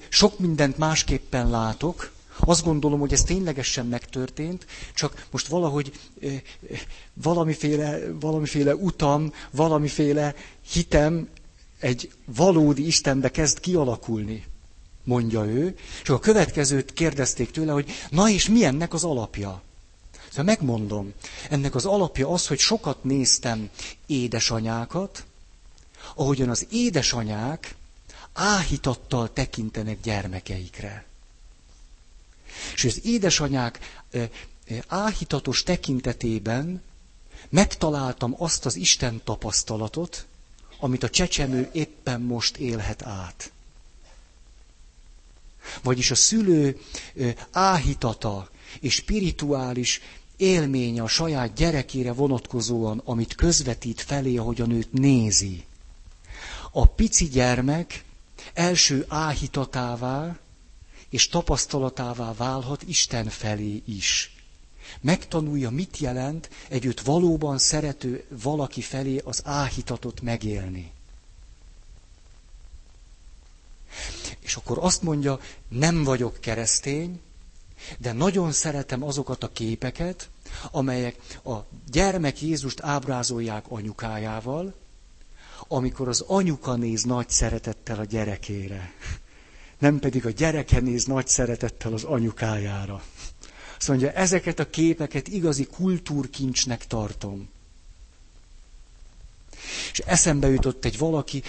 sok 0.10 0.39
mindent 0.39 0.77
másképpen 0.77 1.49
látok, 1.49 2.11
azt 2.39 2.64
gondolom, 2.64 2.99
hogy 2.99 3.14
ez 3.14 3.23
ténylegesen 3.23 3.85
megtörtént, 3.85 4.65
csak 4.94 5.26
most 5.31 5.48
valahogy 5.48 5.91
valamiféle, 7.14 7.99
valamiféle 8.19 8.76
utam, 8.76 9.34
valamiféle 9.52 10.35
hitem 10.72 11.27
egy 11.80 12.11
valódi 12.26 12.85
Istenbe 12.85 13.31
kezd 13.31 13.60
kialakulni, 13.60 14.45
mondja 15.03 15.45
ő. 15.45 15.76
Csak 16.03 16.15
a 16.15 16.19
következőt 16.19 16.94
kérdezték 16.94 17.52
tőle, 17.52 17.72
hogy 17.72 17.91
na 18.10 18.30
és 18.30 18.49
mi 18.49 18.64
ennek 18.64 18.94
az 18.94 19.03
alapja? 19.03 19.61
Szóval 20.30 20.45
megmondom, 20.45 21.14
ennek 21.49 21.76
az 21.76 21.85
alapja 21.85 22.30
az, 22.30 22.48
hogy 22.48 22.60
sokat 22.60 23.03
néztem 23.03 23.69
édesanyákat, 24.06 25.26
ahogyan 26.18 26.49
az 26.49 26.68
édesanyák 26.72 27.76
áhítattal 28.34 29.34
tekintenek 29.34 30.02
gyermekeikre. 30.02 31.06
És 32.73 32.84
az 32.84 33.06
édesanyák 33.06 34.02
áhítatos 34.88 35.64
tekintetében 35.64 36.81
megtaláltam 37.49 38.35
azt 38.38 38.65
az 38.65 38.76
Isten 38.76 39.22
tapasztalatot, 39.23 40.26
amit 40.80 41.03
a 41.03 41.10
csecsemő 41.10 41.69
éppen 41.73 42.22
most 42.22 42.57
élhet 42.57 43.03
át. 43.03 43.52
Vagyis 45.84 46.11
a 46.11 46.15
szülő 46.15 46.80
áhítata 47.52 48.49
és 48.80 48.94
spirituális 48.94 50.02
élménye 50.38 51.02
a 51.03 51.07
saját 51.07 51.53
gyerekére 51.53 52.11
vonatkozóan, 52.14 53.02
amit 53.06 53.35
közvetít 53.35 54.02
felé, 54.02 54.38
ahogyan 54.38 54.72
őt 54.72 54.91
nézi. 54.91 55.65
A 56.78 56.86
pici 56.86 57.26
gyermek 57.28 58.04
első 58.54 59.06
áhítatává 59.08 60.38
és 61.10 61.28
tapasztalatává 61.30 62.34
válhat 62.34 62.84
Isten 62.84 63.30
felé 63.30 63.82
is. 63.86 64.36
Megtanulja, 65.02 65.70
mit 65.70 65.98
jelent 65.98 66.49
egy 66.70 66.86
őt 66.86 67.02
valóban 67.02 67.58
szerető 67.58 68.26
valaki 68.30 68.82
felé 68.82 69.18
az 69.18 69.41
áhítatot 69.45 70.22
megélni. 70.22 70.91
És 74.40 74.56
akkor 74.56 74.78
azt 74.82 75.02
mondja, 75.02 75.40
nem 75.68 76.04
vagyok 76.04 76.40
keresztény, 76.40 77.22
de 77.98 78.12
nagyon 78.12 78.52
szeretem 78.52 79.04
azokat 79.04 79.44
a 79.44 79.52
képeket, 79.52 80.30
amelyek 80.72 81.16
a 81.44 81.56
gyermek 81.91 82.41
Jézust 82.41 82.82
ábrázolják 82.82 83.66
anyukájával, 83.70 84.74
amikor 85.68 86.08
az 86.08 86.22
anyuka 86.28 86.76
néz 86.76 87.04
nagy 87.04 87.30
szeretettel 87.30 88.00
a 88.00 88.04
gyerekére, 88.06 88.92
nem 89.78 90.00
pedig 90.00 90.26
a 90.26 90.30
gyereke 90.30 90.80
néz 90.80 91.06
nagy 91.06 91.28
szeretettel 91.28 91.94
az 91.94 92.04
anyukájára. 92.04 93.04
Azt 93.78 93.88
mondja, 93.88 94.12
ezeket 94.12 94.60
a 94.60 94.70
képeket 94.70 95.28
igazi 95.28 95.66
kultúrkincsnek 95.66 96.88
tartom. 96.88 97.50
És 99.92 100.00
eszembe 100.00 100.48
jutott 100.50 100.86
egy 100.86 100.98
valaki, 100.98 101.44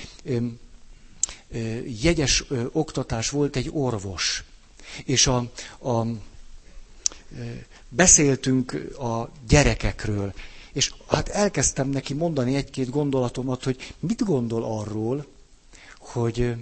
jegyes 2.02 2.44
oktatás 2.72 3.30
volt 3.30 3.56
egy 3.56 3.70
orvos. 3.72 4.44
És 5.04 5.26
a, 5.26 5.36
a, 5.88 6.06
beszéltünk 7.88 8.72
a 8.98 9.30
gyerekekről, 9.48 10.32
és 10.72 10.92
hát 11.08 11.28
elkezdtem 11.28 11.88
neki 11.88 12.14
mondani 12.14 12.54
egy-két 12.54 12.90
gondolatomat, 12.90 13.64
hogy 13.64 13.94
mit 13.98 14.24
gondol 14.24 14.64
arról, 14.64 15.26
hogy, 15.98 16.54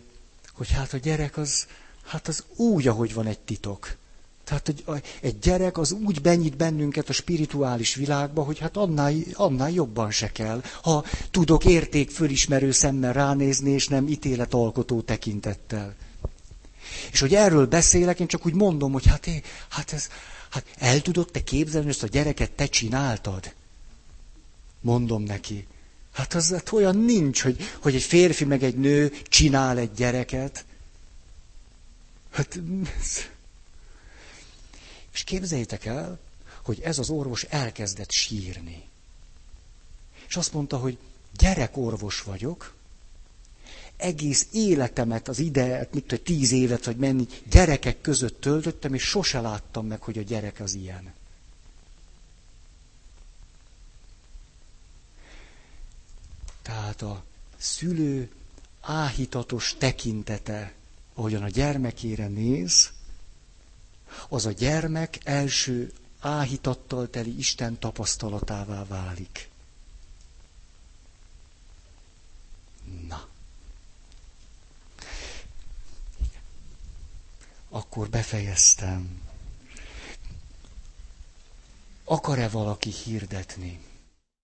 hogy 0.53 0.71
hát 0.71 0.93
a 0.93 0.97
gyerek 0.97 1.37
az, 1.37 1.67
hát 2.05 2.29
az 2.29 2.45
úgy, 2.57 2.89
ahogy 2.89 3.15
van 3.15 3.27
egy 3.27 3.39
titok. 3.39 3.97
Tehát 4.45 4.69
egy, 4.69 4.85
egy 5.21 5.39
gyerek 5.39 5.79
az 5.79 5.93
úgy 5.93 6.21
benyit 6.21 6.57
bennünket 6.57 7.09
a 7.09 7.13
spirituális 7.13 7.95
világba, 7.95 8.43
hogy 8.43 8.59
hát 8.59 8.77
annál, 8.77 9.15
annál 9.33 9.71
jobban 9.71 10.11
se 10.11 10.33
kell, 10.33 10.63
ha 10.83 11.05
tudok 11.31 11.65
érték 11.65 12.11
fölismerő 12.11 12.71
szemmel 12.71 13.13
ránézni, 13.13 13.71
és 13.71 13.89
nem 13.89 14.09
ítéletalkotó 14.09 15.01
tekintettel. 15.01 15.95
És 17.13 17.21
hogy 17.21 17.35
erről 17.35 17.67
beszélek, 17.67 18.21
én 18.21 18.27
csak 18.27 18.47
úgy 18.47 18.55
mondom, 18.55 18.93
hogy 18.93 19.07
hát, 19.07 19.27
én, 19.27 19.43
hát 19.69 19.93
ez, 19.93 20.09
hát 20.51 20.65
el 20.79 21.01
tudod 21.01 21.31
te 21.31 21.43
képzelni, 21.43 21.87
hogy 21.87 21.95
ezt 21.95 22.05
a 22.05 22.07
gyereket 22.07 22.51
te 22.51 22.67
csináltad? 22.67 23.55
Mondom 24.87 25.23
neki. 25.23 25.67
Hát 26.13 26.35
az 26.35 26.51
hát 26.51 26.73
olyan 26.73 26.97
nincs, 26.97 27.43
hogy, 27.43 27.57
hogy 27.81 27.95
egy 27.95 28.03
férfi 28.03 28.45
meg 28.45 28.63
egy 28.63 28.77
nő 28.77 29.13
csinál 29.23 29.79
egy 29.79 29.93
gyereket. 29.93 30.65
Hát 32.31 32.61
és 35.15 35.25
képzeljétek 35.25 35.85
el, 35.85 36.19
hogy 36.63 36.81
ez 36.81 36.99
az 36.99 37.11
orvos 37.11 37.43
elkezdett 37.43 38.11
sírni. 38.11 38.83
És 40.29 40.37
azt 40.37 40.53
mondta, 40.53 40.77
hogy 40.77 40.99
gyerekorvos 41.37 42.23
vagyok, 42.23 42.75
egész 43.97 44.47
életemet, 44.53 45.29
az 45.29 45.39
ide, 45.39 45.89
mit 45.93 46.05
tudom, 46.07 46.25
tíz 46.25 46.53
évet, 46.53 46.85
vagy 46.85 46.97
menni, 46.97 47.27
gyerekek 47.51 48.01
között 48.01 48.41
töltöttem, 48.41 48.95
és 48.95 49.03
sose 49.03 49.41
láttam 49.41 49.87
meg, 49.87 50.03
hogy 50.03 50.19
a 50.19 50.23
gyerek 50.23 50.61
az 50.61 50.75
ilyen. 50.75 51.15
Tehát 56.67 57.03
a 57.03 57.25
szülő 57.57 58.31
áhítatos 58.81 59.75
tekintete, 59.79 60.73
ahogyan 61.15 61.43
a 61.43 61.49
gyermekére 61.49 62.27
néz, 62.27 62.91
az 64.29 64.47
a 64.47 64.53
gyermek 64.53 65.19
első 65.25 65.93
áhítattal 66.21 67.11
teli 67.11 67.39
Isten 67.39 67.79
tapasztalatává 67.79 68.85
válik. 68.85 69.49
Na. 73.09 73.29
Akkor 77.69 78.09
befejeztem. 78.09 79.21
Akar-e 82.05 82.49
valaki 82.49 82.91
hirdetni? 82.91 83.86